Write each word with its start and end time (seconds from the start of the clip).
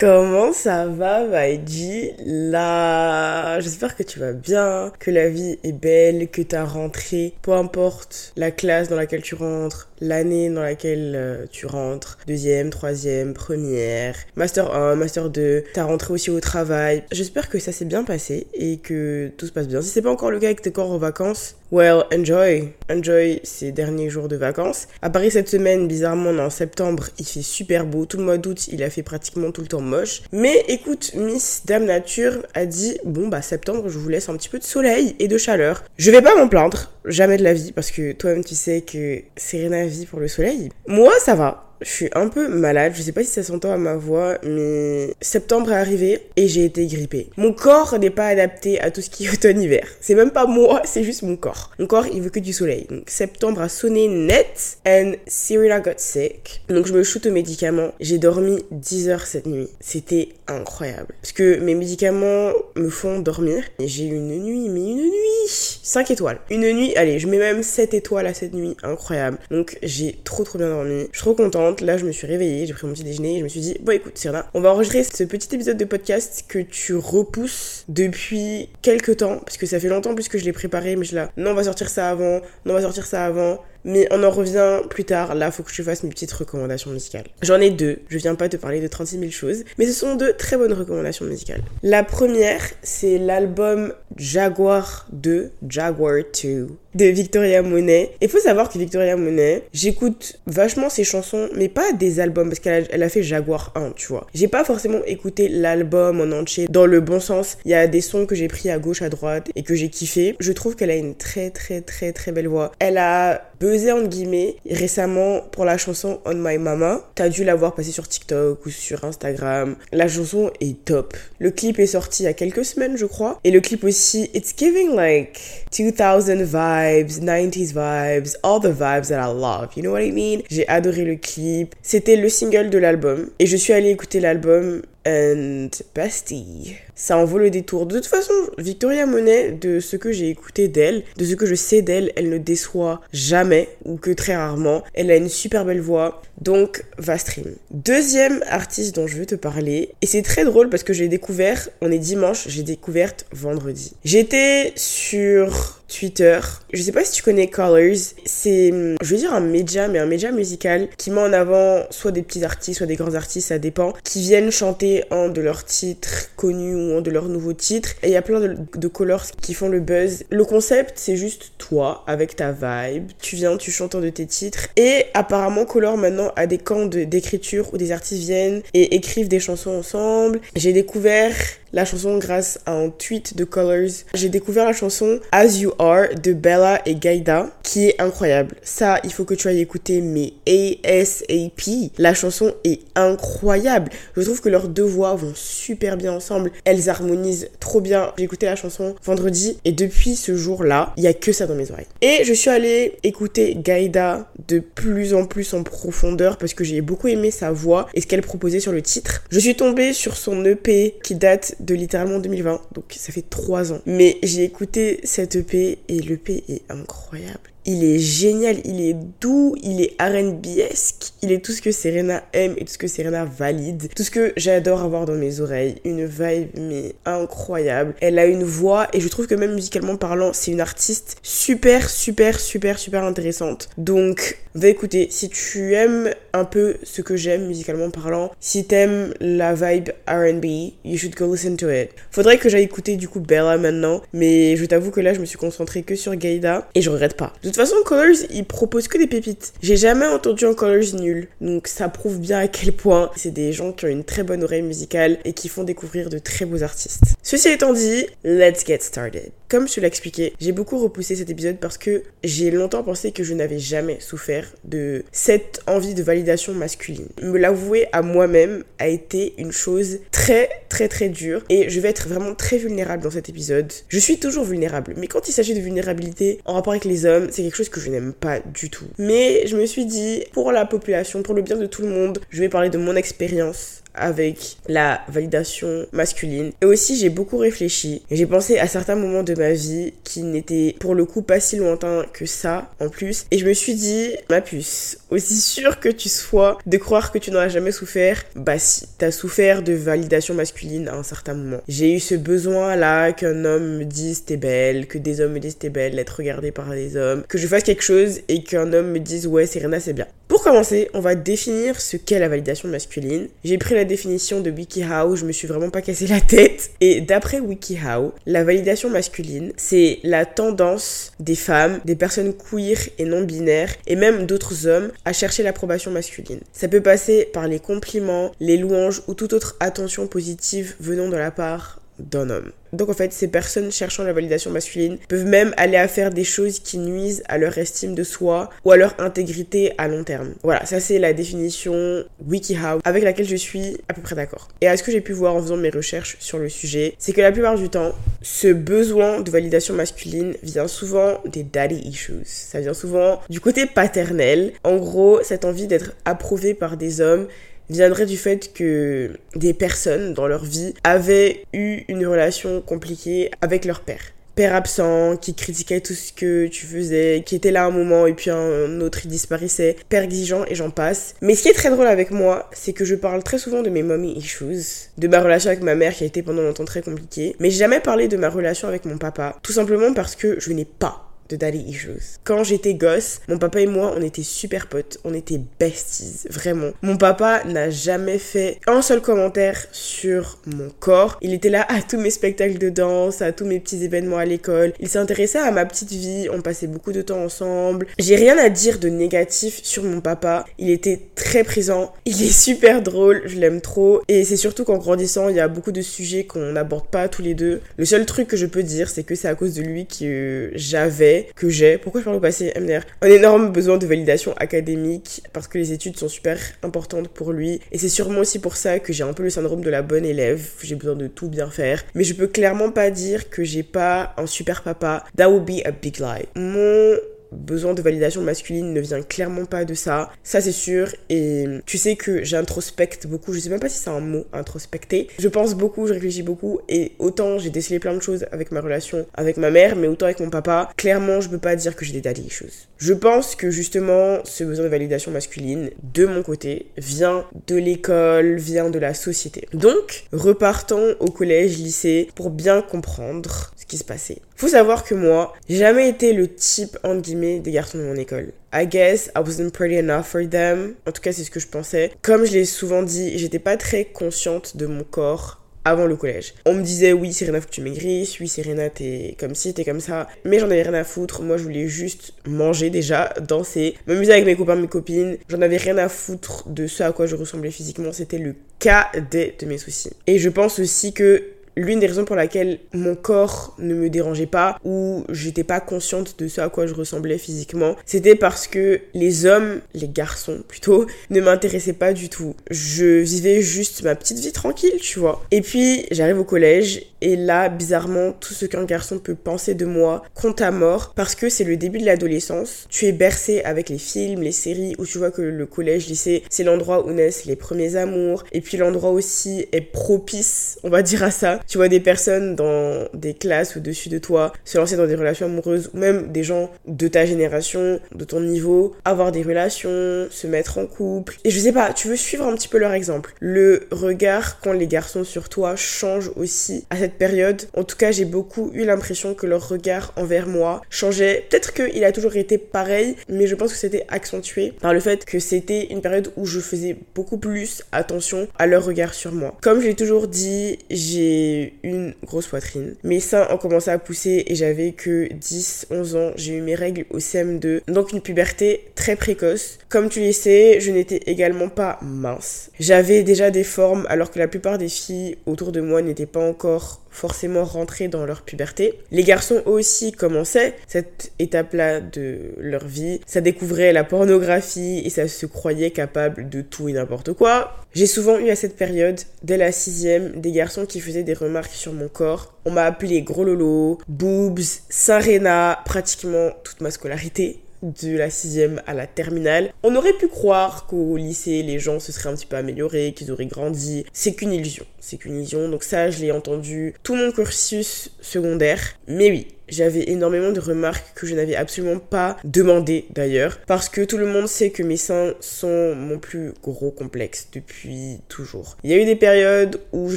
Comment 0.00 0.52
ça 0.52 0.86
va, 0.86 1.26
Vaiji 1.26 2.12
Là, 2.24 3.58
j'espère 3.58 3.96
que 3.96 4.04
tu 4.04 4.20
vas 4.20 4.32
bien, 4.32 4.92
que 5.00 5.10
la 5.10 5.28
vie 5.28 5.58
est 5.64 5.72
belle, 5.72 6.28
que 6.28 6.40
ta 6.40 6.64
rentrée, 6.64 7.34
peu 7.42 7.50
importe 7.50 8.32
la 8.36 8.52
classe 8.52 8.88
dans 8.88 8.94
laquelle 8.94 9.22
tu 9.22 9.34
rentres, 9.34 9.88
l'année 10.00 10.50
dans 10.50 10.62
laquelle 10.62 11.14
euh, 11.16 11.46
tu 11.50 11.66
rentres, 11.66 12.18
deuxième, 12.28 12.70
troisième, 12.70 13.34
première, 13.34 14.14
master 14.36 14.72
1, 14.72 14.94
master 14.94 15.30
2, 15.30 15.64
ta 15.74 15.82
rentrée 15.82 16.14
aussi 16.14 16.30
au 16.30 16.38
travail. 16.38 17.02
J'espère 17.10 17.48
que 17.48 17.58
ça 17.58 17.72
s'est 17.72 17.84
bien 17.84 18.04
passé 18.04 18.46
et 18.54 18.76
que 18.76 19.32
tout 19.36 19.46
se 19.46 19.52
passe 19.52 19.66
bien. 19.66 19.82
Si 19.82 19.88
c'est 19.88 20.02
pas 20.02 20.12
encore 20.12 20.30
le 20.30 20.38
cas 20.38 20.50
et 20.50 20.54
que 20.54 20.62
t'es 20.62 20.70
encore 20.70 20.92
en 20.92 20.98
vacances, 20.98 21.56
well, 21.70 22.04
enjoy. 22.12 22.72
Enjoy 22.90 23.40
ces 23.42 23.72
derniers 23.72 24.10
jours 24.10 24.28
de 24.28 24.36
vacances. 24.36 24.88
À 25.02 25.10
Paris 25.10 25.30
cette 25.30 25.48
semaine, 25.48 25.88
bizarrement, 25.88 26.30
en 26.30 26.50
septembre, 26.50 27.08
il 27.18 27.26
fait 27.26 27.42
super 27.42 27.86
beau. 27.86 28.06
Tout 28.06 28.16
le 28.16 28.24
mois 28.24 28.38
d'août, 28.38 28.68
il 28.68 28.82
a 28.82 28.90
fait 28.90 29.02
pratiquement 29.02 29.50
tout 29.50 29.60
le 29.60 29.68
temps 29.68 29.80
moche. 29.80 30.22
Mais 30.32 30.64
écoute, 30.68 31.12
Miss 31.14 31.62
Dame 31.64 31.84
Nature 31.84 32.46
a 32.54 32.66
dit, 32.66 32.98
bon 33.04 33.28
bah 33.28 33.42
septembre, 33.42 33.88
je 33.88 33.98
vous 33.98 34.08
laisse 34.08 34.28
un 34.28 34.36
petit 34.36 34.48
peu 34.48 34.58
de 34.58 34.64
soleil 34.64 35.16
et 35.18 35.28
de 35.28 35.38
chaleur. 35.38 35.84
Je 35.96 36.10
vais 36.10 36.22
pas 36.22 36.34
m'en 36.34 36.48
plaindre, 36.48 36.92
jamais 37.04 37.36
de 37.36 37.44
la 37.44 37.54
vie, 37.54 37.72
parce 37.72 37.90
que 37.90 38.12
toi-même 38.12 38.44
tu 38.44 38.54
sais 38.54 38.80
que 38.82 39.20
Serena 39.36 39.86
vie 39.86 40.06
pour 40.06 40.20
le 40.20 40.28
soleil. 40.28 40.70
Moi, 40.86 41.12
ça 41.20 41.34
va 41.34 41.67
je 41.80 41.88
suis 41.88 42.10
un 42.14 42.28
peu 42.28 42.48
malade, 42.48 42.92
je 42.96 43.02
sais 43.02 43.12
pas 43.12 43.22
si 43.22 43.30
ça 43.30 43.42
s'entend 43.42 43.72
à 43.72 43.76
ma 43.76 43.96
voix, 43.96 44.38
mais 44.42 45.14
septembre 45.20 45.72
est 45.72 45.76
arrivé 45.76 46.20
et 46.36 46.48
j'ai 46.48 46.64
été 46.64 46.86
grippée. 46.86 47.30
Mon 47.36 47.52
corps 47.52 47.98
n'est 47.98 48.10
pas 48.10 48.26
adapté 48.26 48.80
à 48.80 48.90
tout 48.90 49.00
ce 49.00 49.10
qui 49.10 49.26
est 49.26 49.32
automne-hiver. 49.32 49.86
C'est 50.00 50.14
même 50.14 50.30
pas 50.30 50.46
moi, 50.46 50.82
c'est 50.84 51.04
juste 51.04 51.22
mon 51.22 51.36
corps. 51.36 51.70
Mon 51.78 51.86
corps, 51.86 52.06
il 52.06 52.22
veut 52.22 52.30
que 52.30 52.40
du 52.40 52.52
soleil. 52.52 52.86
Donc 52.88 53.10
septembre 53.10 53.60
a 53.60 53.68
sonné 53.68 54.08
net 54.08 54.78
and 54.86 55.12
Serena 55.26 55.80
got 55.80 55.92
sick. 55.98 56.62
Donc 56.68 56.86
je 56.86 56.92
me 56.92 57.02
shoot 57.02 57.24
aux 57.26 57.32
médicaments. 57.32 57.92
J'ai 58.00 58.18
dormi 58.18 58.64
10 58.70 59.08
heures 59.08 59.26
cette 59.26 59.46
nuit. 59.46 59.68
C'était 59.80 60.30
incroyable. 60.46 61.14
Parce 61.20 61.32
que 61.32 61.58
mes 61.60 61.74
médicaments 61.74 62.52
me 62.76 62.88
font 62.88 63.20
dormir. 63.20 63.62
J'ai 63.78 64.06
eu 64.06 64.16
une 64.16 64.38
nuit, 64.42 64.68
mais 64.68 64.80
une 64.80 65.02
nuit 65.02 65.48
5 65.48 66.10
étoiles. 66.10 66.38
Une 66.50 66.70
nuit, 66.72 66.94
allez, 66.96 67.18
je 67.18 67.26
mets 67.26 67.38
même 67.38 67.62
7 67.62 67.94
étoiles 67.94 68.26
à 68.26 68.34
cette 68.34 68.54
nuit. 68.54 68.76
Incroyable. 68.82 69.38
Donc 69.50 69.78
j'ai 69.82 70.18
trop 70.24 70.44
trop 70.44 70.58
bien 70.58 70.68
dormi. 70.68 71.08
Je 71.12 71.18
suis 71.18 71.24
trop 71.24 71.34
contente. 71.34 71.67
Là, 71.80 71.96
je 71.96 72.04
me 72.04 72.12
suis 72.12 72.26
réveillée, 72.26 72.66
j'ai 72.66 72.72
pris 72.72 72.86
mon 72.86 72.92
petit 72.92 73.04
déjeuner 73.04 73.36
et 73.36 73.38
je 73.38 73.44
me 73.44 73.48
suis 73.48 73.60
dit, 73.60 73.76
bon, 73.80 73.92
écoute, 73.92 74.16
Serena, 74.16 74.46
on 74.54 74.60
va 74.60 74.72
enregistrer 74.72 75.04
ce 75.04 75.24
petit 75.24 75.54
épisode 75.54 75.76
de 75.76 75.84
podcast 75.84 76.44
que 76.48 76.58
tu 76.58 76.94
repousses 76.94 77.84
depuis 77.88 78.68
quelques 78.82 79.18
temps, 79.18 79.38
parce 79.38 79.56
que 79.56 79.66
ça 79.66 79.78
fait 79.78 79.88
longtemps 79.88 80.14
plus 80.14 80.28
que 80.28 80.38
je 80.38 80.44
l'ai 80.44 80.52
préparé, 80.52 80.96
mais 80.96 81.04
je 81.04 81.14
là, 81.14 81.30
non, 81.36 81.50
on 81.50 81.54
va 81.54 81.64
sortir 81.64 81.88
ça 81.88 82.10
avant, 82.10 82.40
non, 82.64 82.72
on 82.72 82.74
va 82.74 82.82
sortir 82.82 83.06
ça 83.06 83.24
avant. 83.24 83.58
Mais 83.84 84.08
on 84.10 84.22
en 84.22 84.30
revient 84.30 84.80
plus 84.88 85.04
tard. 85.04 85.34
Là, 85.34 85.50
faut 85.50 85.62
que 85.62 85.72
je 85.72 85.82
fasse 85.82 86.02
mes 86.02 86.10
petites 86.10 86.32
recommandations 86.32 86.90
musicales. 86.90 87.26
J'en 87.42 87.60
ai 87.60 87.70
deux. 87.70 87.98
Je 88.08 88.18
viens 88.18 88.34
pas 88.34 88.48
te 88.48 88.56
parler 88.56 88.80
de 88.80 88.88
36 88.88 89.18
000 89.18 89.30
choses, 89.30 89.64
mais 89.78 89.86
ce 89.86 89.92
sont 89.92 90.16
deux 90.16 90.32
très 90.34 90.56
bonnes 90.56 90.72
recommandations 90.72 91.24
musicales. 91.24 91.62
La 91.82 92.02
première, 92.02 92.62
c'est 92.82 93.18
l'album 93.18 93.92
Jaguar 94.16 95.06
2, 95.12 95.50
Jaguar 95.68 96.22
2 96.42 96.68
de 96.94 97.04
Victoria 97.04 97.62
Monet. 97.62 98.12
Il 98.20 98.28
faut 98.28 98.40
savoir 98.40 98.68
que 98.68 98.78
Victoria 98.78 99.16
Monet, 99.16 99.62
j'écoute 99.72 100.40
vachement 100.46 100.88
ses 100.88 101.04
chansons, 101.04 101.48
mais 101.54 101.68
pas 101.68 101.92
des 101.92 102.18
albums, 102.18 102.48
parce 102.48 102.60
qu'elle 102.60 103.02
a, 103.02 103.04
a 103.04 103.08
fait 103.08 103.22
Jaguar 103.22 103.72
1, 103.76 103.92
tu 103.94 104.08
vois. 104.08 104.26
J'ai 104.34 104.48
pas 104.48 104.64
forcément 104.64 105.00
écouté 105.06 105.48
l'album 105.48 106.20
en 106.20 106.36
entier 106.36 106.66
dans 106.68 106.86
le 106.86 107.00
bon 107.00 107.20
sens. 107.20 107.58
Il 107.64 107.70
y 107.70 107.74
a 107.74 107.86
des 107.86 108.00
sons 108.00 108.26
que 108.26 108.34
j'ai 108.34 108.48
pris 108.48 108.70
à 108.70 108.78
gauche, 108.78 109.02
à 109.02 109.08
droite, 109.08 109.48
et 109.54 109.62
que 109.62 109.74
j'ai 109.74 109.90
kiffé. 109.90 110.34
Je 110.40 110.52
trouve 110.52 110.74
qu'elle 110.74 110.90
a 110.90 110.96
une 110.96 111.14
très, 111.14 111.50
très, 111.50 111.80
très, 111.80 112.12
très 112.12 112.32
belle 112.32 112.48
voix. 112.48 112.72
Elle 112.80 112.98
a 112.98 113.47
buzzé, 113.60 113.92
entre 113.92 114.08
guillemets, 114.08 114.56
récemment 114.68 115.40
pour 115.52 115.64
la 115.64 115.78
chanson 115.78 116.20
On 116.24 116.34
My 116.34 116.58
Mama. 116.58 117.00
T'as 117.14 117.28
dû 117.28 117.44
la 117.44 117.54
voir 117.54 117.74
passer 117.74 117.92
sur 117.92 118.08
TikTok 118.08 118.64
ou 118.64 118.70
sur 118.70 119.04
Instagram. 119.04 119.76
La 119.92 120.08
chanson 120.08 120.50
est 120.60 120.84
top. 120.84 121.16
Le 121.38 121.50
clip 121.50 121.78
est 121.78 121.86
sorti 121.86 122.22
il 122.22 122.26
y 122.26 122.28
a 122.28 122.32
quelques 122.32 122.64
semaines, 122.64 122.96
je 122.96 123.06
crois. 123.06 123.38
Et 123.44 123.50
le 123.50 123.60
clip 123.60 123.84
aussi, 123.84 124.30
it's 124.34 124.54
giving 124.56 124.94
like 124.94 125.66
2000 125.76 126.42
vibes, 126.42 127.20
90s 127.20 127.72
vibes, 127.74 128.36
all 128.42 128.60
the 128.60 128.72
vibes 128.72 129.08
that 129.08 129.20
I 129.20 129.32
love. 129.32 129.70
You 129.76 129.82
know 129.82 129.92
what 129.92 130.02
I 130.02 130.12
mean? 130.12 130.42
J'ai 130.50 130.66
adoré 130.68 131.04
le 131.04 131.16
clip. 131.16 131.74
C'était 131.82 132.16
le 132.16 132.28
single 132.28 132.70
de 132.70 132.78
l'album. 132.78 133.30
Et 133.38 133.46
je 133.46 133.56
suis 133.56 133.72
allée 133.72 133.90
écouter 133.90 134.20
l'album 134.20 134.82
and 135.06 135.68
Bastille. 135.94 136.76
Ça 137.00 137.16
en 137.16 137.24
vaut 137.24 137.38
le 137.38 137.48
détour. 137.48 137.86
De 137.86 137.94
toute 137.94 138.06
façon, 138.06 138.32
Victoria 138.58 139.06
Monet, 139.06 139.52
de 139.52 139.78
ce 139.78 139.94
que 139.94 140.10
j'ai 140.10 140.30
écouté 140.30 140.66
d'elle, 140.66 141.04
de 141.16 141.24
ce 141.24 141.36
que 141.36 141.46
je 141.46 141.54
sais 141.54 141.80
d'elle, 141.80 142.12
elle 142.16 142.28
ne 142.28 142.38
déçoit 142.38 143.00
jamais 143.12 143.68
ou 143.84 143.96
que 143.96 144.10
très 144.10 144.34
rarement. 144.34 144.82
Elle 144.94 145.12
a 145.12 145.16
une 145.16 145.28
super 145.28 145.64
belle 145.64 145.80
voix, 145.80 146.22
donc 146.40 146.84
va 146.98 147.16
stream. 147.16 147.54
Deuxième 147.70 148.42
artiste 148.48 148.96
dont 148.96 149.06
je 149.06 149.16
veux 149.16 149.26
te 149.26 149.36
parler, 149.36 149.94
et 150.02 150.06
c'est 150.06 150.22
très 150.22 150.44
drôle 150.44 150.70
parce 150.70 150.82
que 150.82 150.92
j'ai 150.92 151.06
découvert, 151.06 151.68
on 151.80 151.92
est 151.92 151.98
dimanche, 151.98 152.48
j'ai 152.48 152.64
découverte 152.64 153.26
vendredi. 153.30 153.92
J'étais 154.04 154.72
sur 154.74 155.77
Twitter. 155.88 156.38
Je 156.72 156.82
sais 156.82 156.92
pas 156.92 157.04
si 157.04 157.12
tu 157.12 157.22
connais 157.22 157.48
Colors. 157.48 157.96
C'est, 158.24 158.70
je 158.70 159.10
veux 159.10 159.16
dire 159.16 159.32
un 159.32 159.40
média, 159.40 159.88
mais 159.88 159.98
un 159.98 160.06
média 160.06 160.30
musical 160.30 160.88
qui 160.96 161.10
met 161.10 161.20
en 161.20 161.32
avant 161.32 161.84
soit 161.90 162.12
des 162.12 162.22
petits 162.22 162.44
artistes, 162.44 162.78
soit 162.78 162.86
des 162.86 162.96
grands 162.96 163.14
artistes, 163.14 163.48
ça 163.48 163.58
dépend, 163.58 163.92
qui 164.04 164.20
viennent 164.20 164.50
chanter 164.50 165.04
un 165.10 165.28
de 165.28 165.40
leurs 165.40 165.64
titres 165.64 166.30
connus 166.36 166.74
ou 166.74 166.96
un 166.96 167.00
de 167.00 167.10
leurs 167.10 167.28
nouveaux 167.28 167.52
titres. 167.52 167.90
Et 168.02 168.08
il 168.08 168.12
y 168.12 168.16
a 168.16 168.22
plein 168.22 168.40
de, 168.40 168.88
Colors 168.88 169.26
qui 169.42 169.54
font 169.54 169.68
le 169.68 169.80
buzz. 169.80 170.24
Le 170.30 170.44
concept, 170.44 170.94
c'est 170.96 171.16
juste 171.16 171.52
toi, 171.58 172.04
avec 172.06 172.36
ta 172.36 172.52
vibe. 172.52 173.10
Tu 173.20 173.36
viens, 173.36 173.56
tu 173.56 173.70
chantes 173.70 173.94
un 173.94 174.00
de 174.00 174.10
tes 174.10 174.26
titres. 174.26 174.68
Et 174.76 175.06
apparemment, 175.14 175.64
Color 175.64 175.96
maintenant 175.96 176.32
a 176.36 176.46
des 176.46 176.58
camps 176.58 176.86
d'écriture 176.86 177.72
où 177.72 177.78
des 177.78 177.92
artistes 177.92 178.22
viennent 178.22 178.62
et 178.74 178.94
écrivent 178.94 179.28
des 179.28 179.40
chansons 179.40 179.70
ensemble. 179.70 180.40
J'ai 180.56 180.72
découvert 180.72 181.34
la 181.72 181.84
chanson 181.84 182.18
grâce 182.18 182.58
à 182.66 182.72
un 182.72 182.90
tweet 182.90 183.36
de 183.36 183.44
Colors. 183.44 184.04
J'ai 184.14 184.28
découvert 184.28 184.64
la 184.64 184.72
chanson 184.72 185.20
As 185.32 185.58
You 185.58 185.72
Are 185.78 186.08
de 186.22 186.32
Bella 186.32 186.80
et 186.86 186.94
Gaida 186.94 187.50
qui 187.62 187.88
est 187.88 188.00
incroyable. 188.00 188.56
Ça, 188.62 189.00
il 189.04 189.12
faut 189.12 189.24
que 189.24 189.34
tu 189.34 189.48
ailles 189.48 189.60
écouter 189.60 190.00
mais 190.00 190.32
ASAP. 190.46 191.92
La 191.98 192.14
chanson 192.14 192.54
est 192.64 192.80
incroyable. 192.94 193.90
Je 194.16 194.22
trouve 194.22 194.40
que 194.40 194.48
leurs 194.48 194.68
deux 194.68 194.82
voix 194.84 195.14
vont 195.14 195.32
super 195.34 195.96
bien 195.96 196.12
ensemble. 196.12 196.50
Elles 196.64 196.88
harmonisent 196.88 197.50
trop 197.60 197.80
bien. 197.80 198.12
J'ai 198.16 198.24
écouté 198.24 198.46
la 198.46 198.56
chanson 198.56 198.94
vendredi 199.04 199.58
et 199.64 199.72
depuis 199.72 200.16
ce 200.16 200.36
jour-là, 200.36 200.92
il 200.96 201.04
y 201.04 201.06
a 201.06 201.14
que 201.14 201.32
ça 201.32 201.46
dans 201.46 201.54
mes 201.54 201.70
oreilles. 201.70 201.86
Et 202.00 202.24
je 202.24 202.32
suis 202.32 202.50
allée 202.50 202.96
écouter 203.02 203.54
Gaida 203.56 204.30
de 204.48 204.58
plus 204.60 205.14
en 205.14 205.26
plus 205.26 205.54
en 205.54 205.62
profondeur 205.62 206.38
parce 206.38 206.54
que 206.54 206.64
j'ai 206.64 206.80
beaucoup 206.80 207.08
aimé 207.08 207.30
sa 207.30 207.50
voix 207.50 207.88
et 207.94 208.00
ce 208.00 208.06
qu'elle 208.06 208.22
proposait 208.22 208.60
sur 208.60 208.72
le 208.72 208.82
titre. 208.82 209.24
Je 209.30 209.38
suis 209.38 209.54
tombée 209.54 209.92
sur 209.92 210.16
son 210.16 210.44
EP 210.44 210.96
qui 211.02 211.14
date 211.14 211.56
de 211.60 211.74
littéralement 211.74 212.18
2020, 212.18 212.60
donc 212.74 212.94
ça 212.96 213.12
fait 213.12 213.28
3 213.28 213.72
ans. 213.72 213.80
Mais 213.86 214.18
j'ai 214.22 214.44
écouté 214.44 215.00
cette 215.04 215.36
EP 215.36 215.78
et 215.88 216.00
l'EP 216.00 216.44
est 216.48 216.62
incroyable 216.70 217.50
il 217.68 217.84
est 217.84 217.98
génial, 217.98 218.56
il 218.64 218.80
est 218.80 218.96
doux, 219.20 219.54
il 219.62 219.82
est 219.82 219.94
R&B-esque, 220.00 221.12
il 221.20 221.30
est 221.32 221.44
tout 221.44 221.52
ce 221.52 221.60
que 221.60 221.70
Serena 221.70 222.24
aime 222.32 222.54
et 222.56 222.64
tout 222.64 222.72
ce 222.72 222.78
que 222.78 222.86
Serena 222.86 223.26
valide, 223.26 223.90
tout 223.94 224.02
ce 224.02 224.10
que 224.10 224.32
j'adore 224.38 224.80
avoir 224.80 225.04
dans 225.04 225.12
mes 225.12 225.40
oreilles, 225.40 225.74
une 225.84 226.06
vibe 226.06 226.48
mais 226.58 226.94
incroyable. 227.04 227.94
Elle 228.00 228.18
a 228.18 228.24
une 228.24 228.42
voix 228.42 228.88
et 228.94 229.00
je 229.00 229.08
trouve 229.08 229.26
que 229.26 229.34
même 229.34 229.54
musicalement 229.54 229.96
parlant, 229.96 230.32
c'est 230.32 230.50
une 230.50 230.62
artiste 230.62 231.18
super 231.22 231.90
super 231.90 232.40
super 232.40 232.78
super 232.78 233.04
intéressante. 233.04 233.68
Donc, 233.76 234.38
va 234.54 234.68
écouter 234.68 235.08
si 235.10 235.28
tu 235.28 235.74
aimes 235.74 236.10
un 236.32 236.44
peu 236.44 236.76
ce 236.82 237.02
que 237.02 237.16
j'aime 237.16 237.46
musicalement 237.46 237.90
parlant, 237.90 238.30
si 238.40 238.64
t'aimes 238.64 239.12
la 239.20 239.54
vibe 239.54 239.90
R&B, 240.06 240.72
you 240.84 240.96
should 240.96 241.14
go 241.14 241.32
listen 241.32 241.56
to 241.56 241.68
it. 241.68 241.90
Faudrait 242.10 242.38
que 242.38 242.48
j'aille 242.48 242.64
écouter 242.64 242.96
du 242.96 243.08
coup 243.08 243.20
Bella 243.20 243.58
maintenant, 243.58 244.02
mais 244.12 244.56
je 244.56 244.64
t'avoue 244.64 244.90
que 244.90 245.00
là 245.00 245.12
je 245.12 245.20
me 245.20 245.26
suis 245.26 245.38
concentrée 245.38 245.82
que 245.82 245.94
sur 245.94 246.14
Gaida 246.16 246.68
et 246.74 246.82
je 246.82 246.90
regrette 246.90 247.14
pas. 247.14 247.32
Façon, 247.58 247.76
Colors, 247.84 248.16
il 248.30 248.44
propose 248.44 248.88
que 248.88 248.98
des 248.98 249.06
pépites. 249.06 249.52
J'ai 249.62 249.76
jamais 249.76 250.06
entendu 250.06 250.44
un 250.46 250.54
Colors 250.54 250.94
nul. 250.94 251.28
Donc 251.40 251.68
ça 251.68 251.88
prouve 251.88 252.18
bien 252.18 252.38
à 252.38 252.48
quel 252.48 252.72
point 252.72 253.10
c'est 253.16 253.30
des 253.30 253.52
gens 253.52 253.72
qui 253.72 253.84
ont 253.84 253.88
une 253.88 254.04
très 254.04 254.22
bonne 254.22 254.42
oreille 254.42 254.62
musicale 254.62 255.18
et 255.24 255.32
qui 255.32 255.48
font 255.48 255.64
découvrir 255.64 256.08
de 256.10 256.18
très 256.18 256.44
beaux 256.44 256.62
artistes. 256.62 257.02
Ceci 257.22 257.48
étant 257.48 257.72
dit, 257.72 258.06
let's 258.24 258.64
get 258.66 258.80
started. 258.80 259.32
Comme 259.48 259.66
je 259.66 259.76
te 259.76 259.80
l'ai 259.80 259.86
expliqué, 259.86 260.34
j'ai 260.38 260.52
beaucoup 260.52 260.76
repoussé 260.76 261.16
cet 261.16 261.30
épisode 261.30 261.56
parce 261.56 261.78
que 261.78 262.02
j'ai 262.22 262.50
longtemps 262.50 262.82
pensé 262.82 263.12
que 263.12 263.24
je 263.24 263.32
n'avais 263.32 263.58
jamais 263.58 263.98
souffert 263.98 264.46
de 264.64 265.04
cette 265.10 265.62
envie 265.66 265.94
de 265.94 266.02
validation 266.02 266.52
masculine. 266.52 267.08
Me 267.22 267.38
l'avouer 267.38 267.86
à 267.92 268.02
moi-même 268.02 268.62
a 268.78 268.88
été 268.88 269.32
une 269.38 269.50
chose 269.50 270.00
très 270.12 270.50
très 270.68 270.88
très 270.88 271.08
dure 271.08 271.44
et 271.48 271.70
je 271.70 271.80
vais 271.80 271.88
être 271.88 272.08
vraiment 272.08 272.34
très 272.34 272.58
vulnérable 272.58 273.02
dans 273.02 273.10
cet 273.10 273.30
épisode. 273.30 273.72
Je 273.88 273.98
suis 273.98 274.18
toujours 274.18 274.44
vulnérable, 274.44 274.92
mais 274.98 275.06
quand 275.06 275.30
il 275.30 275.32
s'agit 275.32 275.54
de 275.54 275.60
vulnérabilité 275.60 276.40
en 276.44 276.52
rapport 276.52 276.74
avec 276.74 276.84
les 276.84 277.06
hommes, 277.06 277.28
c'est 277.30 277.42
quelque 277.42 277.56
chose 277.56 277.70
que 277.70 277.80
je 277.80 277.88
n'aime 277.88 278.12
pas 278.12 278.40
du 278.40 278.68
tout. 278.68 278.84
Mais 278.98 279.46
je 279.46 279.56
me 279.56 279.64
suis 279.64 279.86
dit, 279.86 280.24
pour 280.32 280.52
la 280.52 280.66
population, 280.66 281.22
pour 281.22 281.32
le 281.32 281.40
bien 281.40 281.56
de 281.56 281.64
tout 281.64 281.80
le 281.80 281.88
monde, 281.88 282.18
je 282.28 282.40
vais 282.40 282.50
parler 282.50 282.68
de 282.68 282.76
mon 282.76 282.96
expérience 282.96 283.82
avec 283.98 284.56
la 284.68 285.00
validation 285.08 285.86
masculine. 285.92 286.52
Et 286.62 286.66
aussi, 286.66 286.96
j'ai 286.96 287.08
beaucoup 287.08 287.38
réfléchi. 287.38 288.02
J'ai 288.10 288.26
pensé 288.26 288.58
à 288.58 288.66
certains 288.66 288.96
moments 288.96 289.22
de 289.22 289.34
ma 289.34 289.52
vie 289.52 289.92
qui 290.04 290.22
n'étaient 290.22 290.74
pour 290.78 290.94
le 290.94 291.04
coup 291.04 291.22
pas 291.22 291.40
si 291.40 291.56
lointains 291.56 292.04
que 292.12 292.26
ça, 292.26 292.70
en 292.80 292.88
plus. 292.88 293.26
Et 293.30 293.38
je 293.38 293.46
me 293.46 293.52
suis 293.52 293.74
dit, 293.74 294.10
ma 294.30 294.40
puce, 294.40 294.98
aussi 295.10 295.40
sûr 295.40 295.80
que 295.80 295.88
tu 295.88 296.08
sois 296.08 296.58
de 296.66 296.76
croire 296.76 297.12
que 297.12 297.18
tu 297.18 297.30
n'en 297.30 297.40
as 297.40 297.48
jamais 297.48 297.72
souffert, 297.72 298.24
bah 298.34 298.58
si, 298.58 298.86
t'as 298.98 299.10
souffert 299.10 299.62
de 299.62 299.72
validation 299.72 300.34
masculine 300.34 300.88
à 300.88 300.94
un 300.94 301.02
certain 301.02 301.34
moment. 301.34 301.60
J'ai 301.68 301.94
eu 301.94 302.00
ce 302.00 302.14
besoin 302.14 302.76
là 302.76 303.12
qu'un 303.12 303.44
homme 303.44 303.78
me 303.78 303.84
dise 303.84 304.24
t'es 304.24 304.36
belle, 304.36 304.86
que 304.86 304.98
des 304.98 305.20
hommes 305.20 305.32
me 305.32 305.40
disent 305.40 305.58
t'es 305.58 305.70
belle, 305.70 305.96
d'être 305.96 306.16
regardée 306.16 306.52
par 306.52 306.70
des 306.70 306.96
hommes, 306.96 307.24
que 307.28 307.38
je 307.38 307.46
fasse 307.46 307.62
quelque 307.62 307.82
chose 307.82 308.20
et 308.28 308.42
qu'un 308.42 308.72
homme 308.72 308.90
me 308.90 309.00
dise 309.00 309.26
ouais 309.26 309.46
Serena 309.46 309.80
c'est 309.80 309.92
bien. 309.92 310.06
Commencer, 310.48 310.88
on 310.94 311.00
va 311.00 311.14
définir 311.14 311.78
ce 311.78 311.98
qu'est 311.98 312.18
la 312.18 312.30
validation 312.30 312.70
masculine. 312.70 313.28
J'ai 313.44 313.58
pris 313.58 313.74
la 313.74 313.84
définition 313.84 314.40
de 314.40 314.50
WikiHow, 314.50 315.14
je 315.14 315.26
me 315.26 315.32
suis 315.32 315.46
vraiment 315.46 315.68
pas 315.68 315.82
cassé 315.82 316.06
la 316.06 316.22
tête. 316.22 316.70
Et 316.80 317.02
d'après 317.02 317.38
WikiHow, 317.38 318.14
la 318.24 318.44
validation 318.44 318.88
masculine, 318.88 319.52
c'est 319.58 319.98
la 320.04 320.24
tendance 320.24 321.12
des 321.20 321.34
femmes, 321.34 321.80
des 321.84 321.96
personnes 321.96 322.32
queer 322.32 322.78
et 322.96 323.04
non 323.04 323.24
binaires, 323.24 323.74
et 323.86 323.94
même 323.94 324.24
d'autres 324.24 324.66
hommes, 324.66 324.90
à 325.04 325.12
chercher 325.12 325.42
l'approbation 325.42 325.90
masculine. 325.90 326.40
Ça 326.54 326.66
peut 326.66 326.80
passer 326.80 327.28
par 327.30 327.46
les 327.46 327.60
compliments, 327.60 328.32
les 328.40 328.56
louanges 328.56 329.02
ou 329.06 329.12
toute 329.12 329.34
autre 329.34 329.54
attention 329.60 330.06
positive 330.06 330.76
venant 330.80 331.10
de 331.10 331.16
la 331.18 331.30
part 331.30 331.82
d'un 331.98 332.30
homme. 332.30 332.52
Donc 332.72 332.88
en 332.88 332.94
fait, 332.94 333.12
ces 333.12 333.28
personnes 333.28 333.70
cherchant 333.72 334.04
la 334.04 334.12
validation 334.12 334.50
masculine 334.50 334.98
peuvent 335.08 335.24
même 335.24 335.54
aller 335.56 335.76
à 335.76 335.88
faire 335.88 336.10
des 336.10 336.24
choses 336.24 336.58
qui 336.60 336.78
nuisent 336.78 337.22
à 337.28 337.38
leur 337.38 337.56
estime 337.58 337.94
de 337.94 338.04
soi 338.04 338.50
ou 338.64 338.72
à 338.72 338.76
leur 338.76 338.94
intégrité 338.98 339.72
à 339.78 339.88
long 339.88 340.04
terme. 340.04 340.34
Voilà, 340.42 340.64
ça 340.66 340.80
c'est 340.80 340.98
la 340.98 341.12
définition 341.12 342.04
WikiHow 342.26 342.80
avec 342.84 343.04
laquelle 343.04 343.28
je 343.28 343.36
suis 343.36 343.78
à 343.88 343.94
peu 343.94 344.02
près 344.02 344.14
d'accord. 344.14 344.48
Et 344.60 344.68
à 344.68 344.76
ce 344.76 344.82
que 344.82 344.92
j'ai 344.92 345.00
pu 345.00 345.12
voir 345.12 345.34
en 345.34 345.42
faisant 345.42 345.56
mes 345.56 345.70
recherches 345.70 346.16
sur 346.20 346.38
le 346.38 346.48
sujet, 346.48 346.94
c'est 346.98 347.12
que 347.12 347.20
la 347.20 347.32
plupart 347.32 347.56
du 347.56 347.68
temps, 347.68 347.92
ce 348.22 348.48
besoin 348.48 349.20
de 349.20 349.30
validation 349.30 349.74
masculine 349.74 350.34
vient 350.42 350.68
souvent 350.68 351.20
des 351.26 351.42
daddy 351.42 351.76
issues. 351.76 352.22
Ça 352.24 352.60
vient 352.60 352.74
souvent 352.74 353.20
du 353.28 353.40
côté 353.40 353.66
paternel. 353.66 354.52
En 354.64 354.76
gros, 354.76 355.20
cette 355.22 355.44
envie 355.44 355.66
d'être 355.66 355.92
approuvé 356.04 356.54
par 356.54 356.76
des 356.76 357.00
hommes 357.00 357.26
viendrait 357.70 358.06
du 358.06 358.16
fait 358.16 358.52
que 358.52 359.12
des 359.34 359.54
personnes 359.54 360.14
dans 360.14 360.26
leur 360.26 360.44
vie 360.44 360.74
avaient 360.84 361.44
eu 361.52 361.82
une 361.88 362.06
relation 362.06 362.60
compliquée 362.60 363.30
avec 363.40 363.64
leur 363.64 363.80
père. 363.80 364.00
Père 364.34 364.54
absent, 364.54 365.16
qui 365.16 365.34
critiquait 365.34 365.80
tout 365.80 365.94
ce 365.94 366.12
que 366.12 366.46
tu 366.46 366.64
faisais, 366.64 367.24
qui 367.26 367.34
était 367.34 367.50
là 367.50 367.64
un 367.64 367.70
moment 367.70 368.06
et 368.06 368.12
puis 368.12 368.30
un 368.30 368.80
autre 368.80 369.00
il 369.04 369.08
disparaissait, 369.10 369.74
père 369.88 370.04
exigeant 370.04 370.44
et 370.46 370.54
j'en 370.54 370.70
passe. 370.70 371.16
Mais 371.20 371.34
ce 371.34 371.42
qui 371.42 371.48
est 371.48 371.54
très 371.54 371.70
drôle 371.70 371.88
avec 371.88 372.12
moi, 372.12 372.48
c'est 372.52 372.72
que 372.72 372.84
je 372.84 372.94
parle 372.94 373.24
très 373.24 373.38
souvent 373.38 373.62
de 373.62 373.70
mes 373.70 373.82
mommy 373.82 374.16
issues, 374.16 374.90
de 374.96 375.08
ma 375.08 375.20
relation 375.20 375.50
avec 375.50 375.64
ma 375.64 375.74
mère 375.74 375.92
qui 375.92 376.04
a 376.04 376.06
été 376.06 376.22
pendant 376.22 376.42
longtemps 376.42 376.64
très 376.64 376.82
compliquée, 376.82 377.34
mais 377.40 377.50
jamais 377.50 377.80
parlé 377.80 378.06
de 378.06 378.16
ma 378.16 378.28
relation 378.28 378.68
avec 378.68 378.84
mon 378.84 378.96
papa, 378.96 379.36
tout 379.42 379.52
simplement 379.52 379.92
parce 379.92 380.14
que 380.14 380.38
je 380.38 380.52
n'ai 380.52 380.64
pas 380.64 381.07
de 381.28 381.36
daddy 381.36 381.58
issues. 381.58 382.18
Quand 382.24 382.44
j'étais 382.44 382.74
gosse, 382.74 383.20
mon 383.28 383.38
papa 383.38 383.60
et 383.60 383.66
moi, 383.66 383.94
on 383.96 384.02
était 384.02 384.22
super 384.22 384.66
potes, 384.66 384.98
on 385.04 385.14
était 385.14 385.40
besties, 385.58 386.28
vraiment. 386.30 386.70
Mon 386.82 386.96
papa 386.96 387.42
n'a 387.44 387.70
jamais 387.70 388.18
fait 388.18 388.58
un 388.66 388.82
seul 388.82 389.00
commentaire 389.00 389.66
sur 389.72 390.38
mon 390.46 390.70
corps. 390.80 391.18
Il 391.20 391.34
était 391.34 391.50
là 391.50 391.66
à 391.68 391.82
tous 391.82 391.98
mes 391.98 392.10
spectacles 392.10 392.58
de 392.58 392.68
danse, 392.68 393.22
à 393.22 393.32
tous 393.32 393.44
mes 393.44 393.60
petits 393.60 393.84
événements 393.84 394.18
à 394.18 394.24
l'école. 394.24 394.72
Il 394.80 394.88
s'intéressait 394.88 395.38
à 395.38 395.50
ma 395.50 395.66
petite 395.66 395.92
vie, 395.92 396.28
on 396.32 396.40
passait 396.40 396.66
beaucoup 396.66 396.92
de 396.92 397.02
temps 397.02 397.22
ensemble. 397.22 397.86
J'ai 397.98 398.16
rien 398.16 398.38
à 398.38 398.48
dire 398.48 398.78
de 398.78 398.88
négatif 398.88 399.60
sur 399.62 399.82
mon 399.84 400.00
papa. 400.00 400.44
Il 400.58 400.70
était 400.70 401.00
très 401.14 401.44
présent, 401.44 401.92
il 402.04 402.22
est 402.22 402.32
super 402.32 402.82
drôle, 402.82 403.22
je 403.26 403.38
l'aime 403.38 403.60
trop. 403.60 404.02
Et 404.08 404.24
c'est 404.24 404.36
surtout 404.36 404.64
qu'en 404.64 404.78
grandissant, 404.78 405.28
il 405.28 405.36
y 405.36 405.40
a 405.40 405.48
beaucoup 405.48 405.72
de 405.72 405.82
sujets 405.82 406.24
qu'on 406.24 406.52
n'aborde 406.52 406.88
pas 406.88 407.08
tous 407.08 407.22
les 407.22 407.34
deux. 407.34 407.60
Le 407.76 407.84
seul 407.84 408.06
truc 408.06 408.28
que 408.28 408.36
je 408.36 408.46
peux 408.46 408.62
dire, 408.62 408.88
c'est 408.88 409.02
que 409.02 409.14
c'est 409.14 409.28
à 409.28 409.34
cause 409.34 409.54
de 409.54 409.62
lui 409.62 409.86
que 409.86 410.50
j'avais 410.54 411.17
que 411.34 411.48
j'ai, 411.48 411.78
pourquoi 411.78 412.00
je 412.00 412.04
parle 412.04 412.16
au 412.16 412.20
passé 412.20 412.52
MDR 412.58 412.82
Un 413.02 413.08
énorme 413.08 413.52
besoin 413.52 413.78
de 413.78 413.86
validation 413.86 414.34
académique 414.36 415.22
parce 415.32 415.48
que 415.48 415.58
les 415.58 415.72
études 415.72 415.96
sont 415.96 416.08
super 416.08 416.38
importantes 416.62 417.08
pour 417.08 417.32
lui 417.32 417.60
et 417.72 417.78
c'est 417.78 417.88
sûrement 417.88 418.20
aussi 418.20 418.38
pour 418.38 418.56
ça 418.56 418.78
que 418.78 418.92
j'ai 418.92 419.04
un 419.04 419.12
peu 419.12 419.22
le 419.22 419.30
syndrome 419.30 419.62
de 419.62 419.70
la 419.70 419.82
bonne 419.82 420.04
élève, 420.04 420.48
j'ai 420.62 420.74
besoin 420.74 420.96
de 420.96 421.06
tout 421.06 421.28
bien 421.28 421.50
faire, 421.50 421.84
mais 421.94 422.04
je 422.04 422.14
peux 422.14 422.26
clairement 422.26 422.70
pas 422.70 422.90
dire 422.90 423.30
que 423.30 423.44
j'ai 423.44 423.62
pas 423.62 424.14
un 424.16 424.26
super 424.26 424.62
papa. 424.62 425.04
That 425.16 425.30
would 425.30 425.44
be 425.44 425.64
a 425.64 425.70
big 425.70 425.98
lie. 425.98 426.26
Mon 426.34 426.96
besoin 427.32 427.74
de 427.74 427.82
validation 427.82 428.22
masculine 428.22 428.72
ne 428.72 428.80
vient 428.80 429.02
clairement 429.02 429.44
pas 429.44 429.64
de 429.64 429.74
ça. 429.74 430.10
Ça, 430.22 430.40
c'est 430.40 430.52
sûr. 430.52 430.94
Et 431.08 431.46
tu 431.66 431.78
sais 431.78 431.96
que 431.96 432.24
j'introspecte 432.24 433.06
beaucoup. 433.06 433.32
Je 433.32 433.40
sais 433.40 433.50
même 433.50 433.60
pas 433.60 433.68
si 433.68 433.78
c'est 433.78 433.90
un 433.90 434.00
mot, 434.00 434.26
introspecter. 434.32 435.08
Je 435.18 435.28
pense 435.28 435.54
beaucoup, 435.54 435.86
je 435.86 435.92
réfléchis 435.92 436.22
beaucoup. 436.22 436.60
Et 436.68 436.92
autant 436.98 437.38
j'ai 437.38 437.50
décelé 437.50 437.78
plein 437.78 437.94
de 437.94 438.00
choses 438.00 438.26
avec 438.32 438.52
ma 438.52 438.60
relation 438.60 439.06
avec 439.14 439.36
ma 439.36 439.50
mère, 439.50 439.76
mais 439.76 439.88
autant 439.88 440.06
avec 440.06 440.20
mon 440.20 440.30
papa, 440.30 440.70
clairement, 440.76 441.20
je 441.20 441.28
peux 441.28 441.38
pas 441.38 441.56
dire 441.56 441.76
que 441.76 441.84
j'ai 441.84 441.92
des 441.92 442.00
daddy 442.00 442.28
choses. 442.30 442.68
Je 442.78 442.92
pense 442.92 443.34
que 443.34 443.50
justement, 443.50 444.18
ce 444.24 444.44
besoin 444.44 444.64
de 444.64 444.70
validation 444.70 445.10
masculine, 445.10 445.70
de 445.82 446.06
mon 446.06 446.22
côté, 446.22 446.66
vient 446.76 447.24
de 447.46 447.56
l'école, 447.56 448.36
vient 448.36 448.70
de 448.70 448.78
la 448.78 448.94
société. 448.94 449.48
Donc, 449.52 450.04
repartons 450.12 450.94
au 451.00 451.10
collège, 451.10 451.58
lycée, 451.58 452.08
pour 452.14 452.30
bien 452.30 452.62
comprendre 452.62 453.52
qui 453.68 453.78
se 453.78 453.84
passait. 453.84 454.18
Faut 454.34 454.48
savoir 454.48 454.82
que 454.82 454.94
moi, 454.94 455.34
j'ai 455.48 455.56
jamais 455.56 455.88
été 455.88 456.12
le 456.12 456.32
type, 456.32 456.78
entre 456.82 457.02
guillemets, 457.02 457.40
des 457.40 457.52
garçons 457.52 457.78
de 457.78 457.84
mon 457.84 457.94
école. 457.94 458.32
I 458.52 458.66
guess 458.66 459.10
I 459.14 459.20
wasn't 459.20 459.50
pretty 459.52 459.76
enough 459.76 460.04
for 460.04 460.28
them. 460.28 460.74
En 460.86 460.92
tout 460.92 461.02
cas, 461.02 461.12
c'est 461.12 461.24
ce 461.24 461.30
que 461.30 461.40
je 461.40 461.46
pensais. 461.46 461.92
Comme 462.02 462.24
je 462.24 462.32
l'ai 462.32 462.44
souvent 462.44 462.82
dit, 462.82 463.18
j'étais 463.18 463.38
pas 463.38 463.56
très 463.56 463.84
consciente 463.84 464.56
de 464.56 464.66
mon 464.66 464.84
corps 464.84 465.38
avant 465.64 465.86
le 465.86 465.96
collège. 465.96 466.34
On 466.46 466.54
me 466.54 466.62
disait 466.62 466.92
oui 466.92 467.12
Serena 467.12 467.40
faut 467.40 467.48
que 467.48 467.52
tu 467.52 467.60
maigrisses, 467.60 468.18
oui 468.20 468.28
Serena 468.28 468.70
t'es 468.70 469.16
comme 469.18 469.34
ci, 469.34 469.52
t'es 469.52 469.64
comme 469.64 469.80
ça, 469.80 470.08
mais 470.24 470.38
j'en 470.38 470.46
avais 470.46 470.62
rien 470.62 470.74
à 470.74 470.84
foutre, 470.84 471.22
moi 471.22 471.36
je 471.36 471.42
voulais 471.42 471.68
juste 471.68 472.14
manger 472.26 472.70
déjà, 472.70 473.12
danser, 473.20 473.74
m'amuser 473.86 474.12
avec 474.12 474.24
mes 474.24 474.36
copains, 474.36 474.56
mes 474.56 474.68
copines, 474.68 475.18
j'en 475.28 475.42
avais 475.42 475.58
rien 475.58 475.76
à 475.78 475.88
foutre 475.88 476.48
de 476.48 476.66
ce 476.66 476.82
à 476.82 476.92
quoi 476.92 477.06
je 477.06 477.16
ressemblais 477.16 477.50
physiquement, 477.50 477.92
c'était 477.92 478.18
le 478.18 478.34
cas 478.58 478.90
des 479.10 479.34
de 479.38 479.46
mes 479.46 479.58
soucis. 479.58 479.90
Et 480.06 480.18
je 480.18 480.28
pense 480.28 480.58
aussi 480.58 480.92
que 480.92 481.22
l'une 481.58 481.80
des 481.80 481.86
raisons 481.86 482.04
pour 482.04 482.16
laquelle 482.16 482.60
mon 482.72 482.94
corps 482.94 483.54
ne 483.58 483.74
me 483.74 483.90
dérangeait 483.90 484.26
pas 484.26 484.58
ou 484.64 485.04
j'étais 485.08 485.44
pas 485.44 485.60
consciente 485.60 486.18
de 486.18 486.28
ce 486.28 486.40
à 486.40 486.48
quoi 486.48 486.66
je 486.66 486.74
ressemblais 486.74 487.18
physiquement, 487.18 487.74
c'était 487.84 488.14
parce 488.14 488.46
que 488.46 488.80
les 488.94 489.26
hommes, 489.26 489.60
les 489.74 489.88
garçons 489.88 490.42
plutôt, 490.46 490.86
ne 491.10 491.20
m'intéressaient 491.20 491.72
pas 491.72 491.92
du 491.92 492.08
tout. 492.08 492.34
Je 492.50 493.00
vivais 493.00 493.42
juste 493.42 493.82
ma 493.82 493.94
petite 493.94 494.18
vie 494.18 494.32
tranquille, 494.32 494.78
tu 494.80 495.00
vois. 495.00 495.24
Et 495.30 495.42
puis 495.42 495.86
j'arrive 495.90 496.20
au 496.20 496.24
collège 496.24 496.86
et 497.00 497.16
là, 497.16 497.48
bizarrement, 497.48 498.12
tout 498.12 498.34
ce 498.34 498.44
qu'un 498.44 498.64
garçon 498.64 498.98
peut 498.98 499.14
penser 499.14 499.54
de 499.54 499.64
moi 499.64 500.02
compte 500.14 500.40
à 500.40 500.50
mort 500.50 500.92
parce 500.94 501.14
que 501.14 501.28
c'est 501.28 501.44
le 501.44 501.56
début 501.56 501.78
de 501.78 501.86
l'adolescence. 501.86 502.66
Tu 502.70 502.86
es 502.86 502.92
bercé 502.92 503.42
avec 503.42 503.68
les 503.68 503.78
films, 503.78 504.22
les 504.22 504.32
séries 504.32 504.74
où 504.78 504.86
tu 504.86 504.98
vois 504.98 505.10
que 505.10 505.22
le 505.22 505.46
collège, 505.46 505.86
lycée, 505.86 506.24
c'est 506.28 506.44
l'endroit 506.44 506.86
où 506.86 506.92
naissent 506.92 507.24
les 507.24 507.36
premiers 507.36 507.76
amours 507.76 508.24
et 508.32 508.40
puis 508.40 508.56
l'endroit 508.56 508.90
aussi 508.90 509.46
est 509.52 509.60
propice, 509.60 510.58
on 510.64 510.70
va 510.70 510.82
dire 510.82 511.02
à 511.02 511.10
ça. 511.10 511.40
Tu 511.48 511.56
vois 511.56 511.68
des 511.68 511.80
personnes 511.80 512.36
dans 512.36 512.86
des 512.92 513.14
classes 513.14 513.56
au-dessus 513.56 513.88
de 513.88 513.96
toi 513.96 514.34
se 514.44 514.58
lancer 514.58 514.76
dans 514.76 514.86
des 514.86 514.94
relations 514.94 515.26
amoureuses 515.26 515.70
ou 515.72 515.78
même 515.78 516.12
des 516.12 516.22
gens 516.22 516.50
de 516.66 516.88
ta 516.88 517.06
génération, 517.06 517.80
de 517.94 518.04
ton 518.04 518.20
niveau, 518.20 518.76
avoir 518.84 519.12
des 519.12 519.22
relations, 519.22 520.08
se 520.10 520.26
mettre 520.26 520.58
en 520.58 520.66
couple. 520.66 521.16
Et 521.24 521.30
je 521.30 521.38
sais 521.38 521.52
pas, 521.52 521.72
tu 521.72 521.88
veux 521.88 521.96
suivre 521.96 522.26
un 522.26 522.34
petit 522.34 522.48
peu 522.48 522.58
leur 522.58 522.72
exemple. 522.72 523.14
Le 523.20 523.66
regard 523.70 524.40
qu'ont 524.40 524.52
les 524.52 524.66
garçons 524.66 525.04
sur 525.04 525.30
toi 525.30 525.56
change 525.56 526.10
aussi 526.16 526.66
à 526.68 526.76
cette 526.76 526.98
période. 526.98 527.40
En 527.56 527.64
tout 527.64 527.76
cas, 527.76 527.92
j'ai 527.92 528.04
beaucoup 528.04 528.50
eu 528.52 528.66
l'impression 528.66 529.14
que 529.14 529.26
leur 529.26 529.48
regard 529.48 529.94
envers 529.96 530.26
moi 530.26 530.60
changeait. 530.68 531.24
Peut-être 531.30 531.54
qu'il 531.54 531.82
a 531.84 531.92
toujours 531.92 532.16
été 532.16 532.36
pareil, 532.36 532.94
mais 533.08 533.26
je 533.26 533.34
pense 533.34 533.52
que 533.52 533.58
c'était 533.58 533.86
accentué 533.88 534.52
par 534.60 534.74
le 534.74 534.80
fait 534.80 535.06
que 535.06 535.18
c'était 535.18 535.68
une 535.70 535.80
période 535.80 536.12
où 536.16 536.26
je 536.26 536.40
faisais 536.40 536.76
beaucoup 536.94 537.16
plus 537.16 537.62
attention 537.72 538.28
à 538.38 538.46
leur 538.46 538.66
regard 538.66 538.92
sur 538.92 539.12
moi. 539.12 539.34
Comme 539.40 539.62
je 539.62 539.68
l'ai 539.68 539.74
toujours 539.74 540.08
dit, 540.08 540.58
j'ai 540.68 541.37
une 541.62 541.94
grosse 542.04 542.26
poitrine. 542.26 542.74
Mes 542.82 543.00
seins 543.00 543.26
ont 543.30 543.38
commencé 543.38 543.70
à 543.70 543.78
pousser 543.78 544.24
et 544.26 544.34
j'avais 544.34 544.72
que 544.72 545.12
10, 545.12 545.66
11 545.70 545.96
ans. 545.96 546.10
J'ai 546.16 546.34
eu 546.34 546.40
mes 546.40 546.54
règles 546.54 546.84
au 546.90 546.98
CM2, 546.98 547.60
donc 547.68 547.92
une 547.92 548.00
puberté 548.00 548.70
très 548.74 548.96
précoce. 548.96 549.58
Comme 549.68 549.88
tu 549.88 550.00
le 550.00 550.12
sais, 550.12 550.60
je 550.60 550.70
n'étais 550.70 551.00
également 551.06 551.48
pas 551.48 551.78
mince. 551.82 552.50
J'avais 552.58 553.02
déjà 553.02 553.30
des 553.30 553.44
formes 553.44 553.86
alors 553.88 554.10
que 554.10 554.18
la 554.18 554.28
plupart 554.28 554.58
des 554.58 554.68
filles 554.68 555.16
autour 555.26 555.52
de 555.52 555.60
moi 555.60 555.82
n'étaient 555.82 556.06
pas 556.06 556.26
encore 556.26 556.80
forcément 556.90 557.44
rentrer 557.44 557.88
dans 557.88 558.04
leur 558.06 558.22
puberté. 558.22 558.80
Les 558.90 559.04
garçons 559.04 559.42
aussi 559.46 559.92
commençaient 559.92 560.54
cette 560.66 561.12
étape-là 561.18 561.80
de 561.80 562.32
leur 562.38 562.66
vie. 562.66 563.00
Ça 563.06 563.20
découvrait 563.20 563.72
la 563.72 563.84
pornographie 563.84 564.82
et 564.84 564.90
ça 564.90 565.06
se 565.06 565.26
croyait 565.26 565.70
capable 565.70 566.28
de 566.28 566.40
tout 566.40 566.68
et 566.68 566.72
n'importe 566.72 567.12
quoi. 567.12 567.54
J'ai 567.74 567.86
souvent 567.86 568.18
eu 568.18 568.30
à 568.30 568.36
cette 568.36 568.56
période, 568.56 568.98
dès 569.22 569.36
la 569.36 569.52
sixième, 569.52 570.20
des 570.20 570.32
garçons 570.32 570.66
qui 570.66 570.80
faisaient 570.80 571.02
des 571.02 571.14
sur 571.50 571.72
mon 571.72 571.88
corps. 571.88 572.34
On 572.44 572.50
m'a 572.50 572.64
appelé 572.64 573.02
gros 573.02 573.24
lolo, 573.24 573.78
boobs, 573.88 574.40
Sarena, 574.68 575.60
pratiquement 575.64 576.30
toute 576.44 576.60
ma 576.60 576.70
scolarité 576.70 577.40
de 577.62 577.96
la 577.96 578.10
sixième 578.10 578.62
à 578.66 578.74
la 578.74 578.86
terminale. 578.86 579.52
On 579.62 579.74
aurait 579.74 579.92
pu 579.92 580.08
croire 580.08 580.66
qu'au 580.66 580.96
lycée, 580.96 581.42
les 581.42 581.58
gens 581.58 581.80
se 581.80 581.92
seraient 581.92 582.10
un 582.10 582.14
petit 582.14 582.26
peu 582.26 582.36
améliorés, 582.36 582.92
qu'ils 582.94 583.10
auraient 583.10 583.26
grandi. 583.26 583.84
C'est 583.92 584.14
qu'une 584.14 584.32
illusion. 584.32 584.64
C'est 584.80 584.96
qu'une 584.96 585.16
illusion. 585.16 585.48
Donc 585.48 585.64
ça, 585.64 585.90
je 585.90 586.00
l'ai 586.00 586.12
entendu 586.12 586.74
tout 586.82 586.94
mon 586.94 587.10
cursus 587.10 587.90
secondaire. 588.00 588.60
Mais 588.86 589.10
oui, 589.10 589.26
j'avais 589.48 589.90
énormément 589.90 590.32
de 590.32 590.40
remarques 590.40 590.86
que 590.94 591.06
je 591.06 591.14
n'avais 591.14 591.36
absolument 591.36 591.78
pas 591.78 592.16
demandé 592.24 592.86
d'ailleurs, 592.90 593.40
parce 593.46 593.68
que 593.68 593.82
tout 593.82 593.98
le 593.98 594.06
monde 594.06 594.28
sait 594.28 594.50
que 594.50 594.62
mes 594.62 594.76
seins 594.76 595.14
sont 595.20 595.74
mon 595.74 595.98
plus 595.98 596.32
gros 596.42 596.70
complexe 596.70 597.28
depuis 597.32 598.00
toujours. 598.08 598.56
Il 598.64 598.70
y 598.70 598.74
a 598.74 598.76
eu 598.76 598.84
des 598.84 598.96
périodes 598.96 599.60
où 599.72 599.90
je 599.90 599.96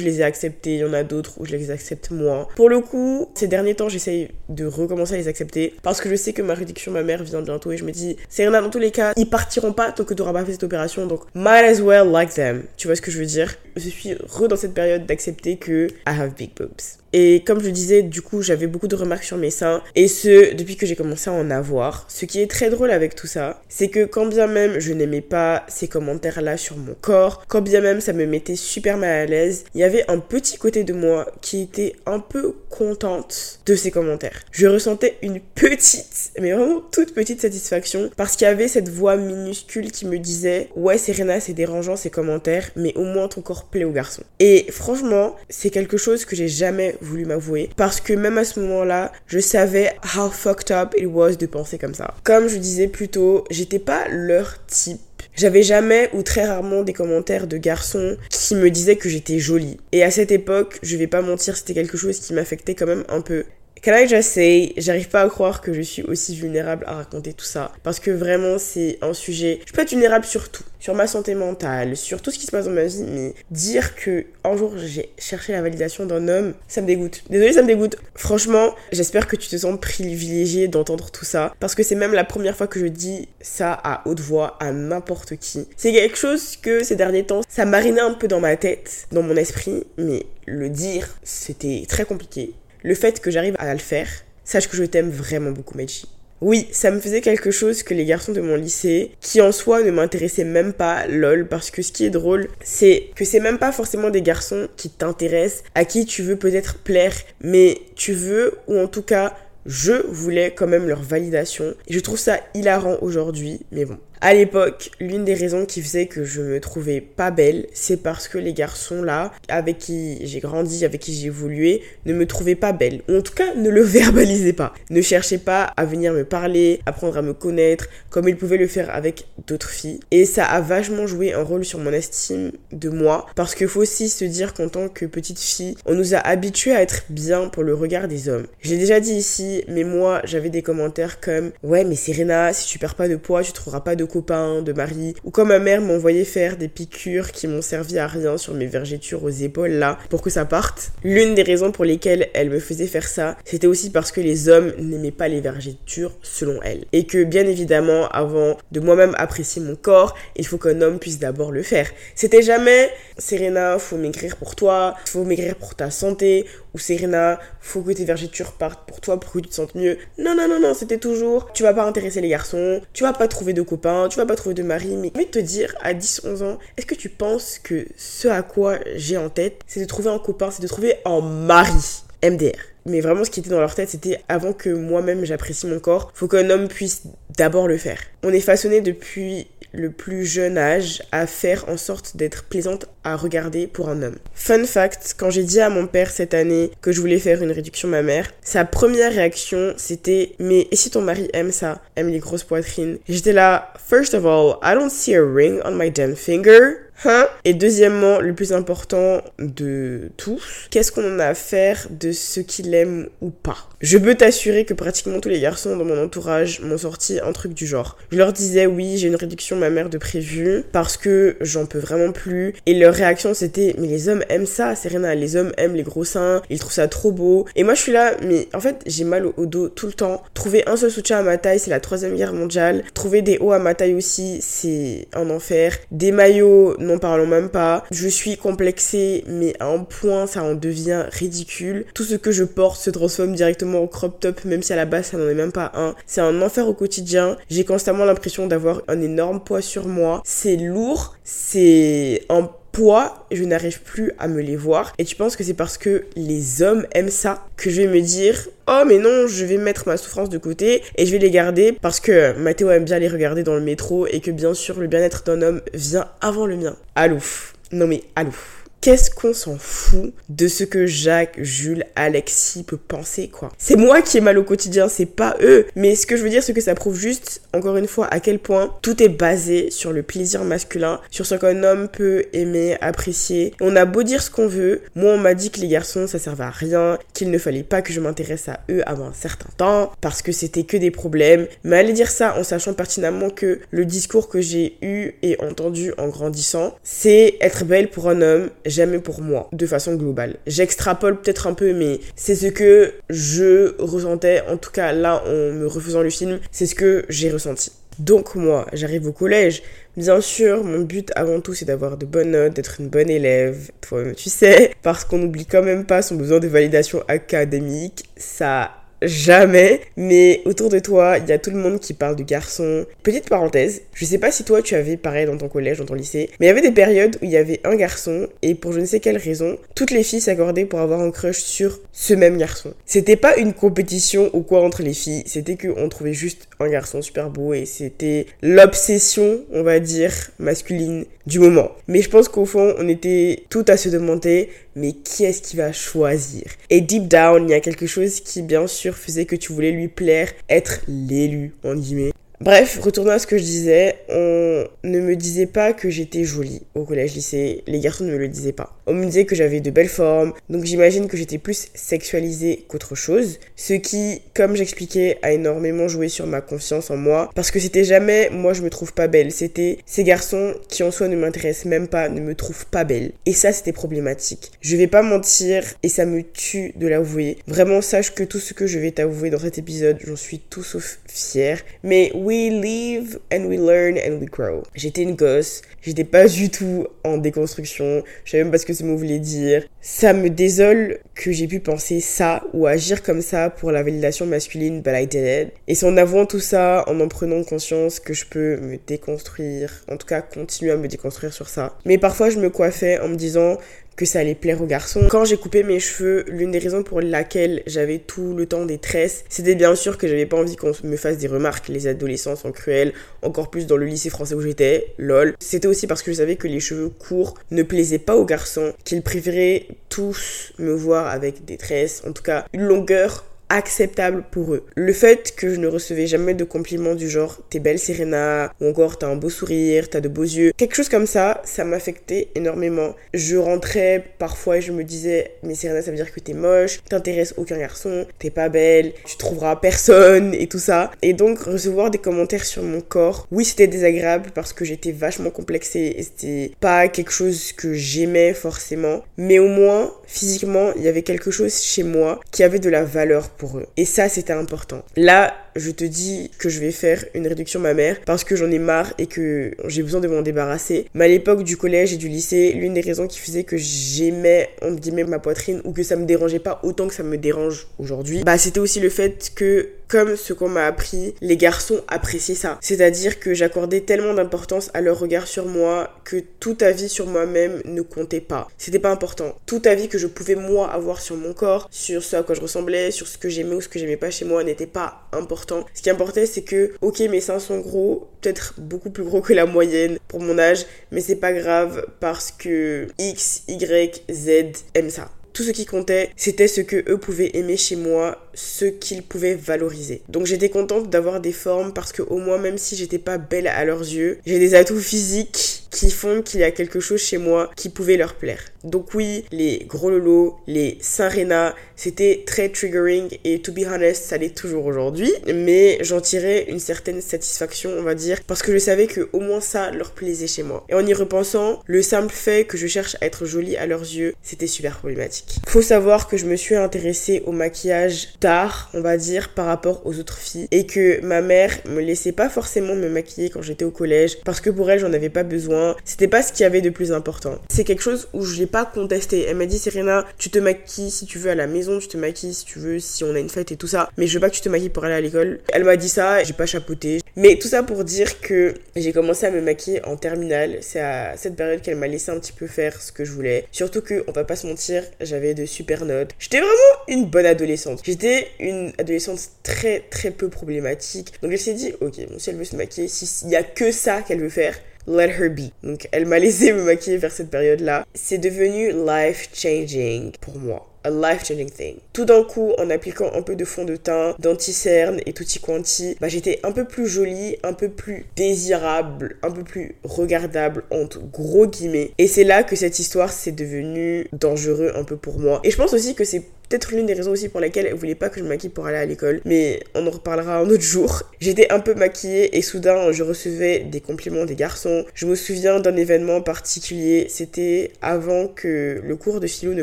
les 0.00 0.20
ai 0.20 0.24
acceptés, 0.24 0.74
il 0.74 0.80
y 0.80 0.84
en 0.84 0.92
a 0.92 1.04
d'autres 1.04 1.34
où 1.38 1.46
je 1.46 1.52
les 1.52 1.70
accepte 1.70 2.10
moins. 2.10 2.48
Pour 2.56 2.68
le 2.68 2.80
coup, 2.80 3.30
ces 3.34 3.48
derniers 3.48 3.74
temps, 3.74 3.88
j'essaye 3.88 4.30
de 4.48 4.66
recommencer 4.66 5.14
à 5.14 5.16
les 5.16 5.28
accepter, 5.28 5.74
parce 5.82 6.00
que 6.00 6.08
je 6.08 6.16
sais 6.16 6.32
que 6.32 6.42
ma 6.42 6.54
réduction 6.54 6.92
ma 6.92 7.02
mère 7.02 7.22
vient 7.22 7.42
bientôt 7.42 7.72
et 7.72 7.76
je 7.76 7.84
me 7.84 7.92
dis, 7.92 8.16
c'est 8.28 8.46
rien 8.48 8.62
dans 8.62 8.70
tous 8.70 8.78
les 8.78 8.90
cas, 8.90 9.12
ils 9.16 9.28
partiront 9.28 9.72
pas 9.72 9.92
tant 9.92 10.04
que 10.04 10.14
tu 10.14 10.22
n'auras 10.22 10.32
pas 10.32 10.44
fait 10.44 10.52
cette 10.52 10.64
opération, 10.64 11.06
donc 11.06 11.22
might 11.34 11.64
as 11.64 11.80
well 11.80 12.10
like 12.10 12.34
them. 12.34 12.64
Tu 12.76 12.86
vois 12.86 12.96
ce 12.96 13.02
que 13.02 13.10
je 13.10 13.18
veux 13.18 13.26
dire? 13.26 13.56
Je 13.76 13.88
suis 13.88 14.14
re 14.14 14.48
dans 14.48 14.56
cette 14.56 14.74
période 14.74 15.06
d'accepter 15.06 15.56
que 15.56 15.88
I 16.06 16.10
have 16.18 16.34
big 16.34 16.50
boobs. 16.56 17.02
Et 17.12 17.42
comme 17.44 17.60
je 17.60 17.66
le 17.66 17.72
disais, 17.72 18.02
du 18.02 18.22
coup, 18.22 18.40
j'avais 18.42 18.66
beaucoup 18.66 18.88
de 18.88 18.96
remarques 18.96 19.24
sur 19.24 19.36
mes 19.36 19.50
seins. 19.50 19.82
Et 19.94 20.08
ce, 20.08 20.54
depuis 20.54 20.76
que 20.76 20.86
j'ai 20.86 20.96
commencé 20.96 21.28
à 21.28 21.34
en 21.34 21.50
avoir. 21.50 22.06
Ce 22.08 22.24
qui 22.24 22.40
est 22.40 22.50
très 22.50 22.70
drôle 22.70 22.90
avec 22.90 23.14
tout 23.14 23.26
ça, 23.26 23.62
c'est 23.68 23.88
que 23.88 24.04
quand 24.04 24.26
bien 24.26 24.46
même 24.46 24.78
je 24.78 24.92
n'aimais 24.92 25.20
pas 25.20 25.64
ces 25.68 25.88
commentaires-là 25.88 26.56
sur 26.56 26.76
mon 26.76 26.94
corps, 27.00 27.44
quand 27.48 27.60
bien 27.60 27.80
même 27.80 28.00
ça 28.00 28.12
me 28.12 28.24
mettait 28.26 28.56
super 28.56 28.96
mal 28.96 29.10
à 29.10 29.26
l'aise, 29.26 29.64
il 29.74 29.80
y 29.80 29.84
avait 29.84 30.10
un 30.10 30.18
petit 30.18 30.56
côté 30.56 30.84
de 30.84 30.92
moi 30.92 31.30
qui 31.42 31.60
était 31.62 31.94
un 32.06 32.18
peu 32.18 32.54
contente 32.70 33.60
de 33.66 33.74
ces 33.74 33.90
commentaires. 33.90 34.40
Je 34.50 34.66
ressentais 34.66 35.18
une 35.22 35.40
petite, 35.40 36.32
mais 36.40 36.52
vraiment 36.52 36.80
toute 36.90 37.12
petite 37.14 37.42
satisfaction 37.42 38.10
parce 38.16 38.36
qu'il 38.36 38.46
y 38.46 38.50
avait 38.50 38.68
cette 38.68 38.88
voix 38.88 39.16
minuscule 39.16 39.92
qui 39.92 40.06
me 40.06 40.18
disait 40.18 40.70
Ouais, 40.76 40.96
Serena, 40.96 41.40
c'est 41.40 41.52
dérangeant 41.52 41.96
ces 41.96 42.10
commentaires, 42.10 42.70
mais 42.74 42.94
au 42.96 43.04
moins 43.04 43.28
ton 43.28 43.42
corps 43.42 43.61
plaît 43.70 43.84
aux 43.84 43.92
garçons. 43.92 44.24
Et 44.40 44.66
franchement, 44.70 45.36
c'est 45.48 45.70
quelque 45.70 45.96
chose 45.96 46.24
que 46.24 46.36
j'ai 46.36 46.48
jamais 46.48 46.96
voulu 47.00 47.24
m'avouer 47.24 47.70
parce 47.76 48.00
que 48.00 48.12
même 48.12 48.38
à 48.38 48.44
ce 48.44 48.60
moment-là, 48.60 49.12
je 49.26 49.38
savais 49.38 49.92
how 50.16 50.28
fucked 50.30 50.70
up 50.70 50.94
it 50.96 51.06
was 51.06 51.36
de 51.36 51.46
penser 51.46 51.78
comme 51.78 51.94
ça. 51.94 52.14
Comme 52.24 52.48
je 52.48 52.56
disais 52.56 52.88
plus 52.88 53.08
tôt, 53.08 53.44
j'étais 53.50 53.78
pas 53.78 54.08
leur 54.08 54.64
type. 54.66 55.00
J'avais 55.34 55.62
jamais 55.62 56.10
ou 56.12 56.22
très 56.22 56.44
rarement 56.44 56.82
des 56.82 56.92
commentaires 56.92 57.46
de 57.46 57.56
garçons 57.56 58.16
qui 58.28 58.54
me 58.54 58.70
disaient 58.70 58.96
que 58.96 59.08
j'étais 59.08 59.38
jolie. 59.38 59.78
Et 59.92 60.02
à 60.02 60.10
cette 60.10 60.30
époque, 60.30 60.78
je 60.82 60.96
vais 60.96 61.06
pas 61.06 61.22
mentir, 61.22 61.56
c'était 61.56 61.74
quelque 61.74 61.96
chose 61.96 62.18
qui 62.18 62.34
m'affectait 62.34 62.74
quand 62.74 62.86
même 62.86 63.04
un 63.08 63.22
peu. 63.22 63.44
Can 63.84 63.96
I 63.96 64.06
just 64.06 64.30
say, 64.30 64.74
j'arrive 64.76 65.08
pas 65.08 65.22
à 65.22 65.28
croire 65.28 65.60
que 65.60 65.72
je 65.72 65.80
suis 65.80 66.04
aussi 66.04 66.36
vulnérable 66.36 66.84
à 66.86 66.94
raconter 66.94 67.32
tout 67.32 67.44
ça. 67.44 67.72
Parce 67.82 67.98
que 67.98 68.12
vraiment, 68.12 68.56
c'est 68.56 68.96
un 69.02 69.12
sujet. 69.12 69.58
Je 69.66 69.72
peux 69.72 69.82
être 69.82 69.90
vulnérable 69.90 70.24
sur 70.24 70.50
tout. 70.50 70.62
Sur 70.78 70.94
ma 70.94 71.08
santé 71.08 71.34
mentale, 71.34 71.96
sur 71.96 72.22
tout 72.22 72.30
ce 72.30 72.38
qui 72.38 72.46
se 72.46 72.52
passe 72.52 72.66
dans 72.66 72.70
ma 72.70 72.84
vie. 72.84 73.02
Mais 73.02 73.34
dire 73.50 73.96
que 73.96 74.26
un 74.44 74.56
jour 74.56 74.74
j'ai 74.76 75.10
cherché 75.18 75.52
la 75.52 75.62
validation 75.62 76.06
d'un 76.06 76.28
homme, 76.28 76.54
ça 76.68 76.80
me 76.80 76.86
dégoûte. 76.86 77.24
Désolée, 77.28 77.54
ça 77.54 77.62
me 77.62 77.66
dégoûte. 77.66 77.96
Franchement, 78.14 78.72
j'espère 78.92 79.26
que 79.26 79.34
tu 79.34 79.48
te 79.48 79.56
sens 79.56 79.76
privilégié 79.80 80.68
d'entendre 80.68 81.10
tout 81.10 81.24
ça. 81.24 81.52
Parce 81.58 81.74
que 81.74 81.82
c'est 81.82 81.96
même 81.96 82.12
la 82.12 82.24
première 82.24 82.56
fois 82.56 82.68
que 82.68 82.78
je 82.78 82.86
dis 82.86 83.28
ça 83.40 83.72
à 83.72 84.02
haute 84.08 84.20
voix 84.20 84.58
à 84.60 84.70
n'importe 84.70 85.34
qui. 85.38 85.66
C'est 85.76 85.92
quelque 85.92 86.18
chose 86.18 86.56
que 86.56 86.84
ces 86.84 86.94
derniers 86.94 87.26
temps, 87.26 87.40
ça 87.48 87.64
marinait 87.64 88.00
un 88.00 88.14
peu 88.14 88.28
dans 88.28 88.40
ma 88.40 88.56
tête, 88.56 89.08
dans 89.10 89.22
mon 89.22 89.36
esprit. 89.36 89.82
Mais 89.98 90.24
le 90.46 90.68
dire, 90.68 91.16
c'était 91.24 91.84
très 91.88 92.04
compliqué 92.04 92.54
le 92.82 92.94
fait 92.94 93.20
que 93.20 93.30
j'arrive 93.30 93.56
à 93.58 93.72
le 93.72 93.80
faire, 93.80 94.08
sache 94.44 94.68
que 94.68 94.76
je 94.76 94.84
t'aime 94.84 95.10
vraiment 95.10 95.50
beaucoup, 95.50 95.76
Meiji. 95.76 96.06
Oui, 96.40 96.66
ça 96.72 96.90
me 96.90 96.98
faisait 96.98 97.20
quelque 97.20 97.52
chose 97.52 97.84
que 97.84 97.94
les 97.94 98.04
garçons 98.04 98.32
de 98.32 98.40
mon 98.40 98.56
lycée, 98.56 99.12
qui 99.20 99.40
en 99.40 99.52
soi 99.52 99.84
ne 99.84 99.92
m'intéressaient 99.92 100.42
même 100.42 100.72
pas, 100.72 101.06
lol, 101.06 101.46
parce 101.46 101.70
que 101.70 101.82
ce 101.82 101.92
qui 101.92 102.04
est 102.04 102.10
drôle, 102.10 102.48
c'est 102.64 103.10
que 103.14 103.24
c'est 103.24 103.38
même 103.38 103.58
pas 103.58 103.70
forcément 103.70 104.10
des 104.10 104.22
garçons 104.22 104.66
qui 104.76 104.90
t'intéressent, 104.90 105.62
à 105.76 105.84
qui 105.84 106.04
tu 106.04 106.22
veux 106.22 106.34
peut-être 106.34 106.78
plaire, 106.78 107.14
mais 107.42 107.78
tu 107.94 108.12
veux, 108.12 108.54
ou 108.66 108.76
en 108.76 108.88
tout 108.88 109.02
cas, 109.02 109.36
je 109.66 109.92
voulais 110.08 110.52
quand 110.52 110.66
même 110.66 110.88
leur 110.88 111.02
validation. 111.02 111.76
Et 111.86 111.92
je 111.92 112.00
trouve 112.00 112.18
ça 112.18 112.40
hilarant 112.54 112.96
aujourd'hui, 113.02 113.60
mais 113.70 113.84
bon, 113.84 113.98
à 114.22 114.34
l'époque, 114.34 114.92
l'une 115.00 115.24
des 115.24 115.34
raisons 115.34 115.66
qui 115.66 115.82
faisait 115.82 116.06
que 116.06 116.22
je 116.22 116.40
me 116.40 116.60
trouvais 116.60 117.00
pas 117.00 117.32
belle, 117.32 117.66
c'est 117.72 118.04
parce 118.04 118.28
que 118.28 118.38
les 118.38 118.52
garçons 118.52 119.02
là, 119.02 119.32
avec 119.48 119.78
qui 119.78 120.24
j'ai 120.24 120.38
grandi, 120.38 120.84
avec 120.84 121.00
qui 121.00 121.12
j'ai 121.12 121.26
évolué, 121.26 121.82
ne 122.06 122.14
me 122.14 122.24
trouvaient 122.24 122.54
pas 122.54 122.70
belle. 122.70 123.02
Ou 123.08 123.16
en 123.16 123.20
tout 123.20 123.34
cas, 123.34 123.52
ne 123.56 123.68
le 123.68 123.82
verbalisaient 123.82 124.52
pas. 124.52 124.74
Ne 124.90 125.02
cherchaient 125.02 125.38
pas 125.38 125.64
à 125.76 125.84
venir 125.84 126.12
me 126.12 126.24
parler, 126.24 126.78
apprendre 126.86 127.16
à 127.16 127.22
me 127.22 127.34
connaître, 127.34 127.88
comme 128.10 128.28
ils 128.28 128.36
pouvaient 128.36 128.58
le 128.58 128.68
faire 128.68 128.94
avec 128.94 129.26
d'autres 129.48 129.70
filles. 129.70 129.98
Et 130.12 130.24
ça 130.24 130.44
a 130.44 130.60
vachement 130.60 131.08
joué 131.08 131.32
un 131.32 131.42
rôle 131.42 131.64
sur 131.64 131.80
mon 131.80 131.92
estime 131.92 132.52
de 132.70 132.90
moi. 132.90 133.26
Parce 133.34 133.56
qu'il 133.56 133.66
faut 133.66 133.80
aussi 133.80 134.08
se 134.08 134.24
dire 134.24 134.54
qu'en 134.54 134.68
tant 134.68 134.88
que 134.88 135.04
petite 135.04 135.40
fille, 135.40 135.74
on 135.84 135.96
nous 135.96 136.14
a 136.14 136.18
habitués 136.18 136.76
à 136.76 136.82
être 136.82 137.06
bien 137.08 137.48
pour 137.48 137.64
le 137.64 137.74
regard 137.74 138.06
des 138.06 138.28
hommes. 138.28 138.46
J'ai 138.60 138.78
déjà 138.78 139.00
dit 139.00 139.14
ici, 139.14 139.64
mais 139.66 139.82
moi, 139.82 140.20
j'avais 140.22 140.50
des 140.50 140.62
commentaires 140.62 141.18
comme 141.20 141.50
Ouais, 141.64 141.82
mais 141.82 141.96
Serena, 141.96 142.52
si 142.52 142.68
tu 142.68 142.78
perds 142.78 142.94
pas 142.94 143.08
de 143.08 143.16
poids, 143.16 143.42
tu 143.42 143.50
trouveras 143.50 143.80
pas 143.80 143.96
de 143.96 144.04
copain, 144.12 144.62
de 144.62 144.72
mari, 144.72 145.14
ou 145.24 145.30
quand 145.30 145.46
ma 145.46 145.58
mère 145.58 145.80
m'envoyait 145.80 146.24
faire 146.24 146.56
des 146.56 146.68
piqûres 146.68 147.32
qui 147.32 147.48
m'ont 147.48 147.62
servi 147.62 147.98
à 147.98 148.06
rien 148.06 148.36
sur 148.36 148.54
mes 148.54 148.66
vergetures 148.66 149.24
aux 149.24 149.30
épaules 149.30 149.72
là, 149.72 149.98
pour 150.10 150.20
que 150.20 150.30
ça 150.30 150.44
parte. 150.44 150.92
L'une 151.02 151.34
des 151.34 151.42
raisons 151.42 151.72
pour 151.72 151.84
lesquelles 151.84 152.28
elle 152.34 152.50
me 152.50 152.60
faisait 152.60 152.86
faire 152.86 153.08
ça, 153.08 153.36
c'était 153.44 153.66
aussi 153.66 153.90
parce 153.90 154.12
que 154.12 154.20
les 154.20 154.48
hommes 154.48 154.72
n'aimaient 154.78 155.10
pas 155.10 155.28
les 155.28 155.40
vergetures 155.40 156.12
selon 156.22 156.60
elle. 156.62 156.84
Et 156.92 157.06
que 157.06 157.24
bien 157.24 157.46
évidemment, 157.46 158.08
avant 158.08 158.58
de 158.70 158.80
moi-même 158.80 159.14
apprécier 159.16 159.62
mon 159.62 159.76
corps, 159.76 160.14
il 160.36 160.46
faut 160.46 160.58
qu'un 160.58 160.80
homme 160.82 160.98
puisse 160.98 161.18
d'abord 161.18 161.50
le 161.50 161.62
faire. 161.62 161.90
C'était 162.14 162.42
jamais 162.42 162.90
Serena, 163.18 163.78
faut 163.78 163.96
maigrir 163.96 164.36
pour 164.36 164.54
toi, 164.56 164.94
faut 165.06 165.24
maigrir 165.24 165.56
pour 165.56 165.74
ta 165.74 165.90
santé, 165.90 166.46
ou 166.74 166.78
Serena, 166.78 167.38
faut 167.60 167.82
que 167.82 167.92
tes 167.92 168.04
vergetures 168.04 168.52
partent 168.52 168.86
pour 168.86 169.00
toi 169.00 169.20
pour 169.20 169.32
que 169.32 169.38
tu 169.40 169.48
te 169.48 169.54
sentes 169.54 169.74
mieux. 169.74 169.98
Non, 170.18 170.34
non, 170.34 170.48
non, 170.48 170.60
non, 170.60 170.74
c'était 170.74 170.98
toujours, 170.98 171.52
tu 171.52 171.62
vas 171.62 171.74
pas 171.74 171.84
intéresser 171.84 172.20
les 172.20 172.28
garçons, 172.28 172.80
tu 172.92 173.04
vas 173.04 173.12
pas 173.12 173.28
trouver 173.28 173.52
de 173.52 173.62
copains, 173.62 174.01
tu 174.08 174.18
vas 174.18 174.26
pas 174.26 174.36
trouver 174.36 174.54
de 174.54 174.62
mari, 174.62 174.96
mais 174.96 175.12
envie 175.14 175.26
de 175.26 175.30
te 175.30 175.38
dire, 175.38 175.74
à 175.80 175.94
10-11 175.94 176.42
ans, 176.44 176.58
est-ce 176.76 176.86
que 176.86 176.94
tu 176.94 177.08
penses 177.08 177.58
que 177.58 177.86
ce 177.96 178.28
à 178.28 178.42
quoi 178.42 178.78
j'ai 178.96 179.16
en 179.16 179.28
tête, 179.28 179.60
c'est 179.66 179.80
de 179.80 179.86
trouver 179.86 180.10
un 180.10 180.18
copain, 180.18 180.50
c'est 180.50 180.62
de 180.62 180.68
trouver 180.68 180.96
un 181.04 181.20
mari? 181.20 182.02
MDR 182.24 182.72
mais 182.86 183.00
vraiment 183.00 183.24
ce 183.24 183.30
qui 183.30 183.40
était 183.40 183.50
dans 183.50 183.60
leur 183.60 183.74
tête 183.74 183.90
c'était 183.90 184.20
avant 184.28 184.52
que 184.52 184.70
moi-même 184.70 185.24
j'apprécie 185.24 185.66
mon 185.66 185.78
corps 185.78 186.10
faut 186.14 186.28
qu'un 186.28 186.50
homme 186.50 186.68
puisse 186.68 187.02
d'abord 187.36 187.68
le 187.68 187.76
faire. 187.76 187.98
On 188.22 188.32
est 188.32 188.40
façonné 188.40 188.80
depuis 188.80 189.46
le 189.72 189.90
plus 189.90 190.24
jeune 190.24 190.58
âge 190.58 191.02
à 191.12 191.26
faire 191.26 191.68
en 191.68 191.76
sorte 191.76 192.16
d'être 192.16 192.44
plaisante 192.44 192.86
à 193.04 193.16
regarder 193.16 193.66
pour 193.66 193.88
un 193.88 194.02
homme. 194.02 194.16
Fun 194.34 194.64
fact, 194.64 195.14
quand 195.16 195.30
j'ai 195.30 195.42
dit 195.42 195.60
à 195.60 195.70
mon 195.70 195.86
père 195.86 196.10
cette 196.10 196.34
année 196.34 196.70
que 196.80 196.92
je 196.92 197.00
voulais 197.00 197.18
faire 197.18 197.42
une 197.42 197.50
réduction 197.50 197.88
mammaire, 197.88 198.30
sa 198.42 198.64
première 198.64 199.12
réaction 199.12 199.74
c'était 199.76 200.34
mais 200.38 200.68
et 200.70 200.76
si 200.76 200.90
ton 200.90 201.00
mari 201.00 201.28
aime 201.32 201.52
ça, 201.52 201.80
aime 201.96 202.08
les 202.08 202.18
grosses 202.18 202.44
poitrines? 202.44 202.98
J'étais 203.08 203.32
là, 203.32 203.72
first 203.78 204.14
of 204.14 204.24
all, 204.26 204.56
I 204.62 204.74
don't 204.74 204.90
see 204.90 205.14
a 205.14 205.24
ring 205.24 205.60
on 205.64 205.72
my 205.72 205.90
damn 205.90 206.16
finger. 206.16 206.76
Hein? 207.04 207.26
Et 207.44 207.54
deuxièmement, 207.54 208.20
le 208.20 208.34
plus 208.34 208.52
important 208.52 209.22
de 209.38 210.10
tous, 210.16 210.68
qu'est-ce 210.70 210.92
qu'on 210.92 211.14
en 211.14 211.18
a 211.18 211.26
à 211.26 211.34
faire 211.34 211.88
de 211.90 212.12
ce 212.12 212.40
qu'il 212.40 212.74
aime 212.74 213.08
ou 213.20 213.30
pas? 213.30 213.68
Je 213.80 213.98
peux 213.98 214.14
t'assurer 214.14 214.64
que 214.64 214.74
pratiquement 214.74 215.18
tous 215.18 215.28
les 215.28 215.40
garçons 215.40 215.76
dans 215.76 215.84
mon 215.84 216.00
entourage 216.00 216.60
m'ont 216.60 216.78
sorti 216.78 217.18
un 217.18 217.32
truc 217.32 217.52
du 217.52 217.66
genre. 217.66 217.98
Je 218.12 218.16
leur 218.16 218.32
disais 218.32 218.66
oui, 218.66 218.96
j'ai 218.96 219.08
une 219.08 219.16
réduction 219.16 219.56
ma 219.56 219.70
mère 219.70 219.90
de 219.90 219.98
prévu 219.98 220.62
parce 220.70 220.96
que 220.96 221.36
j'en 221.40 221.66
peux 221.66 221.80
vraiment 221.80 222.12
plus. 222.12 222.54
Et 222.66 222.74
leur 222.74 222.94
réaction 222.94 223.34
c'était 223.34 223.74
mais 223.78 223.88
les 223.88 224.08
hommes 224.08 224.22
aiment 224.28 224.46
ça, 224.46 224.76
Serena, 224.76 225.16
les 225.16 225.34
hommes 225.34 225.52
aiment 225.56 225.74
les 225.74 225.82
gros 225.82 226.04
seins, 226.04 226.42
ils 226.48 226.60
trouvent 226.60 226.72
ça 226.72 226.86
trop 226.86 227.10
beau. 227.10 227.46
Et 227.56 227.64
moi 227.64 227.74
je 227.74 227.82
suis 227.82 227.92
là, 227.92 228.12
mais 228.22 228.46
en 228.54 228.60
fait 228.60 228.76
j'ai 228.86 229.02
mal 229.02 229.26
au 229.26 229.46
dos 229.46 229.68
tout 229.68 229.86
le 229.86 229.94
temps. 229.94 230.22
Trouver 230.32 230.62
un 230.68 230.76
seul 230.76 230.92
soutien 230.92 231.18
à 231.18 231.22
ma 231.22 231.36
taille, 231.36 231.58
c'est 231.58 231.70
la 231.70 231.80
troisième 231.80 232.14
guerre 232.14 232.34
mondiale. 232.34 232.84
Trouver 232.94 233.20
des 233.20 233.38
hauts 233.38 233.50
à 233.50 233.58
ma 233.58 233.74
taille 233.74 233.94
aussi, 233.94 234.38
c'est 234.42 235.08
un 235.12 235.28
enfer. 235.30 235.76
Des 235.90 236.12
maillots 236.12 236.76
non 236.78 236.91
parlons 236.98 237.26
même 237.26 237.48
pas. 237.48 237.84
Je 237.90 238.08
suis 238.08 238.36
complexée, 238.36 239.24
mais 239.26 239.54
à 239.60 239.66
un 239.66 239.80
point, 239.80 240.26
ça 240.26 240.42
en 240.42 240.54
devient 240.54 241.04
ridicule. 241.10 241.84
Tout 241.94 242.04
ce 242.04 242.14
que 242.14 242.30
je 242.30 242.44
porte 242.44 242.80
se 242.80 242.90
transforme 242.90 243.34
directement 243.34 243.80
au 243.80 243.86
crop 243.86 244.20
top, 244.20 244.44
même 244.44 244.62
si 244.62 244.72
à 244.72 244.76
la 244.76 244.84
base, 244.84 245.06
ça 245.06 245.18
n'en 245.18 245.28
est 245.28 245.34
même 245.34 245.52
pas 245.52 245.72
un. 245.74 245.94
C'est 246.06 246.20
un 246.20 246.40
enfer 246.42 246.68
au 246.68 246.74
quotidien. 246.74 247.36
J'ai 247.50 247.64
constamment 247.64 248.04
l'impression 248.04 248.46
d'avoir 248.46 248.82
un 248.88 249.00
énorme 249.00 249.40
poids 249.40 249.62
sur 249.62 249.86
moi. 249.86 250.22
C'est 250.24 250.56
lourd, 250.56 251.16
c'est 251.24 252.24
un 252.28 252.50
poids, 252.72 253.26
je 253.30 253.44
n'arrive 253.44 253.82
plus 253.82 254.12
à 254.18 254.28
me 254.28 254.40
les 254.40 254.56
voir. 254.56 254.92
Et 254.98 255.04
tu 255.04 255.14
penses 255.14 255.36
que 255.36 255.44
c'est 255.44 255.54
parce 255.54 255.78
que 255.78 256.04
les 256.16 256.62
hommes 256.62 256.86
aiment 256.94 257.10
ça 257.10 257.46
que 257.56 257.70
je 257.70 257.82
vais 257.82 257.88
me 257.88 258.00
dire 258.00 258.48
oh 258.66 258.82
mais 258.86 258.98
non, 258.98 259.26
je 259.26 259.44
vais 259.44 259.58
mettre 259.58 259.86
ma 259.86 259.96
souffrance 259.96 260.30
de 260.30 260.38
côté 260.38 260.82
et 260.96 261.06
je 261.06 261.12
vais 261.12 261.18
les 261.18 261.30
garder 261.30 261.72
parce 261.72 262.00
que 262.00 262.32
Mathéo 262.38 262.70
aime 262.70 262.84
bien 262.84 262.98
les 262.98 263.08
regarder 263.08 263.42
dans 263.42 263.54
le 263.54 263.60
métro 263.60 264.06
et 264.06 264.20
que 264.20 264.30
bien 264.30 264.54
sûr 264.54 264.80
le 264.80 264.86
bien-être 264.86 265.22
d'un 265.24 265.42
homme 265.42 265.60
vient 265.74 266.08
avant 266.20 266.46
le 266.46 266.56
mien. 266.56 266.76
Alouf. 266.94 267.54
Non 267.70 267.86
mais 267.86 268.02
alouf. 268.16 268.61
Qu'est-ce 268.82 269.10
qu'on 269.10 269.32
s'en 269.32 269.56
fout 269.56 270.12
de 270.28 270.48
ce 270.48 270.64
que 270.64 270.86
Jacques, 270.86 271.38
Jules, 271.40 271.86
Alexis 271.94 272.64
peut 272.64 272.76
penser, 272.76 273.28
quoi? 273.28 273.50
C'est 273.56 273.76
moi 273.76 274.02
qui 274.02 274.18
ai 274.18 274.20
mal 274.20 274.36
au 274.36 274.42
quotidien, 274.42 274.88
c'est 274.88 275.06
pas 275.06 275.36
eux. 275.40 275.66
Mais 275.76 275.94
ce 275.94 276.04
que 276.04 276.16
je 276.16 276.22
veux 276.24 276.28
dire, 276.28 276.42
c'est 276.42 276.52
que 276.52 276.60
ça 276.60 276.74
prouve 276.74 276.98
juste, 276.98 277.42
encore 277.54 277.76
une 277.76 277.86
fois, 277.86 278.08
à 278.08 278.18
quel 278.18 278.40
point 278.40 278.74
tout 278.82 279.00
est 279.00 279.08
basé 279.08 279.70
sur 279.70 279.92
le 279.92 280.02
plaisir 280.02 280.42
masculin, 280.42 281.00
sur 281.10 281.26
ce 281.26 281.36
qu'un 281.36 281.62
homme 281.62 281.88
peut 281.88 282.24
aimer, 282.32 282.76
apprécier. 282.80 283.54
On 283.60 283.76
a 283.76 283.84
beau 283.84 284.02
dire 284.02 284.20
ce 284.20 284.30
qu'on 284.30 284.48
veut, 284.48 284.82
moi 284.96 285.12
on 285.12 285.18
m'a 285.18 285.34
dit 285.34 285.50
que 285.50 285.60
les 285.60 285.68
garçons 285.68 286.08
ça 286.08 286.18
servait 286.18 286.44
à 286.44 286.50
rien, 286.50 286.98
qu'il 287.14 287.30
ne 287.30 287.38
fallait 287.38 287.62
pas 287.62 287.82
que 287.82 287.92
je 287.92 288.00
m'intéresse 288.00 288.48
à 288.48 288.60
eux 288.68 288.82
avant 288.86 289.06
un 289.06 289.12
certain 289.12 289.48
temps, 289.56 289.92
parce 290.00 290.22
que 290.22 290.32
c'était 290.32 290.64
que 290.64 290.76
des 290.76 290.90
problèmes. 290.90 291.46
Mais 291.62 291.78
aller 291.78 291.92
dire 291.92 292.10
ça 292.10 292.36
en 292.36 292.42
sachant 292.42 292.74
pertinemment 292.74 293.30
que 293.30 293.60
le 293.70 293.84
discours 293.84 294.28
que 294.28 294.40
j'ai 294.40 294.76
eu 294.82 295.12
et 295.22 295.40
entendu 295.40 295.92
en 295.98 296.08
grandissant, 296.08 296.74
c'est 296.82 297.36
être 297.40 297.64
belle 297.64 297.88
pour 297.88 298.08
un 298.08 298.20
homme, 298.22 298.50
jamais 298.72 298.98
pour 298.98 299.20
moi, 299.20 299.48
de 299.52 299.66
façon 299.66 299.94
globale. 299.94 300.36
J'extrapole 300.46 301.20
peut-être 301.20 301.46
un 301.46 301.54
peu, 301.54 301.72
mais 301.72 302.00
c'est 302.16 302.34
ce 302.34 302.46
que 302.46 302.94
je 303.08 303.80
ressentais, 303.80 304.42
en 304.48 304.56
tout 304.56 304.70
cas 304.70 304.92
là 304.92 305.22
en 305.26 305.52
me 305.52 305.66
refaisant 305.66 306.02
le 306.02 306.10
film, 306.10 306.40
c'est 306.50 306.66
ce 306.66 306.74
que 306.74 307.04
j'ai 307.08 307.30
ressenti. 307.30 307.70
Donc 307.98 308.34
moi, 308.34 308.66
j'arrive 308.72 309.06
au 309.06 309.12
collège. 309.12 309.62
Bien 309.96 310.20
sûr, 310.20 310.64
mon 310.64 310.80
but 310.80 311.12
avant 311.14 311.40
tout, 311.40 311.52
c'est 311.54 311.66
d'avoir 311.66 311.98
de 311.98 312.06
bonnes 312.06 312.30
notes, 312.30 312.54
d'être 312.54 312.80
une 312.80 312.88
bonne 312.88 313.10
élève. 313.10 313.70
Toi, 313.82 314.12
tu 314.16 314.30
sais, 314.30 314.72
parce 314.82 315.04
qu'on 315.04 315.18
n'oublie 315.18 315.44
quand 315.44 315.62
même 315.62 315.84
pas 315.84 316.00
son 316.00 316.14
besoin 316.14 316.40
de 316.40 316.48
validation 316.48 317.02
académique. 317.08 318.04
Ça 318.16 318.70
jamais, 319.02 319.80
mais 319.96 320.42
autour 320.44 320.68
de 320.68 320.78
toi, 320.78 321.18
il 321.18 321.28
y 321.28 321.32
a 321.32 321.38
tout 321.38 321.50
le 321.50 321.56
monde 321.56 321.80
qui 321.80 321.92
parle 321.92 322.16
de 322.16 322.22
garçons. 322.22 322.86
Petite 323.02 323.28
parenthèse, 323.28 323.82
je 323.94 324.04
sais 324.04 324.18
pas 324.18 324.30
si 324.30 324.44
toi 324.44 324.62
tu 324.62 324.74
avais 324.74 324.96
pareil 324.96 325.26
dans 325.26 325.36
ton 325.36 325.48
collège, 325.48 325.78
dans 325.78 325.84
ton 325.84 325.94
lycée, 325.94 326.30
mais 326.38 326.46
il 326.46 326.48
y 326.48 326.52
avait 326.52 326.60
des 326.60 326.70
périodes 326.70 327.16
où 327.20 327.24
il 327.24 327.30
y 327.30 327.36
avait 327.36 327.60
un 327.64 327.74
garçon 327.74 328.28
et 328.42 328.54
pour 328.54 328.72
je 328.72 328.80
ne 328.80 328.84
sais 328.84 329.00
quelle 329.00 329.18
raison, 329.18 329.58
toutes 329.74 329.90
les 329.90 330.02
filles 330.02 330.20
s'accordaient 330.20 330.64
pour 330.64 330.80
avoir 330.80 331.00
un 331.00 331.10
crush 331.10 331.38
sur 331.38 331.80
ce 331.92 332.14
même 332.14 332.38
garçon. 332.38 332.74
C'était 332.86 333.16
pas 333.16 333.36
une 333.36 333.52
compétition 333.52 334.30
ou 334.32 334.42
quoi 334.42 334.62
entre 334.62 334.82
les 334.82 334.94
filles, 334.94 335.24
c'était 335.26 335.56
qu'on 335.56 335.88
trouvait 335.88 336.14
juste 336.14 336.48
un 336.60 336.68
garçon 336.68 337.02
super 337.02 337.30
beau 337.30 337.54
et 337.54 337.66
c'était 337.66 338.26
l'obsession, 338.42 339.40
on 339.52 339.62
va 339.62 339.80
dire, 339.80 340.12
masculine 340.38 341.04
du 341.26 341.38
moment. 341.38 341.70
Mais 341.86 342.02
je 342.02 342.10
pense 342.10 342.28
qu'au 342.28 342.44
fond, 342.44 342.74
on 342.78 342.88
était 342.88 343.44
tout 343.48 343.64
à 343.68 343.76
se 343.76 343.88
demander, 343.88 344.48
mais 344.74 344.92
qui 344.92 345.24
est-ce 345.24 345.42
qui 345.42 345.56
va 345.56 345.72
choisir? 345.72 346.44
Et 346.70 346.80
deep 346.80 347.08
down, 347.08 347.48
il 347.48 347.50
y 347.50 347.54
a 347.54 347.60
quelque 347.60 347.86
chose 347.86 348.20
qui, 348.20 348.42
bien 348.42 348.66
sûr, 348.66 348.91
faisait 348.92 349.26
que 349.26 349.36
tu 349.36 349.52
voulais 349.52 349.72
lui 349.72 349.88
plaire, 349.88 350.32
être 350.48 350.80
l'élu, 350.88 351.52
en 351.64 351.74
guillemets. 351.74 352.12
Bref, 352.42 352.80
retournons 352.82 353.12
à 353.12 353.20
ce 353.20 353.28
que 353.28 353.38
je 353.38 353.44
disais, 353.44 353.98
on 354.08 354.66
ne 354.82 354.98
me 354.98 355.14
disait 355.14 355.46
pas 355.46 355.72
que 355.72 355.90
j'étais 355.90 356.24
jolie 356.24 356.62
au 356.74 356.82
collège-lycée, 356.82 357.62
les 357.68 357.78
garçons 357.78 358.02
ne 358.02 358.10
me 358.10 358.18
le 358.18 358.26
disaient 358.26 358.50
pas. 358.50 358.76
On 358.86 358.94
me 358.94 359.04
disait 359.04 359.26
que 359.26 359.36
j'avais 359.36 359.60
de 359.60 359.70
belles 359.70 359.86
formes, 359.86 360.32
donc 360.48 360.64
j'imagine 360.64 361.06
que 361.06 361.16
j'étais 361.16 361.38
plus 361.38 361.68
sexualisée 361.72 362.64
qu'autre 362.66 362.96
chose, 362.96 363.38
ce 363.54 363.74
qui, 363.74 364.22
comme 364.34 364.56
j'expliquais, 364.56 365.18
a 365.22 365.30
énormément 365.30 365.86
joué 365.86 366.08
sur 366.08 366.26
ma 366.26 366.40
confiance 366.40 366.90
en 366.90 366.96
moi, 366.96 367.30
parce 367.36 367.52
que 367.52 367.60
c'était 367.60 367.84
jamais 367.84 368.28
moi 368.30 368.54
je 368.54 368.62
me 368.62 368.70
trouve 368.70 368.92
pas 368.92 369.06
belle, 369.06 369.30
c'était 369.30 369.78
ces 369.86 370.02
garçons 370.02 370.54
qui 370.68 370.82
en 370.82 370.90
soi 370.90 371.06
ne 371.06 371.14
m'intéressent 371.14 371.66
même 371.66 371.86
pas, 371.86 372.08
ne 372.08 372.20
me 372.20 372.34
trouvent 372.34 372.66
pas 372.66 372.82
belle. 372.82 373.12
Et 373.24 373.34
ça 373.34 373.52
c'était 373.52 373.70
problématique. 373.70 374.50
Je 374.62 374.76
vais 374.76 374.88
pas 374.88 375.02
mentir, 375.02 375.62
et 375.84 375.88
ça 375.88 376.06
me 376.06 376.24
tue 376.24 376.72
de 376.74 376.88
l'avouer. 376.88 377.38
Vraiment 377.46 377.82
sache 377.82 378.12
que 378.12 378.24
tout 378.24 378.40
ce 378.40 378.52
que 378.52 378.66
je 378.66 378.80
vais 378.80 378.90
t'avouer 378.90 379.30
dans 379.30 379.38
cet 379.38 379.58
épisode, 379.58 379.98
j'en 380.04 380.16
suis 380.16 380.40
tout 380.40 380.64
sauf 380.64 380.98
fière. 381.06 381.60
Mais 381.84 382.10
oui, 382.16 382.31
We 382.32 382.48
live 382.48 383.20
and 383.30 383.46
we 383.46 383.58
learn 383.58 383.98
and 383.98 384.18
we 384.18 384.24
grow. 384.26 384.62
J'étais 384.74 385.02
une 385.02 385.16
gosse, 385.16 385.60
j'étais 385.82 386.04
pas 386.04 386.26
du 386.28 386.48
tout 386.48 386.86
en 387.04 387.18
déconstruction, 387.18 388.02
je 388.24 388.30
savais 388.30 388.42
même 388.42 388.50
pas 388.50 388.56
ce 388.56 388.64
que 388.64 388.72
ce 388.72 388.84
mot 388.84 388.96
voulait 388.96 389.18
dire. 389.18 389.66
Ça 389.82 390.14
me 390.14 390.30
désole 390.30 391.00
que 391.14 391.32
j'ai 391.32 391.46
pu 391.46 391.60
penser 391.60 392.00
ça 392.00 392.42
ou 392.52 392.66
agir 392.66 393.02
comme 393.02 393.22
ça 393.22 393.50
pour 393.50 393.72
la 393.72 393.82
validation 393.82 394.26
masculine, 394.26 394.82
but 394.82 394.92
I 394.94 395.06
did. 395.06 395.50
Et 395.68 395.74
c'est 395.74 395.86
en 395.86 395.96
avouant 395.96 396.26
tout 396.26 396.40
ça, 396.40 396.84
en 396.86 397.00
en 397.00 397.08
prenant 397.08 397.42
conscience 397.44 398.00
que 398.00 398.14
je 398.14 398.24
peux 398.26 398.56
me 398.58 398.78
déconstruire, 398.86 399.84
en 399.90 399.96
tout 399.96 400.06
cas 400.06 400.22
continuer 400.22 400.72
à 400.72 400.76
me 400.76 400.88
déconstruire 400.88 401.32
sur 401.32 401.48
ça. 401.48 401.76
Mais 401.84 401.98
parfois 401.98 402.30
je 402.30 402.38
me 402.38 402.50
coiffais 402.50 402.98
en 403.00 403.08
me 403.08 403.16
disant 403.16 403.58
que 403.96 404.04
ça 404.04 404.20
allait 404.20 404.34
plaire 404.34 404.60
aux 404.62 404.66
garçons. 404.66 405.06
Quand 405.10 405.24
j'ai 405.24 405.36
coupé 405.36 405.62
mes 405.62 405.80
cheveux, 405.80 406.24
l'une 406.28 406.50
des 406.50 406.58
raisons 406.58 406.82
pour 406.82 407.00
laquelle 407.00 407.62
j'avais 407.66 407.98
tout 407.98 408.34
le 408.34 408.46
temps 408.46 408.64
des 408.64 408.78
tresses, 408.78 409.24
c'était 409.28 409.54
bien 409.54 409.74
sûr 409.74 409.98
que 409.98 410.08
j'avais 410.08 410.26
pas 410.26 410.36
envie 410.36 410.56
qu'on 410.56 410.72
me 410.84 410.96
fasse 410.96 411.18
des 411.18 411.26
remarques. 411.26 411.68
Les 411.68 411.86
adolescents 411.86 412.36
sont 412.36 412.52
cruels, 412.52 412.92
encore 413.22 413.50
plus 413.50 413.66
dans 413.66 413.76
le 413.76 413.86
lycée 413.86 414.10
français 414.10 414.34
où 414.34 414.40
j'étais, 414.40 414.94
lol. 414.98 415.34
C'était 415.40 415.68
aussi 415.68 415.86
parce 415.86 416.02
que 416.02 416.10
je 416.12 416.16
savais 416.16 416.36
que 416.36 416.48
les 416.48 416.60
cheveux 416.60 416.88
courts 416.88 417.34
ne 417.50 417.62
plaisaient 417.62 417.98
pas 417.98 418.16
aux 418.16 418.24
garçons, 418.24 418.72
qu'ils 418.84 419.02
préféraient 419.02 419.66
tous 419.88 420.52
me 420.58 420.72
voir 420.72 421.01
avec 421.06 421.44
des 421.44 421.56
tresses, 421.56 422.02
en 422.06 422.12
tout 422.12 422.22
cas 422.22 422.44
une 422.52 422.62
longueur 422.62 423.24
acceptable 423.52 424.24
pour 424.30 424.54
eux. 424.54 424.64
Le 424.74 424.92
fait 424.92 425.34
que 425.36 425.54
je 425.54 425.60
ne 425.60 425.66
recevais 425.66 426.06
jamais 426.06 426.34
de 426.34 426.44
compliments 426.44 426.94
du 426.94 427.08
genre 427.08 427.38
t'es 427.50 427.60
belle 427.60 427.78
Serena 427.78 428.52
ou 428.60 428.68
encore 428.68 428.98
t'as 428.98 429.08
un 429.08 429.16
beau 429.16 429.28
sourire, 429.28 429.90
t'as 429.90 430.00
de 430.00 430.08
beaux 430.08 430.22
yeux, 430.22 430.52
quelque 430.56 430.74
chose 430.74 430.88
comme 430.88 431.06
ça, 431.06 431.42
ça 431.44 431.64
m'affectait 431.64 432.28
énormément. 432.34 432.94
Je 433.12 433.36
rentrais 433.36 434.04
parfois 434.18 434.56
et 434.56 434.60
je 434.62 434.72
me 434.72 434.84
disais 434.84 435.32
mais 435.42 435.54
Serena 435.54 435.82
ça 435.82 435.90
veut 435.90 435.96
dire 435.96 436.12
que 436.12 436.20
t'es 436.20 436.32
moche, 436.32 436.80
t'intéresses 436.88 437.34
aucun 437.36 437.58
garçon, 437.58 438.06
t'es 438.18 438.30
pas 438.30 438.48
belle, 438.48 438.94
tu 439.04 439.16
trouveras 439.18 439.56
personne 439.56 440.34
et 440.34 440.46
tout 440.46 440.58
ça. 440.58 440.90
Et 441.02 441.12
donc 441.12 441.40
recevoir 441.40 441.90
des 441.90 441.98
commentaires 441.98 442.46
sur 442.46 442.62
mon 442.62 442.80
corps, 442.80 443.26
oui 443.30 443.44
c'était 443.44 443.66
désagréable 443.66 444.30
parce 444.34 444.54
que 444.54 444.64
j'étais 444.64 444.92
vachement 444.92 445.30
complexée 445.30 445.94
et 445.98 446.02
c'était 446.02 446.52
pas 446.58 446.88
quelque 446.88 447.12
chose 447.12 447.52
que 447.52 447.74
j'aimais 447.74 448.32
forcément, 448.32 449.02
mais 449.18 449.38
au 449.38 449.48
moins 449.48 449.92
physiquement 450.06 450.72
il 450.76 450.82
y 450.82 450.88
avait 450.88 451.02
quelque 451.02 451.30
chose 451.30 451.60
chez 451.60 451.82
moi 451.82 452.20
qui 452.30 452.42
avait 452.42 452.58
de 452.58 452.70
la 452.70 452.84
valeur 452.84 453.28
Et 453.76 453.84
ça, 453.84 454.08
c'était 454.08 454.32
important. 454.32 454.82
Là, 454.96 455.34
je 455.56 455.70
te 455.70 455.84
dis 455.84 456.30
que 456.38 456.48
je 456.48 456.60
vais 456.60 456.70
faire 456.70 457.04
une 457.14 457.26
réduction 457.26 457.60
mammaire 457.60 457.98
parce 458.04 458.24
que 458.24 458.36
j'en 458.36 458.50
ai 458.50 458.58
marre 458.58 458.92
et 458.98 459.06
que 459.06 459.54
j'ai 459.66 459.82
besoin 459.82 460.00
de 460.00 460.08
m'en 460.08 460.22
débarrasser. 460.22 460.86
Mais 460.94 461.04
à 461.04 461.08
l'époque 461.08 461.42
du 461.42 461.56
collège 461.56 461.92
et 461.92 461.96
du 461.96 462.08
lycée, 462.08 462.52
l'une 462.52 462.74
des 462.74 462.80
raisons 462.80 463.06
qui 463.06 463.18
faisait 463.18 463.44
que 463.44 463.56
j'aimais, 463.56 464.50
on 464.62 464.72
guillemets, 464.72 465.04
ma 465.04 465.18
poitrine 465.18 465.60
ou 465.64 465.72
que 465.72 465.82
ça 465.82 465.96
me 465.96 466.04
dérangeait 466.04 466.38
pas 466.38 466.60
autant 466.62 466.88
que 466.88 466.94
ça 466.94 467.02
me 467.02 467.16
dérange 467.16 467.66
aujourd'hui, 467.78 468.22
bah 468.24 468.38
c'était 468.38 468.60
aussi 468.60 468.80
le 468.80 468.88
fait 468.88 469.32
que 469.34 469.68
comme 469.92 470.16
ce 470.16 470.32
qu'on 470.32 470.48
m'a 470.48 470.64
appris, 470.64 471.14
les 471.20 471.36
garçons 471.36 471.82
appréciaient 471.86 472.34
ça. 472.34 472.56
C'est-à-dire 472.62 473.20
que 473.20 473.34
j'accordais 473.34 473.82
tellement 473.82 474.14
d'importance 474.14 474.70
à 474.72 474.80
leur 474.80 474.98
regard 474.98 475.26
sur 475.26 475.44
moi 475.44 475.90
que 476.04 476.16
tout 476.40 476.56
avis 476.62 476.88
sur 476.88 477.06
moi-même 477.06 477.60
ne 477.66 477.82
comptait 477.82 478.22
pas. 478.22 478.48
C'était 478.56 478.78
pas 478.78 478.90
important. 478.90 479.36
Tout 479.44 479.60
avis 479.66 479.88
que 479.88 479.98
je 479.98 480.06
pouvais 480.06 480.34
moi 480.34 480.72
avoir 480.72 481.02
sur 481.02 481.16
mon 481.16 481.34
corps, 481.34 481.68
sur 481.70 482.02
ce 482.02 482.16
à 482.16 482.22
quoi 482.22 482.34
je 482.34 482.40
ressemblais, 482.40 482.90
sur 482.90 483.06
ce 483.06 483.18
que 483.18 483.28
j'aimais 483.28 483.54
ou 483.54 483.60
ce 483.60 483.68
que 483.68 483.78
j'aimais 483.78 483.98
pas 483.98 484.10
chez 484.10 484.24
moi 484.24 484.42
n'était 484.44 484.66
pas 484.66 485.02
important. 485.12 485.41
Ce 485.74 485.82
qui 485.82 485.90
importait 485.90 486.26
c'est 486.26 486.42
que 486.42 486.72
ok 486.80 487.00
mes 487.00 487.20
seins 487.20 487.38
sont 487.38 487.60
gros, 487.60 488.08
peut-être 488.20 488.54
beaucoup 488.58 488.90
plus 488.90 489.04
gros 489.04 489.20
que 489.20 489.32
la 489.32 489.46
moyenne 489.46 489.98
pour 490.08 490.20
mon 490.20 490.38
âge, 490.38 490.66
mais 490.90 491.00
c'est 491.00 491.16
pas 491.16 491.32
grave 491.32 491.86
parce 492.00 492.30
que 492.30 492.88
X, 492.98 493.42
Y, 493.48 494.04
Z 494.10 494.64
aiment 494.74 494.90
ça. 494.90 495.10
Tout 495.32 495.42
ce 495.42 495.50
qui 495.50 495.66
comptait, 495.66 496.10
c'était 496.16 496.48
ce 496.48 496.60
que 496.60 496.84
eux 496.90 496.98
pouvaient 496.98 497.30
aimer 497.34 497.56
chez 497.56 497.76
moi, 497.76 498.28
ce 498.34 498.64
qu'ils 498.66 499.02
pouvaient 499.02 499.34
valoriser. 499.34 500.02
Donc 500.08 500.26
j'étais 500.26 500.48
contente 500.48 500.90
d'avoir 500.90 501.20
des 501.20 501.32
formes 501.32 501.72
parce 501.72 501.92
que 501.92 502.02
au 502.02 502.18
moins 502.18 502.38
même 502.38 502.58
si 502.58 502.76
j'étais 502.76 502.98
pas 502.98 503.18
belle 503.18 503.46
à 503.46 503.64
leurs 503.64 503.80
yeux, 503.80 504.18
j'ai 504.26 504.38
des 504.38 504.54
atouts 504.54 504.78
physiques 504.78 505.62
qui 505.70 505.90
font 505.90 506.22
qu'il 506.22 506.40
y 506.40 506.44
a 506.44 506.50
quelque 506.50 506.80
chose 506.80 507.00
chez 507.00 507.18
moi 507.18 507.50
qui 507.56 507.70
pouvait 507.70 507.96
leur 507.96 508.14
plaire. 508.14 508.40
Donc 508.62 508.94
oui, 508.94 509.24
les 509.32 509.64
gros 509.66 509.90
lolos, 509.90 510.36
les 510.46 510.78
Saint-Réna, 510.80 511.56
c'était 511.76 512.22
très 512.26 512.50
triggering 512.50 513.08
et 513.24 513.40
to 513.40 513.52
be 513.52 513.64
honest, 513.66 514.04
ça 514.04 514.18
l'est 514.18 514.36
toujours 514.36 514.66
aujourd'hui, 514.66 515.10
mais 515.34 515.78
j'en 515.80 516.00
tirais 516.00 516.44
une 516.48 516.60
certaine 516.60 517.00
satisfaction, 517.00 517.70
on 517.76 517.82
va 517.82 517.94
dire, 517.94 518.20
parce 518.26 518.42
que 518.42 518.52
je 518.52 518.58
savais 518.58 518.86
que 518.86 519.08
au 519.12 519.20
moins 519.20 519.40
ça 519.40 519.70
leur 519.70 519.92
plaisait 519.92 520.26
chez 520.26 520.42
moi. 520.42 520.64
Et 520.68 520.74
en 520.74 520.86
y 520.86 520.94
repensant, 520.94 521.60
le 521.66 521.82
simple 521.82 522.14
fait 522.14 522.46
que 522.46 522.56
je 522.56 522.66
cherche 522.66 522.96
à 523.00 523.06
être 523.06 523.24
jolie 523.24 523.56
à 523.56 523.66
leurs 523.66 523.80
yeux, 523.80 524.14
c'était 524.22 524.46
super 524.46 524.78
problématique. 524.78 525.21
Faut 525.46 525.62
savoir 525.62 526.08
que 526.08 526.16
je 526.16 526.26
me 526.26 526.36
suis 526.36 526.54
intéressée 526.54 527.22
au 527.26 527.32
maquillage 527.32 528.08
tard, 528.20 528.70
on 528.74 528.80
va 528.80 528.96
dire, 528.96 529.34
par 529.34 529.46
rapport 529.46 529.82
aux 529.84 529.98
autres 529.98 530.18
filles 530.18 530.48
et 530.50 530.66
que 530.66 531.00
ma 531.02 531.20
mère 531.20 531.52
me 531.66 531.80
laissait 531.80 532.12
pas 532.12 532.28
forcément 532.28 532.74
me 532.74 532.88
maquiller 532.88 533.28
quand 533.28 533.42
j'étais 533.42 533.64
au 533.64 533.70
collège 533.70 534.18
parce 534.24 534.40
que 534.40 534.50
pour 534.50 534.70
elle, 534.70 534.78
j'en 534.78 534.92
avais 534.92 535.10
pas 535.10 535.24
besoin 535.24 535.76
c'était 535.84 536.08
pas 536.08 536.22
ce 536.22 536.32
qu'il 536.32 536.42
y 536.42 536.46
avait 536.46 536.60
de 536.60 536.70
plus 536.70 536.92
important. 536.92 537.38
C'est 537.50 537.64
quelque 537.64 537.82
chose 537.82 538.08
où 538.12 538.24
je 538.24 538.38
l'ai 538.38 538.46
pas 538.46 538.64
contesté. 538.64 539.24
Elle 539.28 539.36
m'a 539.36 539.46
dit, 539.46 539.58
Serena, 539.58 540.04
tu 540.18 540.30
te 540.30 540.38
maquilles 540.38 540.90
si 540.90 541.06
tu 541.06 541.18
veux 541.18 541.30
à 541.30 541.34
la 541.34 541.46
maison, 541.46 541.78
tu 541.78 541.88
te 541.88 541.96
maquilles 541.96 542.34
si 542.34 542.44
tu 542.44 542.58
veux 542.58 542.78
si 542.78 543.04
on 543.04 543.14
a 543.14 543.18
une 543.18 543.28
fête 543.28 543.52
et 543.52 543.56
tout 543.56 543.66
ça. 543.66 543.88
Mais 543.96 544.06
je 544.06 544.14
veux 544.14 544.20
pas 544.20 544.30
que 544.30 544.34
tu 544.34 544.40
te 544.40 544.48
maquilles 544.48 544.70
pour 544.70 544.84
aller 544.84 544.94
à 544.94 545.00
l'école. 545.00 545.40
Elle 545.52 545.64
m'a 545.64 545.76
dit 545.76 545.88
ça, 545.88 546.22
j'ai 546.24 546.32
pas 546.32 546.46
chapeauté. 546.46 547.00
Mais 547.16 547.36
tout 547.36 547.48
ça 547.48 547.62
pour 547.62 547.84
dire 547.84 548.20
que 548.20 548.54
j'ai 548.76 548.92
commencé 548.92 549.26
à 549.26 549.30
me 549.30 549.40
maquiller 549.40 549.84
en 549.84 549.96
terminale. 549.96 550.58
C'est 550.60 550.80
à 550.80 551.16
cette 551.16 551.36
période 551.36 551.60
qu'elle 551.62 551.76
m'a 551.76 551.88
laissé 551.88 552.10
un 552.10 552.18
petit 552.18 552.32
peu 552.32 552.46
faire 552.46 552.80
ce 552.80 552.92
que 552.92 553.04
je 553.04 553.12
voulais. 553.12 553.46
Surtout 553.52 553.82
que, 553.82 554.04
on 554.06 554.12
va 554.12 554.24
pas 554.24 554.36
se 554.36 554.46
mentir, 554.46 554.82
j'avais 555.12 555.34
de 555.34 555.44
super 555.44 555.84
notes. 555.84 556.12
J'étais 556.18 556.38
vraiment 556.38 556.78
une 556.88 557.04
bonne 557.04 557.26
adolescente. 557.26 557.82
J'étais 557.84 558.28
une 558.40 558.72
adolescente 558.78 559.20
très 559.42 559.80
très 559.90 560.10
peu 560.10 560.30
problématique. 560.30 561.12
Donc 561.22 561.32
elle 561.32 561.38
s'est 561.38 561.52
dit, 561.52 561.74
ok, 561.82 562.00
si 562.16 562.30
elle 562.30 562.36
veut 562.36 562.44
se 562.44 562.56
maquiller, 562.56 562.88
s'il 562.88 563.28
y 563.28 563.36
a 563.36 563.42
que 563.42 563.70
ça 563.72 564.00
qu'elle 564.00 564.20
veut 564.20 564.30
faire, 564.30 564.58
let 564.86 565.10
her 565.10 565.28
be. 565.28 565.50
Donc 565.62 565.86
elle 565.92 566.06
m'a 566.06 566.18
laissé 566.24 566.52
me 566.54 566.62
maquiller 566.62 566.96
vers 566.96 567.12
cette 567.12 567.30
période-là. 567.30 567.84
C'est 567.92 568.16
devenu 568.16 568.72
life 568.72 569.28
changing 569.34 570.12
pour 570.22 570.38
moi 570.38 570.71
a 570.84 570.90
life-changing 570.90 571.50
thing. 571.50 571.76
Tout 571.92 572.04
d'un 572.04 572.24
coup, 572.24 572.52
en 572.58 572.70
appliquant 572.70 573.10
un 573.14 573.22
peu 573.22 573.36
de 573.36 573.44
fond 573.44 573.64
de 573.64 573.76
teint, 573.76 574.14
d'anti-cerne 574.18 575.00
et 575.06 575.12
tutti 575.12 575.40
quanti, 575.40 575.96
bah, 576.00 576.08
j'étais 576.08 576.40
un 576.42 576.52
peu 576.52 576.64
plus 576.64 576.86
jolie, 576.86 577.36
un 577.42 577.52
peu 577.52 577.68
plus 577.68 578.06
désirable, 578.16 579.16
un 579.22 579.30
peu 579.30 579.44
plus 579.44 579.76
regardable, 579.84 580.64
entre 580.70 581.00
gros 581.00 581.46
guillemets. 581.46 581.92
Et 581.98 582.06
c'est 582.06 582.24
là 582.24 582.42
que 582.42 582.56
cette 582.56 582.78
histoire 582.78 583.12
s'est 583.12 583.32
devenue 583.32 584.06
dangereux 584.12 584.72
un 584.74 584.84
peu 584.84 584.96
pour 584.96 585.18
moi. 585.18 585.40
Et 585.44 585.50
je 585.50 585.56
pense 585.56 585.72
aussi 585.72 585.94
que 585.94 586.04
c'est 586.04 586.22
peut-être 586.52 586.72
l'une 586.72 586.84
des 586.84 586.92
raisons 586.92 587.12
aussi 587.12 587.30
pour 587.30 587.40
lesquelles 587.40 587.66
elle 587.66 587.74
voulait 587.74 587.94
pas 587.94 588.10
que 588.10 588.18
je 588.18 588.24
me 588.24 588.28
maquille 588.28 588.50
pour 588.50 588.66
aller 588.66 588.76
à 588.76 588.84
l'école, 588.84 589.22
mais 589.24 589.60
on 589.74 589.86
en 589.86 589.90
reparlera 589.90 590.36
un 590.36 590.50
autre 590.50 590.62
jour. 590.62 591.02
J'étais 591.20 591.50
un 591.50 591.60
peu 591.60 591.72
maquillée 591.72 592.36
et 592.36 592.42
soudain 592.42 592.92
je 592.92 593.02
recevais 593.02 593.60
des 593.60 593.80
compliments 593.80 594.26
des 594.26 594.34
garçons. 594.34 594.84
Je 594.94 595.06
me 595.06 595.14
souviens 595.14 595.60
d'un 595.60 595.74
événement 595.76 596.20
particulier, 596.20 597.06
c'était 597.08 597.72
avant 597.80 598.26
que 598.26 598.82
le 598.84 598.96
cours 598.96 599.18
de 599.18 599.26
philo 599.26 599.54
ne 599.54 599.62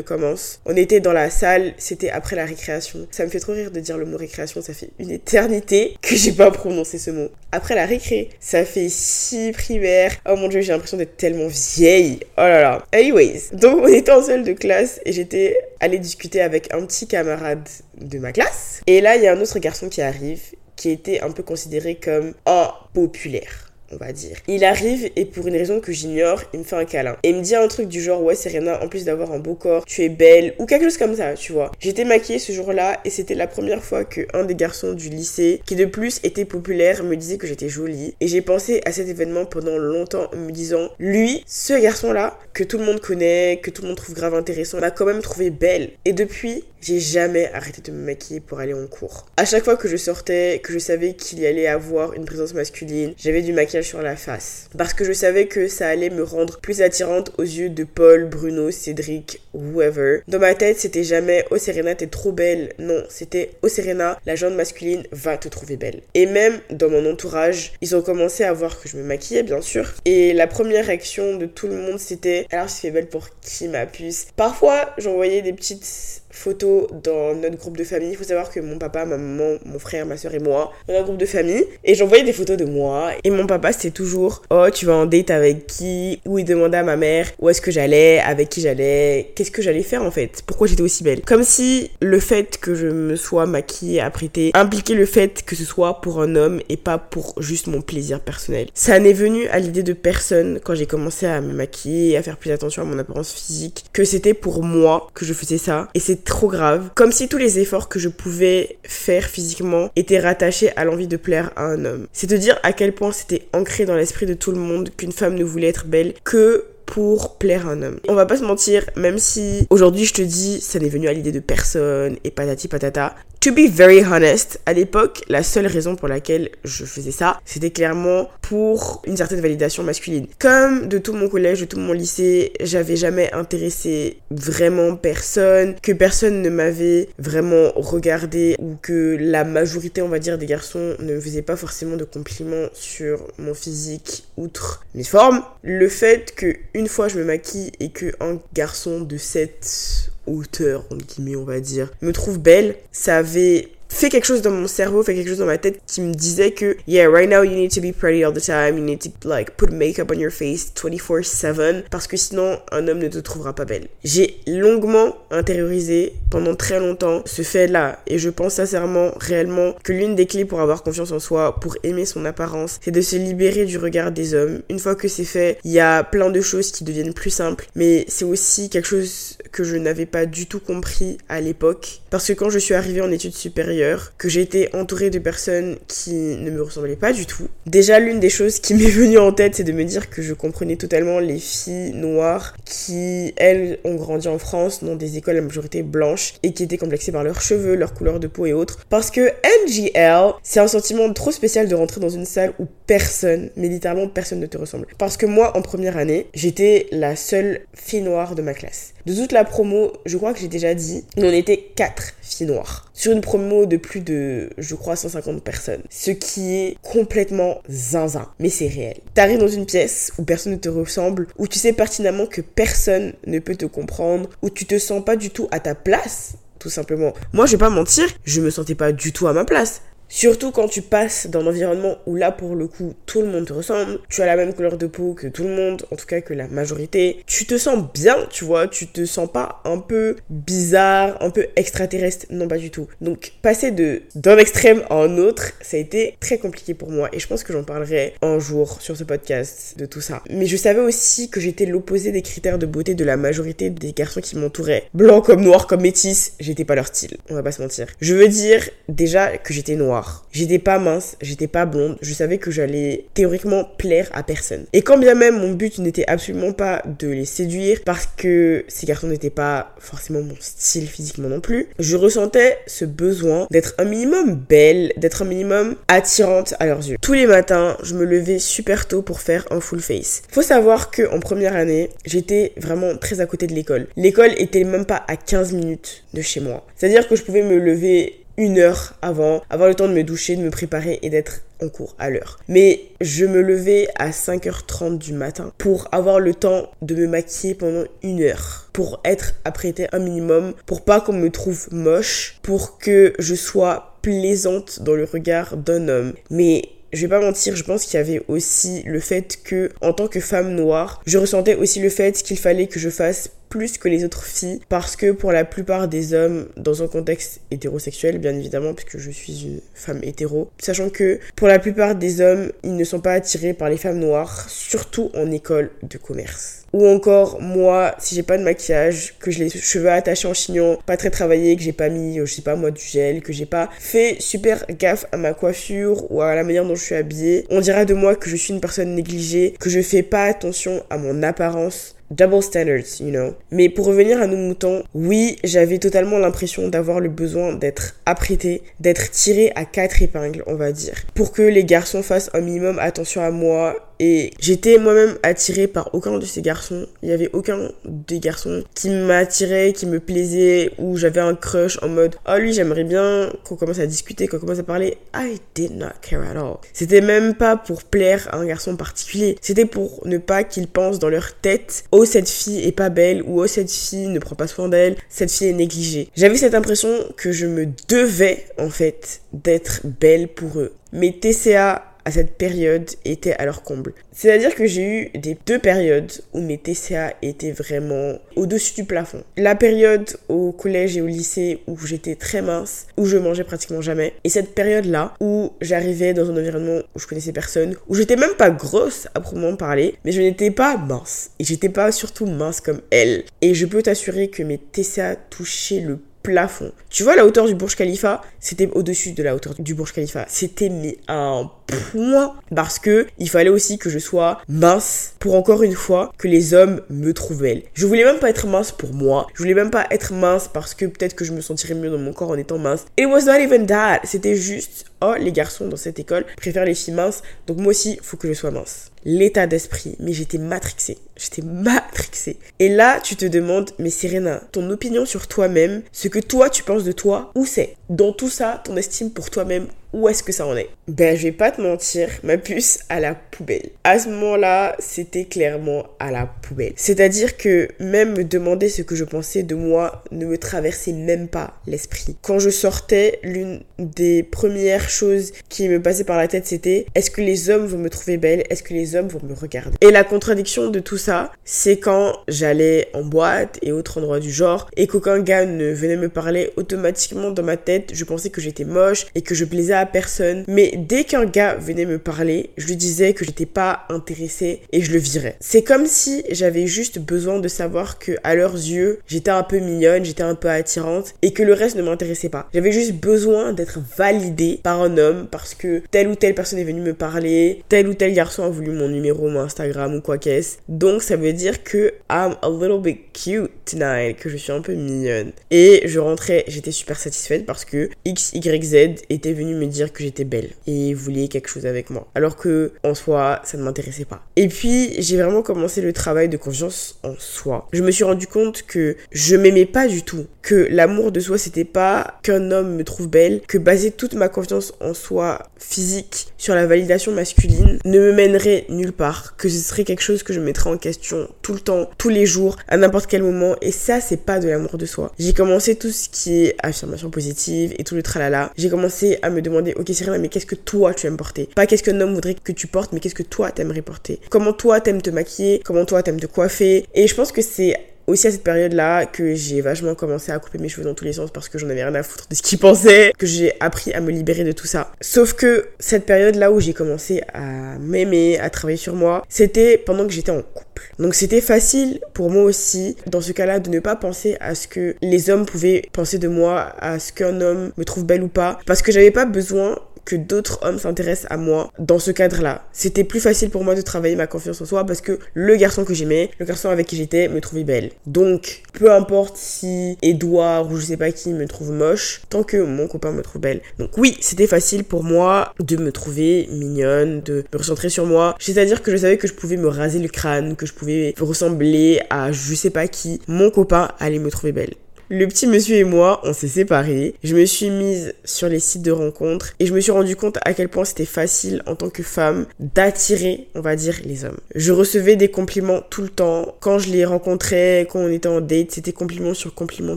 commence. 0.00 0.60
On 0.66 0.74
était 0.74 0.98
dans 0.98 1.12
la 1.12 1.30
salle, 1.30 1.74
c'était 1.78 2.10
après 2.10 2.34
la 2.34 2.44
récréation. 2.44 3.06
Ça 3.12 3.24
me 3.24 3.30
fait 3.30 3.40
trop 3.40 3.52
rire 3.52 3.70
de 3.70 3.78
dire 3.78 3.96
le 3.96 4.04
mot 4.04 4.16
récréation, 4.16 4.60
ça 4.60 4.74
fait 4.74 4.90
une 4.98 5.12
éternité 5.12 5.94
que 6.02 6.16
j'ai 6.16 6.32
pas 6.32 6.50
prononcé 6.50 6.98
ce 6.98 7.12
mot. 7.12 7.28
Après 7.52 7.76
la 7.76 7.86
récré, 7.86 8.30
ça 8.40 8.64
fait 8.64 8.88
si 8.88 9.52
primaire. 9.52 10.12
Oh 10.28 10.34
mon 10.34 10.48
dieu, 10.48 10.60
j'ai 10.60 10.72
l'impression 10.72 10.96
d'être 10.96 11.16
tellement 11.16 11.48
vieille. 11.48 12.18
Oh 12.36 12.42
là 12.42 12.62
là. 12.62 12.86
Anyways, 12.92 13.50
donc 13.52 13.82
on 13.82 13.88
était 13.88 14.12
en 14.12 14.22
salle 14.22 14.42
de 14.42 14.52
classe 14.52 15.00
et 15.04 15.12
j'étais 15.12 15.56
allée 15.80 15.98
discuter 15.98 16.40
avec 16.40 16.72
un 16.72 16.79
petit 16.84 17.06
camarade 17.06 17.68
de 18.00 18.18
ma 18.18 18.32
classe. 18.32 18.80
Et 18.86 19.00
là, 19.00 19.16
il 19.16 19.22
y 19.22 19.26
a 19.26 19.32
un 19.32 19.40
autre 19.40 19.58
garçon 19.58 19.88
qui 19.88 20.02
arrive, 20.02 20.42
qui 20.76 20.90
était 20.90 21.20
un 21.20 21.30
peu 21.30 21.42
considéré 21.42 21.96
comme 21.96 22.34
un 22.46 22.72
populaire 22.94 23.70
on 23.92 23.96
va 23.96 24.12
dire. 24.12 24.36
Il 24.48 24.64
arrive 24.64 25.10
et 25.16 25.24
pour 25.24 25.46
une 25.46 25.56
raison 25.56 25.80
que 25.80 25.92
j'ignore, 25.92 26.42
il 26.52 26.60
me 26.60 26.64
fait 26.64 26.76
un 26.76 26.84
câlin. 26.84 27.16
Et 27.22 27.30
il 27.30 27.36
me 27.36 27.42
dit 27.42 27.54
un 27.54 27.66
truc 27.68 27.88
du 27.88 28.00
genre, 28.00 28.22
ouais 28.22 28.34
Serena, 28.34 28.82
en 28.82 28.88
plus 28.88 29.04
d'avoir 29.04 29.32
un 29.32 29.38
beau 29.38 29.54
corps, 29.54 29.84
tu 29.84 30.02
es 30.02 30.08
belle, 30.08 30.54
ou 30.58 30.66
quelque 30.66 30.84
chose 30.84 30.96
comme 30.96 31.16
ça, 31.16 31.34
tu 31.34 31.52
vois. 31.52 31.72
J'étais 31.80 32.04
maquillée 32.04 32.38
ce 32.38 32.52
jour-là 32.52 33.00
et 33.04 33.10
c'était 33.10 33.34
la 33.34 33.46
première 33.46 33.82
fois 33.82 34.04
que 34.04 34.22
un 34.32 34.44
des 34.44 34.54
garçons 34.54 34.92
du 34.92 35.08
lycée, 35.08 35.60
qui 35.66 35.76
de 35.76 35.84
plus 35.84 36.20
était 36.22 36.44
populaire, 36.44 37.02
me 37.02 37.16
disait 37.16 37.38
que 37.38 37.46
j'étais 37.46 37.68
jolie. 37.68 38.14
Et 38.20 38.28
j'ai 38.28 38.42
pensé 38.42 38.80
à 38.84 38.92
cet 38.92 39.08
événement 39.08 39.44
pendant 39.44 39.76
longtemps 39.76 40.28
en 40.32 40.36
me 40.36 40.50
disant, 40.50 40.88
lui, 40.98 41.42
ce 41.46 41.80
garçon-là, 41.80 42.38
que 42.52 42.64
tout 42.64 42.78
le 42.78 42.84
monde 42.84 43.00
connaît, 43.00 43.60
que 43.62 43.70
tout 43.70 43.82
le 43.82 43.88
monde 43.88 43.96
trouve 43.96 44.14
grave 44.14 44.34
intéressant, 44.34 44.80
m'a 44.80 44.90
quand 44.90 45.06
même 45.06 45.22
trouvé 45.22 45.50
belle. 45.50 45.90
Et 46.04 46.12
depuis, 46.12 46.64
j'ai 46.80 47.00
jamais 47.00 47.50
arrêté 47.52 47.82
de 47.82 47.92
me 47.92 48.04
maquiller 48.04 48.40
pour 48.40 48.60
aller 48.60 48.74
en 48.74 48.86
cours. 48.86 49.26
À 49.36 49.44
chaque 49.44 49.64
fois 49.64 49.76
que 49.76 49.88
je 49.88 49.96
sortais, 49.96 50.60
que 50.62 50.72
je 50.72 50.78
savais 50.78 51.14
qu'il 51.14 51.40
y 51.40 51.46
allait 51.46 51.66
avoir 51.66 52.14
une 52.14 52.24
présence 52.24 52.54
masculine, 52.54 53.14
j'avais 53.16 53.42
du 53.42 53.52
maquillage 53.52 53.88
sur 53.88 54.02
la 54.02 54.16
face. 54.16 54.68
Parce 54.76 54.94
que 54.94 55.04
je 55.04 55.12
savais 55.12 55.46
que 55.46 55.68
ça 55.68 55.88
allait 55.88 56.10
me 56.10 56.22
rendre 56.22 56.60
plus 56.60 56.82
attirante 56.82 57.32
aux 57.38 57.42
yeux 57.42 57.70
de 57.70 57.84
Paul, 57.84 58.24
Bruno, 58.24 58.70
Cédric, 58.70 59.40
whoever. 59.54 60.20
Dans 60.28 60.38
ma 60.38 60.54
tête, 60.54 60.78
c'était 60.78 61.04
jamais 61.04 61.44
Oh 61.50 61.58
Serena, 61.58 61.94
t'es 61.94 62.06
trop 62.06 62.32
belle. 62.32 62.72
Non, 62.78 63.02
c'était 63.08 63.50
Oh 63.62 63.68
Serena, 63.68 64.18
la 64.26 64.36
jeune 64.36 64.54
masculine 64.54 65.04
va 65.12 65.36
te 65.36 65.48
trouver 65.48 65.76
belle. 65.76 66.02
Et 66.14 66.26
même 66.26 66.60
dans 66.70 66.88
mon 66.88 67.10
entourage, 67.10 67.72
ils 67.80 67.96
ont 67.96 68.02
commencé 68.02 68.44
à 68.44 68.52
voir 68.52 68.80
que 68.80 68.88
je 68.88 68.96
me 68.96 69.02
maquillais, 69.02 69.42
bien 69.42 69.60
sûr. 69.60 69.92
Et 70.04 70.32
la 70.32 70.46
première 70.46 70.86
réaction 70.86 71.36
de 71.36 71.46
tout 71.46 71.68
le 71.68 71.76
monde, 71.76 71.98
c'était 71.98 72.46
Alors, 72.50 72.68
je 72.68 72.74
suis 72.74 72.90
belle 72.90 73.08
pour 73.08 73.28
qui 73.40 73.68
ma 73.68 73.86
puce? 73.86 74.26
Parfois, 74.36 74.94
j'envoyais 74.98 75.42
des 75.42 75.52
petites 75.52 76.19
photos 76.30 76.86
dans 77.02 77.34
notre 77.34 77.56
groupe 77.56 77.76
de 77.76 77.84
famille. 77.84 78.10
Il 78.10 78.16
faut 78.16 78.24
savoir 78.24 78.50
que 78.50 78.60
mon 78.60 78.78
papa, 78.78 79.04
ma 79.04 79.16
maman, 79.16 79.58
mon 79.64 79.78
frère, 79.78 80.06
ma 80.06 80.16
soeur 80.16 80.34
et 80.34 80.38
moi, 80.38 80.72
on 80.88 80.94
a 80.94 81.00
un 81.00 81.02
groupe 81.02 81.18
de 81.18 81.26
famille. 81.26 81.64
Et 81.84 81.94
j'envoyais 81.94 82.24
des 82.24 82.32
photos 82.32 82.56
de 82.56 82.64
moi. 82.64 83.10
Et 83.24 83.30
mon 83.30 83.46
papa, 83.46 83.72
c'était 83.72 83.90
toujours 83.90 84.42
Oh, 84.50 84.66
tu 84.72 84.86
vas 84.86 84.94
en 84.94 85.06
date 85.06 85.30
avec 85.30 85.66
qui? 85.66 86.20
Ou 86.26 86.38
il 86.38 86.44
demandait 86.44 86.78
à 86.78 86.82
ma 86.82 86.96
mère 86.96 87.30
où 87.38 87.48
est-ce 87.48 87.60
que 87.60 87.70
j'allais, 87.70 88.20
avec 88.20 88.48
qui 88.48 88.60
j'allais, 88.60 89.32
qu'est-ce 89.34 89.50
que 89.50 89.62
j'allais 89.62 89.82
faire 89.82 90.02
en 90.02 90.10
fait, 90.10 90.42
pourquoi 90.46 90.66
j'étais 90.66 90.82
aussi 90.82 91.02
belle? 91.02 91.22
Comme 91.22 91.42
si 91.42 91.90
le 92.00 92.20
fait 92.20 92.58
que 92.58 92.74
je 92.74 92.86
me 92.86 93.16
sois 93.16 93.46
maquillée, 93.46 94.00
apprêtée, 94.00 94.50
impliquait 94.54 94.94
le 94.94 95.06
fait 95.06 95.42
que 95.44 95.56
ce 95.56 95.64
soit 95.64 96.00
pour 96.00 96.20
un 96.20 96.36
homme 96.36 96.60
et 96.68 96.76
pas 96.76 96.98
pour 96.98 97.34
juste 97.40 97.66
mon 97.66 97.80
plaisir 97.80 98.20
personnel. 98.20 98.68
Ça 98.74 98.98
n'est 98.98 99.12
venu 99.12 99.46
à 99.48 99.58
l'idée 99.58 99.82
de 99.82 99.92
personne 99.92 100.60
quand 100.62 100.74
j'ai 100.74 100.86
commencé 100.86 101.26
à 101.26 101.40
me 101.40 101.52
maquiller, 101.52 102.16
à 102.16 102.22
faire 102.22 102.36
plus 102.36 102.50
attention 102.50 102.82
à 102.82 102.84
mon 102.84 102.98
apparence 102.98 103.32
physique, 103.32 103.84
que 103.92 104.04
c'était 104.04 104.34
pour 104.34 104.62
moi 104.62 105.08
que 105.14 105.24
je 105.24 105.32
faisais 105.32 105.58
ça. 105.58 105.88
Et 105.94 106.00
trop 106.24 106.48
grave. 106.48 106.90
Comme 106.94 107.12
si 107.12 107.28
tous 107.28 107.38
les 107.38 107.58
efforts 107.58 107.88
que 107.88 107.98
je 107.98 108.08
pouvais 108.08 108.78
faire 108.84 109.24
physiquement 109.24 109.90
étaient 109.96 110.20
rattachés 110.20 110.70
à 110.76 110.84
l'envie 110.84 111.08
de 111.08 111.16
plaire 111.16 111.50
à 111.56 111.64
un 111.64 111.84
homme. 111.84 112.06
C'est 112.12 112.28
de 112.28 112.36
dire 112.36 112.58
à 112.62 112.72
quel 112.72 112.94
point 112.94 113.12
c'était 113.12 113.42
ancré 113.52 113.84
dans 113.84 113.96
l'esprit 113.96 114.26
de 114.26 114.34
tout 114.34 114.52
le 114.52 114.58
monde 114.58 114.90
qu'une 114.96 115.12
femme 115.12 115.34
ne 115.34 115.44
voulait 115.44 115.68
être 115.68 115.86
belle 115.86 116.14
que 116.24 116.64
pour 116.86 117.36
plaire 117.36 117.68
à 117.68 117.72
un 117.72 117.82
homme. 117.82 118.00
On 118.08 118.14
va 118.14 118.26
pas 118.26 118.36
se 118.36 118.42
mentir, 118.42 118.84
même 118.96 119.18
si 119.18 119.66
aujourd'hui 119.70 120.04
je 120.04 120.14
te 120.14 120.22
dis 120.22 120.60
ça 120.60 120.78
n'est 120.78 120.88
venu 120.88 121.08
à 121.08 121.12
l'idée 121.12 121.32
de 121.32 121.38
personne 121.38 122.16
et 122.24 122.30
patati 122.30 122.66
patata, 122.66 123.14
To 123.40 123.52
be 123.52 123.70
very 123.70 124.04
honest, 124.04 124.60
à 124.66 124.74
l'époque, 124.74 125.22
la 125.30 125.42
seule 125.42 125.66
raison 125.66 125.96
pour 125.96 126.08
laquelle 126.08 126.50
je 126.62 126.84
faisais 126.84 127.10
ça, 127.10 127.40
c'était 127.46 127.70
clairement 127.70 128.28
pour 128.42 129.00
une 129.06 129.16
certaine 129.16 129.40
validation 129.40 129.82
masculine. 129.82 130.26
Comme 130.38 130.88
de 130.88 130.98
tout 130.98 131.14
mon 131.14 131.26
collège, 131.30 131.60
de 131.60 131.64
tout 131.64 131.78
mon 131.78 131.94
lycée, 131.94 132.52
j'avais 132.60 132.96
jamais 132.96 133.32
intéressé 133.32 134.18
vraiment 134.30 134.94
personne, 134.94 135.74
que 135.80 135.92
personne 135.92 136.42
ne 136.42 136.50
m'avait 136.50 137.08
vraiment 137.18 137.72
regardé 137.76 138.56
ou 138.58 138.76
que 138.82 139.16
la 139.18 139.44
majorité, 139.44 140.02
on 140.02 140.08
va 140.08 140.18
dire, 140.18 140.36
des 140.36 140.44
garçons 140.44 140.96
ne 140.98 141.14
me 141.14 141.20
faisaient 141.20 141.40
pas 141.40 141.56
forcément 141.56 141.96
de 141.96 142.04
compliments 142.04 142.68
sur 142.74 143.26
mon 143.38 143.54
physique 143.54 144.24
outre 144.36 144.84
mes 144.94 145.02
formes. 145.02 145.42
Le 145.62 145.88
fait 145.88 146.34
que 146.34 146.56
une 146.74 146.88
fois 146.88 147.08
je 147.08 147.18
me 147.18 147.24
maquille 147.24 147.72
et 147.80 147.88
que 147.88 148.12
un 148.20 148.38
garçon 148.52 149.00
de 149.00 149.16
cette 149.16 150.10
hauteur, 150.30 150.84
entre 150.90 151.06
guillemets, 151.06 151.36
on 151.36 151.44
va 151.44 151.60
dire, 151.60 151.90
me 152.02 152.12
trouve 152.12 152.38
belle, 152.38 152.76
ça 152.92 153.18
avait 153.18 153.68
fait 153.90 154.08
quelque 154.08 154.24
chose 154.24 154.40
dans 154.40 154.50
mon 154.50 154.66
cerveau, 154.66 155.02
fait 155.02 155.14
quelque 155.14 155.28
chose 155.28 155.38
dans 155.38 155.46
ma 155.46 155.58
tête 155.58 155.80
qui 155.86 156.00
me 156.00 156.14
disait 156.14 156.52
que, 156.52 156.76
yeah, 156.86 157.08
right 157.10 157.28
now 157.28 157.42
you 157.42 157.54
need 157.54 157.70
to 157.70 157.80
be 157.80 157.92
pretty 157.92 158.24
all 158.24 158.32
the 158.32 158.40
time, 158.40 158.78
you 158.78 158.84
need 158.84 159.00
to 159.00 159.10
like 159.28 159.50
put 159.56 159.70
makeup 159.72 160.10
on 160.10 160.18
your 160.18 160.30
face 160.30 160.72
24-7, 160.74 161.84
parce 161.90 162.06
que 162.06 162.16
sinon 162.16 162.58
un 162.72 162.88
homme 162.88 163.00
ne 163.00 163.08
te 163.08 163.18
trouvera 163.18 163.54
pas 163.54 163.64
belle. 163.64 163.88
J'ai 164.04 164.36
longuement 164.46 165.16
intériorisé 165.30 166.14
pendant 166.30 166.54
très 166.54 166.78
longtemps 166.78 167.22
ce 167.26 167.42
fait-là, 167.42 168.00
et 168.06 168.18
je 168.18 168.30
pense 168.30 168.54
sincèrement, 168.54 169.12
réellement, 169.18 169.74
que 169.82 169.92
l'une 169.92 170.14
des 170.14 170.26
clés 170.26 170.44
pour 170.44 170.60
avoir 170.60 170.82
confiance 170.82 171.10
en 171.12 171.18
soi, 171.18 171.58
pour 171.60 171.76
aimer 171.82 172.04
son 172.04 172.24
apparence, 172.24 172.78
c'est 172.80 172.92
de 172.92 173.00
se 173.00 173.16
libérer 173.16 173.64
du 173.64 173.76
regard 173.76 174.12
des 174.12 174.34
hommes. 174.34 174.60
Une 174.70 174.78
fois 174.78 174.94
que 174.94 175.08
c'est 175.08 175.24
fait, 175.24 175.58
il 175.64 175.72
y 175.72 175.80
a 175.80 176.04
plein 176.04 176.30
de 176.30 176.40
choses 176.40 176.70
qui 176.70 176.84
deviennent 176.84 177.12
plus 177.12 177.30
simples, 177.30 177.66
mais 177.74 178.04
c'est 178.08 178.24
aussi 178.24 178.70
quelque 178.70 178.86
chose 178.86 179.36
que 179.52 179.64
je 179.64 179.76
n'avais 179.76 180.06
pas 180.06 180.26
du 180.26 180.46
tout 180.46 180.60
compris 180.60 181.18
à 181.28 181.40
l'époque, 181.40 182.00
parce 182.10 182.28
que 182.28 182.32
quand 182.32 182.50
je 182.50 182.58
suis 182.58 182.74
arrivée 182.74 183.00
en 183.00 183.10
études 183.10 183.34
supérieures, 183.34 183.79
que 184.18 184.28
j'ai 184.28 184.40
été 184.40 184.74
entourée 184.74 185.10
de 185.10 185.18
personnes 185.18 185.76
qui 185.88 186.12
ne 186.12 186.50
me 186.50 186.62
ressemblaient 186.62 186.96
pas 186.96 187.12
du 187.12 187.26
tout. 187.26 187.48
Déjà, 187.66 187.98
l'une 187.98 188.20
des 188.20 188.30
choses 188.30 188.60
qui 188.60 188.74
m'est 188.80 188.90
venue 188.90 189.18
en 189.18 189.32
tête, 189.32 189.54
c'est 189.56 189.64
de 189.64 189.72
me 189.72 189.84
dire 189.84 190.10
que 190.10 190.22
je 190.22 190.34
comprenais 190.34 190.76
totalement 190.76 191.18
les 191.18 191.38
filles 191.38 191.92
noires 191.92 192.54
qui, 192.64 193.32
elles, 193.36 193.78
ont 193.84 193.94
grandi 193.94 194.28
en 194.28 194.38
France 194.38 194.84
dans 194.84 194.96
des 194.96 195.16
écoles 195.16 195.38
à 195.38 195.40
majorité 195.40 195.82
blanches 195.82 196.34
et 196.42 196.52
qui 196.52 196.62
étaient 196.62 196.78
complexées 196.78 197.12
par 197.12 197.24
leurs 197.24 197.40
cheveux, 197.40 197.74
leur 197.74 197.94
couleur 197.94 198.20
de 198.20 198.26
peau 198.26 198.46
et 198.46 198.52
autres. 198.52 198.78
Parce 198.88 199.10
que 199.10 199.32
NGL, 199.66 200.34
c'est 200.42 200.60
un 200.60 200.68
sentiment 200.68 201.12
trop 201.12 201.30
spécial 201.30 201.68
de 201.68 201.74
rentrer 201.74 202.00
dans 202.00 202.08
une 202.08 202.24
salle 202.24 202.52
où 202.58 202.66
personne, 202.86 203.50
mais 203.56 203.68
littéralement 203.68 204.08
personne 204.08 204.40
ne 204.40 204.46
te 204.46 204.58
ressemble. 204.58 204.86
Parce 204.98 205.16
que 205.16 205.26
moi, 205.26 205.56
en 205.56 205.62
première 205.62 205.96
année, 205.96 206.26
j'étais 206.34 206.86
la 206.92 207.16
seule 207.16 207.60
fille 207.74 208.02
noire 208.02 208.34
de 208.34 208.42
ma 208.42 208.54
classe. 208.54 208.94
De 209.06 209.14
toute 209.14 209.32
la 209.32 209.44
promo, 209.44 209.92
je 210.06 210.16
crois 210.16 210.32
que 210.32 210.40
j'ai 210.40 210.48
déjà 210.48 210.74
dit, 210.74 211.04
on 211.16 211.32
était 211.32 211.70
quatre 211.74 212.12
filles 212.22 212.46
noires. 212.46 212.90
Sur 212.92 213.12
une 213.12 213.20
promo 213.20 213.66
de 213.66 213.76
plus 213.76 214.00
de, 214.00 214.50
je 214.58 214.74
crois, 214.74 214.96
150 214.96 215.42
personnes. 215.42 215.82
Ce 215.88 216.10
qui 216.10 216.54
est 216.54 216.76
complètement 216.82 217.60
zinzin. 217.68 218.28
Mais 218.38 218.50
c'est 218.50 218.68
réel. 218.68 218.98
T'arrives 219.14 219.38
dans 219.38 219.48
une 219.48 219.66
pièce 219.66 220.12
où 220.18 220.24
personne 220.24 220.52
ne 220.52 220.58
te 220.58 220.68
ressemble, 220.68 221.28
où 221.38 221.46
tu 221.46 221.58
sais 221.58 221.72
pertinemment 221.72 222.26
que 222.26 222.40
personne 222.40 223.14
ne 223.26 223.38
peut 223.38 223.56
te 223.56 223.66
comprendre, 223.66 224.28
où 224.42 224.50
tu 224.50 224.66
te 224.66 224.78
sens 224.78 225.04
pas 225.04 225.16
du 225.16 225.30
tout 225.30 225.48
à 225.50 225.60
ta 225.60 225.74
place 225.74 226.34
tout 226.60 226.70
simplement. 226.70 227.14
Moi, 227.32 227.46
je 227.46 227.52
vais 227.52 227.58
pas 227.58 227.70
mentir, 227.70 228.06
je 228.24 228.40
me 228.40 228.50
sentais 228.50 228.74
pas 228.74 228.92
du 228.92 229.12
tout 229.12 229.26
à 229.26 229.32
ma 229.32 229.44
place. 229.44 229.82
Surtout 230.12 230.50
quand 230.50 230.66
tu 230.66 230.82
passes 230.82 231.28
dans 231.28 231.40
un 231.40 231.46
environnement 231.46 231.96
où 232.04 232.16
là 232.16 232.32
pour 232.32 232.56
le 232.56 232.66
coup 232.66 232.94
tout 233.06 233.20
le 233.22 233.28
monde 233.28 233.46
te 233.46 233.52
ressemble, 233.52 234.00
tu 234.08 234.20
as 234.22 234.26
la 234.26 234.34
même 234.34 234.52
couleur 234.52 234.76
de 234.76 234.88
peau 234.88 235.14
que 235.14 235.28
tout 235.28 235.44
le 235.44 235.54
monde, 235.54 235.86
en 235.92 235.96
tout 235.96 236.04
cas 236.04 236.20
que 236.20 236.34
la 236.34 236.48
majorité. 236.48 237.22
Tu 237.26 237.46
te 237.46 237.56
sens 237.56 237.84
bien, 237.94 238.16
tu 238.28 238.44
vois, 238.44 238.66
tu 238.66 238.88
te 238.88 239.04
sens 239.04 239.30
pas 239.30 239.62
un 239.64 239.78
peu 239.78 240.16
bizarre, 240.28 241.16
un 241.20 241.30
peu 241.30 241.46
extraterrestre, 241.54 242.26
non 242.30 242.48
pas 242.48 242.58
du 242.58 242.72
tout. 242.72 242.88
Donc 243.00 243.34
passer 243.40 243.70
de 243.70 244.02
d'un 244.16 244.36
extrême 244.36 244.82
à 244.90 244.96
un 244.96 245.16
autre, 245.16 245.52
ça 245.60 245.76
a 245.76 245.80
été 245.80 246.16
très 246.18 246.38
compliqué 246.38 246.74
pour 246.74 246.90
moi 246.90 247.08
et 247.12 247.20
je 247.20 247.28
pense 247.28 247.44
que 247.44 247.52
j'en 247.52 247.62
parlerai 247.62 248.14
un 248.20 248.40
jour 248.40 248.82
sur 248.82 248.96
ce 248.96 249.04
podcast 249.04 249.78
de 249.78 249.86
tout 249.86 250.00
ça. 250.00 250.24
Mais 250.28 250.46
je 250.46 250.56
savais 250.56 250.80
aussi 250.80 251.30
que 251.30 251.38
j'étais 251.38 251.66
l'opposé 251.66 252.10
des 252.10 252.22
critères 252.22 252.58
de 252.58 252.66
beauté 252.66 252.94
de 252.94 253.04
la 253.04 253.16
majorité 253.16 253.70
des 253.70 253.92
garçons 253.92 254.20
qui 254.20 254.36
m'entouraient. 254.36 254.88
Blanc 254.92 255.20
comme 255.20 255.40
noir 255.40 255.68
comme 255.68 255.82
métis, 255.82 256.32
j'étais 256.40 256.64
pas 256.64 256.74
leur 256.74 256.88
style, 256.88 257.16
on 257.30 257.34
va 257.36 257.44
pas 257.44 257.52
se 257.52 257.62
mentir. 257.62 257.86
Je 258.00 258.16
veux 258.16 258.28
dire 258.28 258.68
déjà 258.88 259.38
que 259.38 259.54
j'étais 259.54 259.76
noire 259.76 259.99
J'étais 260.32 260.58
pas 260.58 260.78
mince, 260.78 261.16
j'étais 261.20 261.48
pas 261.48 261.66
blonde. 261.66 261.98
Je 262.02 262.14
savais 262.14 262.38
que 262.38 262.50
j'allais 262.50 263.06
théoriquement 263.14 263.64
plaire 263.78 264.08
à 264.12 264.22
personne. 264.22 264.66
Et 264.72 264.82
quand 264.82 264.98
bien 264.98 265.14
même 265.14 265.38
mon 265.38 265.52
but 265.52 265.78
n'était 265.78 266.06
absolument 266.06 266.52
pas 266.52 266.82
de 266.98 267.08
les 267.08 267.24
séduire 267.24 267.80
parce 267.84 268.08
que 268.16 268.64
ces 268.68 268.86
garçons 268.86 269.08
n'étaient 269.08 269.30
pas 269.30 269.74
forcément 269.78 270.20
mon 270.20 270.34
style 270.38 270.86
physiquement 270.86 271.28
non 271.28 271.40
plus, 271.40 271.68
je 271.78 271.96
ressentais 271.96 272.58
ce 272.66 272.84
besoin 272.84 273.46
d'être 273.50 273.74
un 273.78 273.84
minimum 273.84 274.34
belle, 274.34 274.92
d'être 274.96 275.22
un 275.22 275.26
minimum 275.26 275.76
attirante 275.88 276.54
à 276.60 276.66
leurs 276.66 276.86
yeux. 276.86 276.96
Tous 277.00 277.12
les 277.12 277.26
matins, 277.26 277.76
je 277.82 277.94
me 277.94 278.04
levais 278.04 278.38
super 278.38 278.86
tôt 278.86 279.02
pour 279.02 279.20
faire 279.20 279.46
un 279.50 279.60
full 279.60 279.80
face. 279.80 280.22
Faut 280.30 280.42
savoir 280.42 280.90
que 280.90 281.08
en 281.14 281.20
première 281.20 281.56
année, 281.56 281.90
j'étais 282.04 282.52
vraiment 282.56 282.96
très 282.96 283.20
à 283.20 283.26
côté 283.26 283.46
de 283.46 283.54
l'école. 283.54 283.86
L'école 283.96 284.32
était 284.36 284.64
même 284.64 284.84
pas 284.84 285.02
à 285.08 285.16
15 285.16 285.52
minutes 285.52 286.04
de 286.14 286.22
chez 286.22 286.40
moi. 286.40 286.66
C'est-à-dire 286.76 287.08
que 287.08 287.16
je 287.16 287.22
pouvais 287.22 287.42
me 287.42 287.58
lever 287.58 288.19
une 288.40 288.58
heure 288.58 288.94
avant, 289.02 289.42
avoir 289.50 289.68
le 289.68 289.74
temps 289.74 289.86
de 289.86 289.92
me 289.92 290.02
doucher, 290.02 290.34
de 290.34 290.40
me 290.40 290.50
préparer 290.50 290.98
et 291.02 291.10
d'être 291.10 291.42
en 291.62 291.68
cours 291.68 291.94
à 291.98 292.08
l'heure. 292.08 292.38
Mais 292.48 292.80
je 293.02 293.26
me 293.26 293.42
levais 293.42 293.86
à 293.98 294.10
5h30 294.10 294.96
du 294.96 295.12
matin 295.12 295.52
pour 295.58 295.88
avoir 295.92 296.18
le 296.20 296.32
temps 296.32 296.70
de 296.80 296.94
me 296.94 297.06
maquiller 297.06 297.54
pendant 297.54 297.84
une 298.02 298.22
heure, 298.22 298.70
pour 298.72 299.00
être 299.04 299.34
apprêtée 299.44 299.88
un 299.92 299.98
minimum, 299.98 300.54
pour 300.64 300.86
pas 300.86 301.02
qu'on 301.02 301.12
me 301.12 301.28
trouve 301.28 301.68
moche, 301.70 302.38
pour 302.42 302.78
que 302.78 303.12
je 303.18 303.34
sois 303.34 303.98
plaisante 304.00 304.80
dans 304.80 304.94
le 304.94 305.04
regard 305.04 305.58
d'un 305.58 305.88
homme. 305.88 306.14
Mais 306.30 306.62
je 306.94 307.02
vais 307.02 307.08
pas 307.08 307.20
mentir, 307.20 307.54
je 307.54 307.62
pense 307.62 307.84
qu'il 307.84 307.98
y 307.98 308.00
avait 308.00 308.22
aussi 308.26 308.82
le 308.86 309.00
fait 309.00 309.38
que, 309.44 309.70
en 309.82 309.92
tant 309.92 310.08
que 310.08 310.18
femme 310.18 310.54
noire, 310.54 311.02
je 311.04 311.18
ressentais 311.18 311.56
aussi 311.56 311.80
le 311.80 311.90
fait 311.90 312.22
qu'il 312.22 312.38
fallait 312.38 312.68
que 312.68 312.80
je 312.80 312.88
fasse 312.88 313.32
plus 313.50 313.76
que 313.76 313.88
les 313.88 314.04
autres 314.04 314.24
filles 314.24 314.60
parce 314.68 314.96
que 314.96 315.10
pour 315.10 315.32
la 315.32 315.44
plupart 315.44 315.88
des 315.88 316.14
hommes 316.14 316.46
dans 316.56 316.82
un 316.82 316.86
contexte 316.86 317.40
hétérosexuel 317.50 318.18
bien 318.18 318.34
évidemment 318.34 318.72
puisque 318.72 318.98
je 318.98 319.10
suis 319.10 319.42
une 319.42 319.60
femme 319.74 320.00
hétéro 320.02 320.50
sachant 320.58 320.88
que 320.88 321.18
pour 321.36 321.48
la 321.48 321.58
plupart 321.58 321.96
des 321.96 322.22
hommes 322.22 322.52
ils 322.62 322.76
ne 322.76 322.84
sont 322.84 323.00
pas 323.00 323.12
attirés 323.12 323.52
par 323.52 323.68
les 323.68 323.76
femmes 323.76 323.98
noires 323.98 324.48
surtout 324.48 325.10
en 325.14 325.30
école 325.30 325.70
de 325.82 325.98
commerce. 325.98 326.60
Ou 326.72 326.86
encore, 326.86 327.40
moi, 327.40 327.96
si 327.98 328.14
j'ai 328.14 328.22
pas 328.22 328.38
de 328.38 328.44
maquillage, 328.44 329.16
que 329.18 329.32
j'ai 329.32 329.44
les 329.44 329.50
cheveux 329.50 329.90
attachés 329.90 330.28
en 330.28 330.34
chignon, 330.34 330.78
pas 330.86 330.96
très 330.96 331.10
travaillés, 331.10 331.56
que 331.56 331.62
j'ai 331.62 331.72
pas 331.72 331.88
mis, 331.88 332.18
je 332.18 332.24
sais 332.26 332.42
pas 332.42 332.54
moi, 332.54 332.70
du 332.70 332.82
gel, 332.82 333.22
que 333.22 333.32
j'ai 333.32 333.46
pas 333.46 333.68
fait 333.80 334.16
super 334.20 334.64
gaffe 334.78 335.06
à 335.10 335.16
ma 335.16 335.34
coiffure 335.34 336.10
ou 336.12 336.22
à 336.22 336.34
la 336.36 336.44
manière 336.44 336.64
dont 336.64 336.76
je 336.76 336.84
suis 336.84 336.94
habillée, 336.94 337.44
on 337.50 337.60
dira 337.60 337.84
de 337.84 337.94
moi 337.94 338.14
que 338.14 338.30
je 338.30 338.36
suis 338.36 338.54
une 338.54 338.60
personne 338.60 338.94
négligée, 338.94 339.56
que 339.58 339.68
je 339.68 339.82
fais 339.82 340.04
pas 340.04 340.24
attention 340.26 340.84
à 340.90 340.96
mon 340.96 341.24
apparence, 341.24 341.96
double 342.10 342.42
standards, 342.42 343.00
you 343.00 343.10
know. 343.10 343.34
Mais 343.50 343.68
pour 343.68 343.86
revenir 343.86 344.20
à 344.20 344.26
nos 344.26 344.36
moutons, 344.36 344.82
oui, 344.94 345.36
j'avais 345.44 345.78
totalement 345.78 346.18
l'impression 346.18 346.68
d'avoir 346.68 347.00
le 347.00 347.08
besoin 347.08 347.54
d'être 347.54 347.96
apprêtée, 348.06 348.62
d'être 348.80 349.10
tirée 349.10 349.52
à 349.54 349.64
quatre 349.64 350.02
épingles, 350.02 350.42
on 350.46 350.54
va 350.54 350.72
dire, 350.72 350.94
pour 351.14 351.32
que 351.32 351.42
les 351.42 351.64
garçons 351.64 352.02
fassent 352.02 352.30
un 352.34 352.40
minimum 352.40 352.78
attention 352.78 353.22
à 353.22 353.30
moi. 353.30 353.89
Et 354.02 354.32
j'étais 354.40 354.78
moi-même 354.78 355.18
attirée 355.22 355.66
par 355.66 355.94
aucun 355.94 356.18
de 356.18 356.24
ces 356.24 356.40
garçons. 356.40 356.86
Il 357.02 357.10
y 357.10 357.12
avait 357.12 357.28
aucun 357.34 357.70
des 357.84 358.18
garçons 358.18 358.64
qui 358.74 358.88
m'attirait, 358.88 359.74
qui 359.74 359.84
me 359.84 360.00
plaisait, 360.00 360.72
ou 360.78 360.96
j'avais 360.96 361.20
un 361.20 361.34
crush 361.34 361.78
en 361.82 361.88
mode, 361.88 362.16
oh 362.26 362.38
lui, 362.38 362.54
j'aimerais 362.54 362.84
bien 362.84 363.30
qu'on 363.44 363.56
commence 363.56 363.78
à 363.78 363.86
discuter, 363.86 364.26
qu'on 364.26 364.38
commence 364.38 364.58
à 364.58 364.62
parler. 364.62 364.96
I 365.14 365.38
did 365.54 365.76
not 365.76 365.92
care 366.00 366.22
at 366.22 366.38
all. 366.38 366.56
C'était 366.72 367.02
même 367.02 367.34
pas 367.34 367.58
pour 367.58 367.82
plaire 367.82 368.26
à 368.32 368.38
un 368.38 368.46
garçon 368.46 368.74
particulier. 368.74 369.36
C'était 369.42 369.66
pour 369.66 370.00
ne 370.06 370.16
pas 370.16 370.44
qu'ils 370.44 370.68
pensent 370.68 370.98
dans 370.98 371.10
leur 371.10 371.34
tête, 371.34 371.84
oh 371.92 372.06
cette 372.06 372.30
fille 372.30 372.66
est 372.66 372.72
pas 372.72 372.88
belle 372.88 373.22
ou 373.22 373.42
oh 373.42 373.46
cette 373.46 373.70
fille 373.70 374.08
ne 374.08 374.18
prend 374.18 374.34
pas 374.34 374.46
soin 374.46 374.70
d'elle, 374.70 374.96
cette 375.10 375.30
fille 375.30 375.48
est 375.48 375.52
négligée. 375.52 376.08
J'avais 376.16 376.38
cette 376.38 376.54
impression 376.54 376.88
que 377.18 377.32
je 377.32 377.46
me 377.46 377.66
devais 377.86 378.46
en 378.58 378.70
fait 378.70 379.20
d'être 379.34 379.82
belle 379.84 380.28
pour 380.28 380.58
eux. 380.58 380.72
Mais 380.92 381.12
TCA 381.12 381.89
à 382.04 382.10
cette 382.10 382.36
période 382.36 382.88
était 383.04 383.34
à 383.34 383.44
leur 383.44 383.62
comble. 383.62 383.94
C'est-à-dire 384.12 384.54
que 384.54 384.66
j'ai 384.66 384.82
eu 384.82 385.18
des 385.18 385.36
deux 385.46 385.58
périodes 385.58 386.12
où 386.32 386.40
mes 386.40 386.58
TCA 386.58 387.14
étaient 387.22 387.52
vraiment 387.52 388.18
au-dessus 388.36 388.74
du 388.74 388.84
plafond. 388.84 389.22
La 389.36 389.54
période 389.54 390.10
au 390.28 390.52
collège 390.52 390.96
et 390.96 391.00
au 391.00 391.06
lycée 391.06 391.62
où 391.66 391.76
j'étais 391.78 392.14
très 392.14 392.42
mince, 392.42 392.86
où 392.96 393.06
je 393.06 393.16
mangeais 393.16 393.44
pratiquement 393.44 393.80
jamais. 393.80 394.14
Et 394.24 394.28
cette 394.28 394.54
période-là 394.54 395.14
où 395.20 395.52
j'arrivais 395.60 396.14
dans 396.14 396.30
un 396.30 396.36
environnement 396.36 396.80
où 396.94 396.98
je 396.98 397.06
connaissais 397.06 397.32
personne, 397.32 397.76
où 397.88 397.94
j'étais 397.94 398.16
même 398.16 398.34
pas 398.36 398.50
grosse 398.50 399.06
à 399.14 399.20
proprement 399.20 399.56
parler, 399.56 399.94
mais 400.04 400.12
je 400.12 400.20
n'étais 400.20 400.50
pas 400.50 400.76
mince. 400.76 401.30
Et 401.38 401.44
j'étais 401.44 401.68
pas 401.68 401.92
surtout 401.92 402.26
mince 402.26 402.60
comme 402.60 402.80
elle. 402.90 403.24
Et 403.40 403.54
je 403.54 403.66
peux 403.66 403.82
t'assurer 403.82 404.28
que 404.28 404.42
mes 404.42 404.58
TCA 404.58 405.16
touchaient 405.16 405.80
le 405.80 405.98
plafond. 406.22 406.72
Tu 406.90 407.04
vois 407.04 407.14
la 407.14 407.24
hauteur 407.24 407.46
du 407.46 407.54
Burj 407.54 407.76
Khalifa 407.76 408.20
C'était 408.40 408.68
au-dessus 408.72 409.12
de 409.12 409.22
la 409.22 409.36
hauteur 409.36 409.54
du 409.60 409.74
Burj 409.74 409.92
Khalifa. 409.92 410.26
C'était 410.28 410.68
mis 410.68 410.98
un 411.06 411.48
point 411.92 412.34
parce 412.52 412.80
que 412.80 413.06
il 413.18 413.30
fallait 413.30 413.48
aussi 413.48 413.78
que 413.78 413.88
je 413.88 414.00
sois 414.00 414.40
mince 414.48 415.14
pour 415.20 415.36
encore 415.36 415.62
une 415.62 415.74
fois 415.74 416.12
que 416.18 416.26
les 416.26 416.52
hommes 416.52 416.80
me 416.90 417.12
trouvent 417.12 417.42
belle. 417.42 417.62
Je 417.74 417.86
voulais 417.86 418.04
même 418.04 418.18
pas 418.18 418.28
être 418.28 418.48
mince 418.48 418.72
pour 418.72 418.92
moi. 418.92 419.28
Je 419.34 419.38
voulais 419.38 419.54
même 419.54 419.70
pas 419.70 419.86
être 419.92 420.12
mince 420.12 420.50
parce 420.52 420.74
que 420.74 420.84
peut-être 420.84 421.14
que 421.14 421.24
je 421.24 421.32
me 421.32 421.40
sentirais 421.40 421.74
mieux 421.74 421.90
dans 421.90 421.98
mon 421.98 422.12
corps 422.12 422.30
en 422.30 422.36
étant 422.36 422.58
mince. 422.58 422.86
It 422.98 423.06
was 423.06 423.26
not 423.26 423.38
even 423.38 423.66
that. 423.66 424.00
C'était 424.02 424.34
juste 424.34 424.86
oh 425.00 425.14
les 425.16 425.30
garçons 425.30 425.68
dans 425.68 425.76
cette 425.76 426.00
école 426.00 426.26
préfèrent 426.36 426.64
les 426.64 426.74
filles 426.74 426.94
minces 426.94 427.22
donc 427.46 427.58
moi 427.58 427.68
aussi 427.68 427.98
faut 428.02 428.16
que 428.16 428.26
je 428.26 428.34
sois 428.34 428.50
mince. 428.50 428.90
L'état 429.04 429.46
d'esprit, 429.46 429.96
mais 429.98 430.12
j'étais 430.12 430.36
matrixée. 430.36 430.98
J'étais 431.16 431.40
matrixée. 431.40 432.36
Et 432.58 432.68
là, 432.68 433.00
tu 433.00 433.16
te 433.16 433.24
demandes, 433.24 433.70
mais 433.78 433.88
Serena, 433.88 434.42
ton 434.52 434.68
opinion 434.68 435.06
sur 435.06 435.26
toi-même, 435.26 435.82
ce 435.90 436.08
que 436.08 436.18
toi 436.18 436.50
tu 436.50 436.62
penses 436.64 436.79
de 436.84 436.92
toi, 436.92 437.30
où 437.34 437.44
c'est. 437.44 437.76
Dans 437.88 438.12
tout 438.12 438.28
ça, 438.28 438.60
ton 438.64 438.76
estime 438.76 439.10
pour 439.10 439.30
toi-même, 439.30 439.68
où 439.92 440.08
est-ce 440.08 440.22
que 440.22 440.32
ça 440.32 440.46
en 440.46 440.56
est 440.56 440.70
Ben, 440.88 441.16
je 441.16 441.24
vais 441.24 441.32
pas 441.32 441.50
te 441.50 441.60
mentir, 441.60 442.08
ma 442.22 442.38
puce 442.38 442.80
à 442.88 443.00
la 443.00 443.14
poubelle. 443.14 443.70
À 443.84 443.98
ce 443.98 444.08
moment-là, 444.08 444.76
c'était 444.78 445.24
clairement 445.24 445.86
à 445.98 446.10
la 446.10 446.26
poubelle. 446.26 446.72
C'est-à-dire 446.76 447.36
que 447.36 447.68
même 447.80 448.16
me 448.16 448.24
demander 448.24 448.68
ce 448.68 448.82
que 448.82 448.94
je 448.94 449.04
pensais 449.04 449.42
de 449.42 449.54
moi 449.54 450.04
ne 450.10 450.26
me 450.26 450.38
traversait 450.38 450.92
même 450.92 451.28
pas 451.28 451.54
l'esprit. 451.66 452.16
Quand 452.22 452.38
je 452.38 452.50
sortais, 452.50 453.18
l'une 453.22 453.62
des 453.78 454.22
premières 454.22 454.88
choses 454.88 455.32
qui 455.48 455.68
me 455.68 455.80
passait 455.80 456.04
par 456.04 456.16
la 456.16 456.28
tête, 456.28 456.46
c'était 456.46 456.86
est-ce 456.94 457.10
que 457.10 457.20
les 457.20 457.50
hommes 457.50 457.66
vont 457.66 457.78
me 457.78 457.90
trouver 457.90 458.16
belle? 458.16 458.44
Est-ce 458.50 458.62
que 458.62 458.74
les 458.74 458.94
hommes 458.94 459.08
vont 459.08 459.20
me 459.22 459.34
regarder? 459.34 459.76
Et 459.80 459.90
la 459.90 460.04
contradiction 460.04 460.70
de 460.70 460.80
tout 460.80 460.98
ça, 460.98 461.32
c'est 461.44 461.78
quand 461.78 462.14
j'allais 462.28 462.88
en 462.94 463.02
boîte 463.02 463.58
et 463.62 463.72
autres 463.72 463.98
endroits 463.98 464.20
du 464.20 464.30
genre 464.30 464.68
et 464.76 464.86
qu'aucun 464.86 465.20
gars 465.20 465.46
ne 465.46 465.72
venait 465.72 465.96
me 465.96 466.08
parler 466.08 466.52
automatiquement 466.56 467.30
dans 467.30 467.42
ma 467.42 467.56
tête, 467.56 467.90
je 467.92 468.04
pensais 468.04 468.30
que 468.30 468.40
j'étais 468.40 468.64
moche 468.64 469.06
et 469.14 469.22
que 469.22 469.34
je 469.34 469.44
plaisais 469.44 469.74
à 469.74 469.79
personne. 469.86 470.44
Mais 470.48 470.72
dès 470.76 471.04
qu'un 471.04 471.24
gars 471.24 471.56
venait 471.56 471.86
me 471.86 471.98
parler, 471.98 472.50
je 472.56 472.66
lui 472.66 472.76
disais 472.76 473.12
que 473.12 473.24
j'étais 473.24 473.46
pas 473.46 473.84
intéressée 473.88 474.60
et 474.72 474.82
je 474.82 474.92
le 474.92 474.98
virais. 474.98 475.36
C'est 475.40 475.62
comme 475.62 475.86
si 475.86 476.22
j'avais 476.30 476.66
juste 476.66 476.98
besoin 476.98 477.40
de 477.40 477.48
savoir 477.48 477.98
que 477.98 478.12
à 478.24 478.34
leurs 478.34 478.54
yeux, 478.54 479.00
j'étais 479.06 479.30
un 479.30 479.42
peu 479.42 479.58
mignonne, 479.58 480.04
j'étais 480.04 480.22
un 480.22 480.34
peu 480.34 480.48
attirante 480.48 481.14
et 481.22 481.32
que 481.32 481.42
le 481.42 481.52
reste 481.52 481.76
ne 481.76 481.82
m'intéressait 481.82 482.28
pas. 482.28 482.48
J'avais 482.52 482.72
juste 482.72 482.92
besoin 482.92 483.52
d'être 483.52 483.78
validée 483.96 484.60
par 484.62 484.80
un 484.80 484.96
homme 484.98 485.28
parce 485.30 485.54
que 485.54 485.82
telle 485.90 486.08
ou 486.08 486.14
telle 486.14 486.34
personne 486.34 486.58
est 486.58 486.64
venue 486.64 486.80
me 486.80 486.94
parler, 486.94 487.62
tel 487.68 487.88
ou 487.88 487.94
tel 487.94 488.14
garçon 488.14 488.44
a 488.44 488.48
voulu 488.48 488.72
mon 488.72 488.88
numéro, 488.88 489.28
mon 489.28 489.40
Instagram 489.40 489.94
ou 489.94 490.00
quoi 490.00 490.18
qu'est-ce. 490.18 490.58
Donc 490.68 491.02
ça 491.02 491.16
veut 491.16 491.32
dire 491.32 491.62
que 491.62 491.92
I'm 492.10 492.36
a 492.42 492.48
little 492.48 492.80
bit 492.80 492.98
cute 493.12 493.50
tonight, 493.64 494.16
que 494.18 494.28
je 494.28 494.36
suis 494.36 494.52
un 494.52 494.60
peu 494.60 494.74
mignonne. 494.74 495.32
Et 495.50 495.82
je 495.84 495.98
rentrais, 495.98 496.44
j'étais 496.48 496.72
super 496.72 496.98
satisfaite 496.98 497.46
parce 497.46 497.64
que 497.64 497.90
X, 498.04 498.32
Y, 498.34 498.64
Z 498.64 498.76
était 499.08 499.32
venu 499.32 499.54
me 499.54 499.66
dire 499.70 499.92
que 499.92 500.02
j'étais 500.02 500.24
belle 500.24 500.50
et 500.66 500.94
voulait 500.94 501.28
quelque 501.28 501.48
chose 501.48 501.66
avec 501.66 501.90
moi. 501.90 502.08
Alors 502.14 502.36
que 502.36 502.72
en 502.84 502.94
soi, 502.94 503.40
ça 503.44 503.56
ne 503.56 503.62
m'intéressait 503.62 504.04
pas. 504.04 504.22
Et 504.36 504.48
puis, 504.48 504.94
j'ai 504.98 505.16
vraiment 505.16 505.42
commencé 505.42 505.80
le 505.80 505.92
travail 505.92 506.28
de 506.28 506.36
confiance 506.36 506.98
en 507.02 507.14
soi. 507.18 507.68
Je 507.72 507.82
me 507.82 507.90
suis 507.90 508.04
rendu 508.04 508.26
compte 508.26 508.62
que 508.62 508.96
je 509.12 509.36
m'aimais 509.36 509.66
pas 509.66 509.86
du 509.86 510.02
tout, 510.02 510.26
que 510.42 510.68
l'amour 510.70 511.12
de 511.12 511.20
soi 511.20 511.38
c'était 511.38 511.64
pas 511.64 512.18
qu'un 512.22 512.50
homme 512.50 512.76
me 512.76 512.84
trouve 512.84 513.08
belle, 513.08 513.40
que 513.46 513.58
baser 513.58 513.90
toute 513.90 514.14
ma 514.14 514.28
confiance 514.28 514.72
en 514.80 514.94
soi 514.94 515.42
physique 515.58 516.28
sur 516.38 516.54
la 516.54 516.66
validation 516.66 517.12
masculine 517.12 517.78
ne 517.84 517.98
me 517.98 518.12
mènerait 518.12 518.66
nulle 518.68 518.92
part, 518.92 519.36
que 519.36 519.48
ce 519.48 519.58
serait 519.58 519.84
quelque 519.84 520.02
chose 520.02 520.22
que 520.22 520.32
je 520.32 520.40
mettrais 520.40 520.70
en 520.70 520.78
question 520.78 521.28
tout 521.42 521.52
le 521.52 521.60
temps, 521.60 521.90
tous 521.98 522.08
les 522.08 522.26
jours, 522.26 522.56
à 522.68 522.76
n'importe 522.76 523.06
quel 523.06 523.22
moment 523.22 523.56
et 523.60 523.72
ça 523.72 524.00
c'est 524.00 524.24
pas 524.24 524.40
de 524.40 524.48
l'amour 524.48 524.78
de 524.78 524.86
soi. 524.86 525.12
J'ai 525.18 525.32
commencé 525.32 525.76
tout 525.76 525.90
ce 525.90 526.08
qui 526.08 526.44
est 526.44 526.56
affirmation 526.62 527.10
positive 527.10 527.74
et 527.78 527.84
tout 527.84 527.94
le 527.94 528.02
tralala. 528.02 528.52
J'ai 528.56 528.70
commencé 528.70 529.18
à 529.22 529.30
me 529.30 529.42
demander 529.42 529.59
ok 529.76 529.90
Serena, 529.92 530.18
mais 530.18 530.28
qu'est-ce 530.28 530.46
que 530.46 530.54
toi 530.54 530.94
tu 530.94 531.06
aimes 531.06 531.16
porter? 531.16 531.48
Pas 531.54 531.66
qu'est-ce 531.66 531.82
qu'un 531.82 532.00
homme 532.00 532.14
voudrait 532.14 532.34
que 532.34 532.52
tu 532.52 532.66
portes, 532.66 532.92
mais 532.92 533.00
qu'est-ce 533.00 533.14
que 533.14 533.22
toi 533.22 533.50
t'aimerais 533.50 533.82
porter? 533.82 534.20
Comment 534.30 534.52
toi 534.52 534.80
t'aimes 534.80 535.02
te 535.02 535.10
maquiller? 535.10 535.60
Comment 535.64 535.84
toi 535.84 536.02
t'aimes 536.02 536.20
te 536.20 536.26
coiffer? 536.26 536.86
Et 536.94 537.06
je 537.06 537.14
pense 537.14 537.32
que 537.32 537.42
c'est 537.42 537.76
aussi 538.10 538.26
à 538.26 538.30
cette 538.30 538.44
période-là 538.44 539.06
que 539.06 539.34
j'ai 539.34 539.60
vachement 539.60 539.94
commencé 539.94 540.32
à 540.32 540.38
couper 540.38 540.58
mes 540.58 540.68
cheveux 540.68 540.84
dans 540.84 540.94
tous 540.94 541.04
les 541.04 541.12
sens 541.14 541.30
parce 541.30 541.48
que 541.48 541.58
j'en 541.58 541.68
avais 541.68 541.84
rien 541.84 541.94
à 541.94 542.02
foutre 542.02 542.26
de 542.28 542.34
ce 542.34 542.42
qu'ils 542.42 542.58
pensaient, 542.58 543.12
que 543.18 543.26
j'ai 543.26 543.52
appris 543.60 543.92
à 543.92 544.00
me 544.00 544.10
libérer 544.10 544.44
de 544.44 544.52
tout 544.52 544.66
ça. 544.66 544.92
Sauf 545.00 545.32
que 545.32 545.68
cette 545.78 546.06
période-là 546.06 546.52
où 546.52 546.60
j'ai 546.60 546.74
commencé 546.74 547.22
à 547.32 547.78
m'aimer, 547.78 548.38
à 548.38 548.50
travailler 548.50 548.76
sur 548.76 548.94
moi, 548.94 549.24
c'était 549.28 549.78
pendant 549.78 550.06
que 550.06 550.12
j'étais 550.12 550.32
en 550.32 550.42
couple. 550.42 550.82
Donc 550.98 551.14
c'était 551.14 551.40
facile 551.40 552.00
pour 552.14 552.30
moi 552.30 552.42
aussi, 552.44 552.96
dans 553.06 553.20
ce 553.20 553.32
cas-là, 553.32 553.60
de 553.60 553.70
ne 553.70 553.80
pas 553.80 553.96
penser 553.96 554.36
à 554.40 554.54
ce 554.54 554.66
que 554.66 554.96
les 555.02 555.30
hommes 555.30 555.46
pouvaient 555.46 555.82
penser 555.92 556.18
de 556.18 556.28
moi, 556.28 556.74
à 556.78 556.98
ce 556.98 557.12
qu'un 557.12 557.40
homme 557.40 557.72
me 557.76 557.84
trouve 557.84 558.04
belle 558.04 558.22
ou 558.22 558.28
pas, 558.28 558.58
parce 558.66 558.82
que 558.82 558.92
j'avais 558.92 559.10
pas 559.10 559.24
besoin 559.24 559.78
que 560.10 560.16
d'autres 560.16 560.58
hommes 560.62 560.80
s'intéressent 560.80 561.30
à 561.30 561.36
moi 561.36 561.70
dans 561.78 562.00
ce 562.00 562.10
cadre-là. 562.10 562.64
C'était 562.72 563.04
plus 563.04 563.20
facile 563.20 563.48
pour 563.48 563.62
moi 563.62 563.76
de 563.76 563.80
travailler 563.80 564.16
ma 564.16 564.26
confiance 564.26 564.60
en 564.60 564.64
soi 564.64 564.84
parce 564.84 565.00
que 565.00 565.20
le 565.34 565.54
garçon 565.54 565.84
que 565.84 565.94
j'aimais, 565.94 566.30
le 566.40 566.46
garçon 566.46 566.68
avec 566.68 566.88
qui 566.88 566.96
j'étais, 566.96 567.28
me 567.28 567.40
trouvait 567.40 567.62
belle. 567.62 567.92
Donc, 568.06 568.62
peu 568.72 568.90
importe 568.90 569.36
si 569.36 569.96
Edouard 570.02 570.68
ou 570.68 570.76
je 570.76 570.84
sais 570.84 570.96
pas 570.96 571.12
qui 571.12 571.32
me 571.32 571.46
trouve 571.46 571.70
moche, 571.70 572.22
tant 572.28 572.42
que 572.42 572.56
mon 572.56 572.88
copain 572.88 573.12
me 573.12 573.22
trouve 573.22 573.40
belle. 573.40 573.60
Donc 573.78 573.96
oui, 573.98 574.16
c'était 574.20 574.48
facile 574.48 574.82
pour 574.82 575.04
moi 575.04 575.54
de 575.60 575.76
me 575.76 575.92
trouver 575.92 576.48
mignonne, 576.50 577.20
de 577.20 577.44
me 577.52 577.58
recentrer 577.58 577.88
sur 577.88 578.04
moi. 578.04 578.34
C'est-à-dire 578.40 578.82
que 578.82 578.90
je 578.90 578.96
savais 578.96 579.16
que 579.16 579.28
je 579.28 579.34
pouvais 579.34 579.56
me 579.56 579.68
raser 579.68 580.00
le 580.00 580.08
crâne, 580.08 580.56
que 580.56 580.66
je 580.66 580.72
pouvais 580.72 581.14
ressembler 581.20 582.00
à 582.10 582.32
je 582.32 582.54
sais 582.56 582.70
pas 582.70 582.88
qui. 582.88 583.20
Mon 583.28 583.52
copain 583.52 583.90
allait 584.00 584.18
me 584.18 584.30
trouver 584.30 584.50
belle. 584.50 584.74
Le 585.12 585.26
petit 585.26 585.48
monsieur 585.48 585.74
et 585.74 585.82
moi, 585.82 586.20
on 586.22 586.32
s'est 586.32 586.46
séparés. 586.46 587.16
Je 587.24 587.34
me 587.34 587.44
suis 587.44 587.68
mise 587.68 588.14
sur 588.24 588.48
les 588.48 588.60
sites 588.60 588.82
de 588.82 588.92
rencontres 588.92 589.54
et 589.58 589.66
je 589.66 589.74
me 589.74 589.80
suis 589.80 589.90
rendu 589.90 590.14
compte 590.14 590.38
à 590.44 590.54
quel 590.54 590.68
point 590.68 590.84
c'était 590.84 591.04
facile 591.04 591.64
en 591.66 591.74
tant 591.74 591.90
que 591.90 592.04
femme 592.04 592.46
d'attirer, 592.60 593.48
on 593.56 593.60
va 593.60 593.74
dire, 593.74 593.96
les 594.04 594.24
hommes. 594.24 594.36
Je 594.54 594.70
recevais 594.70 595.16
des 595.16 595.26
compliments 595.26 595.80
tout 595.90 596.02
le 596.02 596.10
temps. 596.10 596.54
Quand 596.60 596.78
je 596.78 596.90
les 596.90 597.04
rencontrais, 597.04 597.88
quand 597.90 597.98
on 597.98 598.08
était 598.08 598.28
en 598.28 598.40
date, 598.40 598.70
c'était 598.70 598.92
compliment 598.92 599.34
sur 599.34 599.52
compliment 599.52 599.96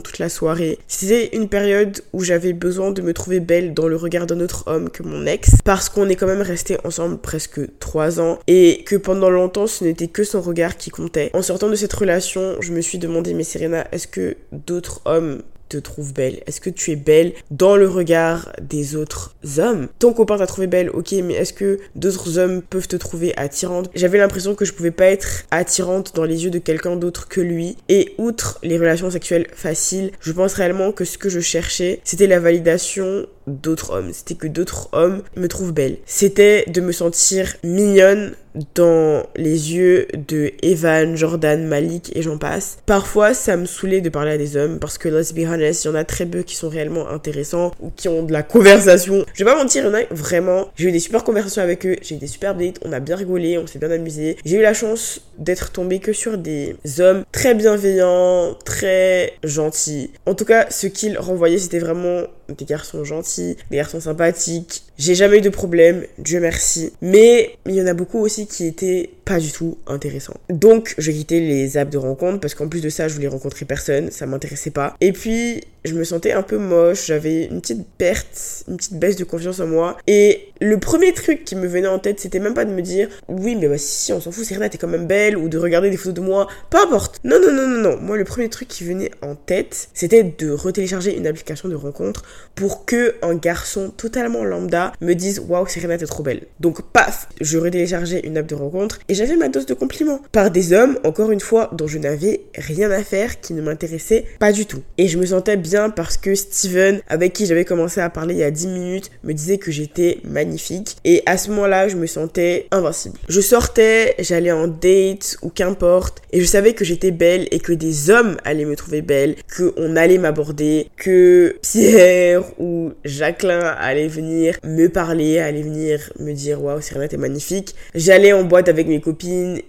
toute 0.00 0.18
la 0.18 0.28
soirée. 0.28 0.80
C'était 0.88 1.36
une 1.36 1.48
période 1.48 2.00
où 2.12 2.24
j'avais 2.24 2.52
besoin 2.52 2.90
de 2.90 3.00
me 3.00 3.12
trouver 3.12 3.38
belle 3.38 3.72
dans 3.72 3.86
le 3.86 3.94
regard 3.94 4.26
d'un 4.26 4.40
autre 4.40 4.64
homme 4.66 4.90
que 4.90 5.04
mon 5.04 5.26
ex 5.26 5.50
parce 5.62 5.88
qu'on 5.88 6.08
est 6.08 6.16
quand 6.16 6.26
même 6.26 6.42
resté 6.42 6.76
ensemble 6.82 7.18
presque 7.18 7.60
trois 7.78 8.18
ans 8.18 8.40
et 8.48 8.82
que 8.84 8.96
pendant 8.96 9.30
longtemps 9.30 9.68
ce 9.68 9.84
n'était 9.84 10.08
que 10.08 10.24
son 10.24 10.40
regard 10.40 10.76
qui 10.76 10.90
comptait. 10.90 11.30
En 11.34 11.42
sortant 11.42 11.68
de 11.68 11.76
cette 11.76 11.92
relation, 11.92 12.56
je 12.58 12.72
me 12.72 12.80
suis 12.80 12.98
demandé 12.98 13.32
mais 13.32 13.44
Serena, 13.44 13.86
est-ce 13.92 14.08
que 14.08 14.36
d'autres 14.50 15.02
homme 15.04 15.42
te 15.68 15.76
trouve 15.78 16.12
belle? 16.12 16.40
Est-ce 16.46 16.60
que 16.60 16.70
tu 16.70 16.92
es 16.92 16.96
belle 16.96 17.32
dans 17.50 17.76
le 17.76 17.88
regard 17.88 18.52
des 18.62 18.96
autres 18.96 19.34
hommes? 19.58 19.88
Ton 19.98 20.12
copain 20.12 20.38
t'a 20.38 20.46
trouvé 20.46 20.66
belle, 20.66 20.90
ok, 20.90 21.12
mais 21.24 21.34
est-ce 21.34 21.52
que 21.52 21.78
d'autres 21.96 22.38
hommes 22.38 22.62
peuvent 22.62 22.88
te 22.88 22.96
trouver 22.96 23.36
attirante? 23.36 23.90
J'avais 23.94 24.18
l'impression 24.18 24.54
que 24.54 24.64
je 24.64 24.72
pouvais 24.72 24.90
pas 24.90 25.06
être 25.06 25.44
attirante 25.50 26.14
dans 26.14 26.24
les 26.24 26.44
yeux 26.44 26.50
de 26.50 26.58
quelqu'un 26.58 26.96
d'autre 26.96 27.28
que 27.28 27.40
lui. 27.40 27.76
Et 27.88 28.14
outre 28.18 28.58
les 28.62 28.78
relations 28.78 29.10
sexuelles 29.10 29.46
faciles, 29.52 30.12
je 30.20 30.32
pense 30.32 30.54
réellement 30.54 30.92
que 30.92 31.04
ce 31.04 31.18
que 31.18 31.28
je 31.28 31.40
cherchais, 31.40 32.00
c'était 32.04 32.26
la 32.26 32.40
validation 32.40 33.26
d'autres 33.46 33.90
hommes. 33.90 34.12
C'était 34.12 34.34
que 34.34 34.46
d'autres 34.46 34.88
hommes 34.92 35.22
me 35.36 35.48
trouvent 35.48 35.72
belle. 35.72 35.98
C'était 36.06 36.64
de 36.68 36.80
me 36.80 36.92
sentir 36.92 37.56
mignonne 37.62 38.34
dans 38.74 39.22
les 39.36 39.74
yeux 39.74 40.06
de 40.14 40.52
Evan, 40.62 41.16
Jordan, 41.16 41.66
Malik 41.66 42.12
et 42.14 42.22
j'en 42.22 42.38
passe. 42.38 42.78
Parfois, 42.86 43.34
ça 43.34 43.56
me 43.56 43.66
saoulait 43.66 44.00
de 44.00 44.08
parler 44.08 44.32
à 44.32 44.38
des 44.38 44.56
hommes 44.56 44.78
parce 44.78 44.98
que, 44.98 45.08
let's 45.08 45.32
be 45.32 45.40
honest, 45.40 45.84
il 45.84 45.88
y 45.88 45.90
en 45.90 45.94
a 45.94 46.04
très 46.04 46.26
peu 46.26 46.42
qui 46.42 46.56
sont 46.56 46.68
réellement 46.68 47.08
intéressants 47.08 47.72
ou 47.80 47.90
qui 47.90 48.08
ont 48.08 48.22
de 48.22 48.32
la 48.32 48.42
conversation. 48.42 49.24
Je 49.34 49.44
vais 49.44 49.50
pas 49.50 49.56
mentir, 49.56 49.84
il 49.84 49.86
y 49.86 49.90
en 49.90 49.94
a 49.94 50.02
vraiment. 50.10 50.68
J'ai 50.76 50.88
eu 50.88 50.92
des 50.92 51.00
super 51.00 51.24
conversations 51.24 51.62
avec 51.62 51.86
eux, 51.86 51.96
j'ai 52.02 52.16
eu 52.16 52.18
des 52.18 52.26
super 52.26 52.54
dates, 52.54 52.78
on 52.84 52.92
a 52.92 53.00
bien 53.00 53.16
rigolé, 53.16 53.58
on 53.58 53.66
s'est 53.66 53.78
bien 53.78 53.90
amusé. 53.90 54.36
J'ai 54.44 54.56
eu 54.56 54.62
la 54.62 54.74
chance 54.74 55.20
d'être 55.38 55.72
tombée 55.72 55.98
que 55.98 56.12
sur 56.12 56.38
des 56.38 56.76
hommes 56.98 57.24
très 57.32 57.54
bienveillants, 57.54 58.54
très 58.64 59.34
gentils. 59.42 60.10
En 60.26 60.34
tout 60.34 60.44
cas, 60.44 60.66
ce 60.70 60.86
qu'ils 60.86 61.18
renvoyaient, 61.18 61.58
c'était 61.58 61.78
vraiment 61.78 62.22
des 62.48 62.64
garçons 62.64 63.04
gentils, 63.04 63.56
des 63.70 63.76
garçons 63.76 64.00
sympathiques. 64.00 64.84
J'ai 64.98 65.14
jamais 65.14 65.38
eu 65.38 65.40
de 65.40 65.50
problème, 65.50 66.04
Dieu 66.18 66.40
merci. 66.40 66.92
Mais 67.00 67.56
il 67.66 67.74
y 67.74 67.82
en 67.82 67.86
a 67.86 67.94
beaucoup 67.94 68.18
aussi 68.18 68.46
qui 68.46 68.66
étaient 68.66 69.10
pas 69.24 69.38
du 69.38 69.52
tout 69.52 69.78
intéressants. 69.86 70.36
Donc, 70.50 70.94
je 70.98 71.10
quittais 71.10 71.40
les 71.40 71.76
apps 71.76 71.90
de 71.90 71.98
rencontre 71.98 72.40
parce 72.40 72.54
qu'en 72.54 72.68
plus 72.68 72.80
de 72.80 72.88
ça, 72.88 73.08
je 73.08 73.14
voulais 73.14 73.28
rencontrer 73.28 73.64
personne, 73.64 74.10
ça 74.10 74.26
m'intéressait 74.26 74.70
pas. 74.70 74.96
Et 75.00 75.12
puis, 75.12 75.62
je 75.84 75.94
me 75.94 76.04
sentais 76.04 76.32
un 76.32 76.42
peu 76.42 76.56
moche, 76.56 77.06
j'avais 77.06 77.44
une 77.44 77.60
petite 77.60 77.86
perte, 77.98 78.64
une 78.68 78.76
petite 78.76 78.94
baisse 78.94 79.16
de 79.16 79.24
confiance 79.24 79.60
en 79.60 79.66
moi. 79.66 79.98
Et 80.06 80.48
le 80.60 80.78
premier 80.78 81.12
truc 81.12 81.44
qui 81.44 81.56
me 81.56 81.66
venait 81.66 81.88
en 81.88 81.98
tête, 81.98 82.20
c'était 82.20 82.38
même 82.38 82.54
pas 82.54 82.64
de 82.64 82.70
me 82.70 82.80
dire 82.80 83.08
oui, 83.28 83.54
mais 83.54 83.68
bah 83.68 83.78
si, 83.78 84.12
on 84.12 84.20
s'en 84.20 84.32
fout, 84.32 84.44
Serena, 84.44 84.68
t'es 84.68 84.78
quand 84.78 84.88
même 84.88 85.06
belle, 85.06 85.36
ou 85.36 85.48
de 85.48 85.58
regarder 85.58 85.90
des 85.90 85.96
photos 85.96 86.14
de 86.14 86.20
moi, 86.20 86.48
peu 86.70 86.78
importe. 86.78 87.20
Non, 87.24 87.38
non, 87.40 87.52
non, 87.52 87.68
non, 87.68 87.80
non. 87.80 87.96
Moi, 87.98 88.16
le 88.16 88.24
premier 88.24 88.48
truc 88.48 88.68
qui 88.68 88.84
venait 88.84 89.10
en 89.20 89.34
tête, 89.34 89.88
c'était 89.92 90.22
de 90.22 90.50
retélécharger 90.50 91.16
une 91.16 91.26
application 91.26 91.68
de 91.68 91.74
rencontre 91.74 92.22
pour 92.54 92.86
que 92.86 93.16
un 93.22 93.34
garçon 93.34 93.92
totalement 93.94 94.44
lambda 94.44 94.92
me 95.00 95.14
dise 95.14 95.40
waouh, 95.40 95.66
Serena, 95.66 95.98
t'es 95.98 96.06
trop 96.06 96.22
belle. 96.22 96.46
Donc, 96.60 96.82
paf, 96.92 97.28
je 97.40 97.58
retéléchargeais 97.58 98.20
une 98.20 98.38
app 98.38 98.46
de 98.46 98.54
rencontre 98.54 99.00
j'avais 99.14 99.36
ma 99.36 99.48
dose 99.48 99.66
de 99.66 99.74
compliments 99.74 100.20
par 100.32 100.50
des 100.50 100.72
hommes, 100.72 100.98
encore 101.04 101.30
une 101.30 101.40
fois, 101.40 101.70
dont 101.72 101.86
je 101.86 101.98
n'avais 101.98 102.42
rien 102.56 102.90
à 102.90 103.02
faire, 103.02 103.40
qui 103.40 103.54
ne 103.54 103.62
m'intéressaient 103.62 104.24
pas 104.38 104.52
du 104.52 104.66
tout. 104.66 104.82
Et 104.98 105.08
je 105.08 105.18
me 105.18 105.26
sentais 105.26 105.56
bien 105.56 105.90
parce 105.90 106.16
que 106.16 106.34
Steven, 106.34 107.00
avec 107.08 107.32
qui 107.32 107.46
j'avais 107.46 107.64
commencé 107.64 108.00
à 108.00 108.10
parler 108.10 108.34
il 108.34 108.40
y 108.40 108.44
a 108.44 108.50
10 108.50 108.66
minutes, 108.68 109.10
me 109.22 109.32
disait 109.32 109.58
que 109.58 109.70
j'étais 109.70 110.18
magnifique. 110.24 110.96
Et 111.04 111.22
à 111.26 111.36
ce 111.36 111.50
moment-là, 111.50 111.88
je 111.88 111.96
me 111.96 112.06
sentais 112.06 112.66
invincible. 112.70 113.18
Je 113.28 113.40
sortais, 113.40 114.14
j'allais 114.18 114.52
en 114.52 114.68
date 114.68 115.36
ou 115.42 115.48
qu'importe, 115.48 116.22
et 116.32 116.40
je 116.40 116.46
savais 116.46 116.74
que 116.74 116.84
j'étais 116.84 117.10
belle 117.10 117.46
et 117.50 117.60
que 117.60 117.72
des 117.72 118.10
hommes 118.10 118.36
allaient 118.44 118.64
me 118.64 118.76
trouver 118.76 119.02
belle, 119.02 119.36
qu'on 119.56 119.96
allait 119.96 120.18
m'aborder, 120.18 120.88
que 120.96 121.56
Pierre 121.62 122.42
ou 122.58 122.92
Jacqueline 123.04 123.74
allait 123.78 124.08
venir 124.08 124.56
me 124.64 124.88
parler, 124.88 125.38
allait 125.38 125.62
venir 125.62 126.12
me 126.18 126.32
dire 126.32 126.62
waouh, 126.62 126.80
Serena, 126.80 127.08
t'es 127.08 127.16
magnifique. 127.16 127.74
J'allais 127.94 128.32
en 128.32 128.44
boîte 128.44 128.68
avec 128.68 128.86
mes 128.86 129.00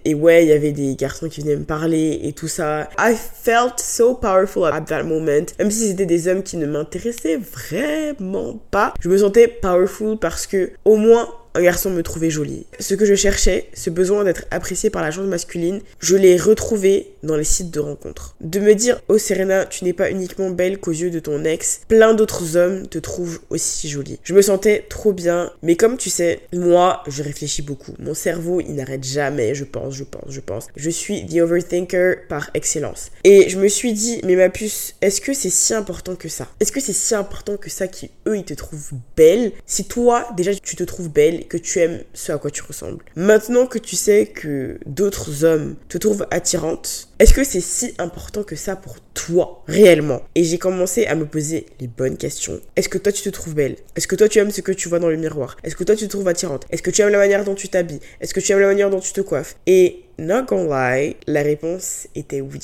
et 0.04 0.14
ouais, 0.14 0.44
il 0.44 0.48
y 0.48 0.52
avait 0.52 0.72
des 0.72 0.94
garçons 0.96 1.28
qui 1.28 1.40
venaient 1.40 1.56
me 1.56 1.64
parler 1.64 2.20
et 2.22 2.32
tout 2.32 2.48
ça. 2.48 2.88
I 2.98 3.14
felt 3.14 3.78
so 3.78 4.14
powerful 4.14 4.64
at 4.64 4.82
that 4.82 5.02
moment. 5.02 5.46
Même 5.58 5.70
si 5.70 5.88
c'était 5.88 6.06
des 6.06 6.28
hommes 6.28 6.42
qui 6.42 6.56
ne 6.56 6.66
m'intéressaient 6.66 7.38
vraiment 7.38 8.58
pas, 8.70 8.94
je 9.00 9.08
me 9.08 9.18
sentais 9.18 9.48
powerful 9.48 10.18
parce 10.18 10.46
que 10.46 10.72
au 10.84 10.96
moins 10.96 11.28
un 11.56 11.62
garçon 11.62 11.90
me 11.90 12.02
trouvait 12.02 12.30
jolie. 12.30 12.66
Ce 12.78 12.94
que 12.94 13.06
je 13.06 13.14
cherchais, 13.14 13.68
ce 13.74 13.90
besoin 13.90 14.24
d'être 14.24 14.44
apprécié 14.50 14.90
par 14.90 15.02
la 15.02 15.10
gente 15.10 15.26
masculine, 15.26 15.80
je 16.00 16.16
l'ai 16.16 16.36
retrouvé 16.36 17.14
dans 17.22 17.36
les 17.36 17.44
sites 17.44 17.70
de 17.70 17.80
rencontres. 17.80 18.36
De 18.40 18.60
me 18.60 18.74
dire, 18.74 19.00
oh 19.08 19.18
Serena, 19.18 19.64
tu 19.64 19.84
n'es 19.84 19.92
pas 19.92 20.10
uniquement 20.10 20.50
belle 20.50 20.78
qu'aux 20.78 20.92
yeux 20.92 21.10
de 21.10 21.18
ton 21.18 21.44
ex, 21.44 21.80
plein 21.88 22.14
d'autres 22.14 22.56
hommes 22.56 22.86
te 22.86 22.98
trouvent 22.98 23.40
aussi 23.50 23.88
jolie. 23.88 24.18
Je 24.22 24.34
me 24.34 24.42
sentais 24.42 24.84
trop 24.88 25.12
bien, 25.12 25.50
mais 25.62 25.76
comme 25.76 25.96
tu 25.96 26.10
sais, 26.10 26.40
moi, 26.52 27.02
je 27.08 27.22
réfléchis 27.22 27.62
beaucoup. 27.62 27.94
Mon 27.98 28.14
cerveau, 28.14 28.60
il 28.60 28.74
n'arrête 28.74 29.04
jamais, 29.04 29.54
je 29.54 29.64
pense, 29.64 29.94
je 29.94 30.04
pense, 30.04 30.28
je 30.28 30.40
pense. 30.40 30.66
Je 30.76 30.90
suis 30.90 31.26
the 31.26 31.40
overthinker 31.40 32.26
par 32.28 32.50
excellence. 32.54 33.10
Et 33.24 33.48
je 33.48 33.58
me 33.58 33.68
suis 33.68 33.92
dit, 33.94 34.20
mais 34.24 34.36
ma 34.36 34.50
puce, 34.50 34.94
est-ce 35.00 35.20
que 35.20 35.32
c'est 35.32 35.50
si 35.50 35.74
important 35.74 36.16
que 36.16 36.28
ça? 36.28 36.48
Est-ce 36.60 36.72
que 36.72 36.80
c'est 36.80 36.92
si 36.92 37.14
important 37.14 37.56
que 37.56 37.70
ça 37.70 37.88
qui, 37.88 38.10
eux, 38.28 38.36
ils 38.36 38.44
te 38.44 38.54
trouvent 38.54 38.92
belle? 39.16 39.52
Si 39.64 39.86
toi, 39.86 40.28
déjà, 40.36 40.54
tu 40.54 40.76
te 40.76 40.84
trouves 40.84 41.08
belle 41.08 41.45
que 41.46 41.56
tu 41.56 41.78
aimes 41.80 42.02
ce 42.14 42.32
à 42.32 42.38
quoi 42.38 42.50
tu 42.50 42.62
ressembles. 42.62 43.04
Maintenant 43.16 43.66
que 43.66 43.78
tu 43.78 43.96
sais 43.96 44.26
que 44.26 44.78
d'autres 44.86 45.44
hommes 45.44 45.76
te 45.88 45.98
trouvent 45.98 46.26
attirante, 46.30 47.08
est-ce 47.18 47.32
que 47.32 47.44
c'est 47.44 47.60
si 47.60 47.94
important 47.98 48.42
que 48.42 48.56
ça 48.56 48.76
pour 48.76 48.96
toi, 49.14 49.62
réellement? 49.66 50.22
Et 50.34 50.44
j'ai 50.44 50.58
commencé 50.58 51.06
à 51.06 51.14
me 51.14 51.26
poser 51.26 51.66
les 51.80 51.86
bonnes 51.86 52.16
questions. 52.16 52.60
Est-ce 52.76 52.88
que 52.88 52.98
toi 52.98 53.12
tu 53.12 53.22
te 53.22 53.30
trouves 53.30 53.54
belle? 53.54 53.76
Est-ce 53.96 54.06
que 54.06 54.16
toi 54.16 54.28
tu 54.28 54.38
aimes 54.38 54.50
ce 54.50 54.60
que 54.60 54.72
tu 54.72 54.88
vois 54.88 54.98
dans 54.98 55.08
le 55.08 55.16
miroir? 55.16 55.56
Est-ce 55.64 55.76
que 55.76 55.84
toi 55.84 55.96
tu 55.96 56.06
te 56.06 56.10
trouves 56.10 56.28
attirante? 56.28 56.64
Est-ce 56.70 56.82
que 56.82 56.90
tu 56.90 57.02
aimes 57.02 57.10
la 57.10 57.18
manière 57.18 57.44
dont 57.44 57.54
tu 57.54 57.68
t'habilles? 57.68 58.00
Est-ce 58.20 58.34
que 58.34 58.40
tu 58.40 58.52
aimes 58.52 58.60
la 58.60 58.66
manière 58.66 58.90
dont 58.90 59.00
tu 59.00 59.12
te 59.12 59.20
coiffes? 59.20 59.56
Et 59.66 60.02
not 60.18 60.44
gonna 60.44 60.98
lie, 60.98 61.16
la 61.26 61.42
réponse 61.42 62.06
était 62.14 62.40
oui. 62.40 62.60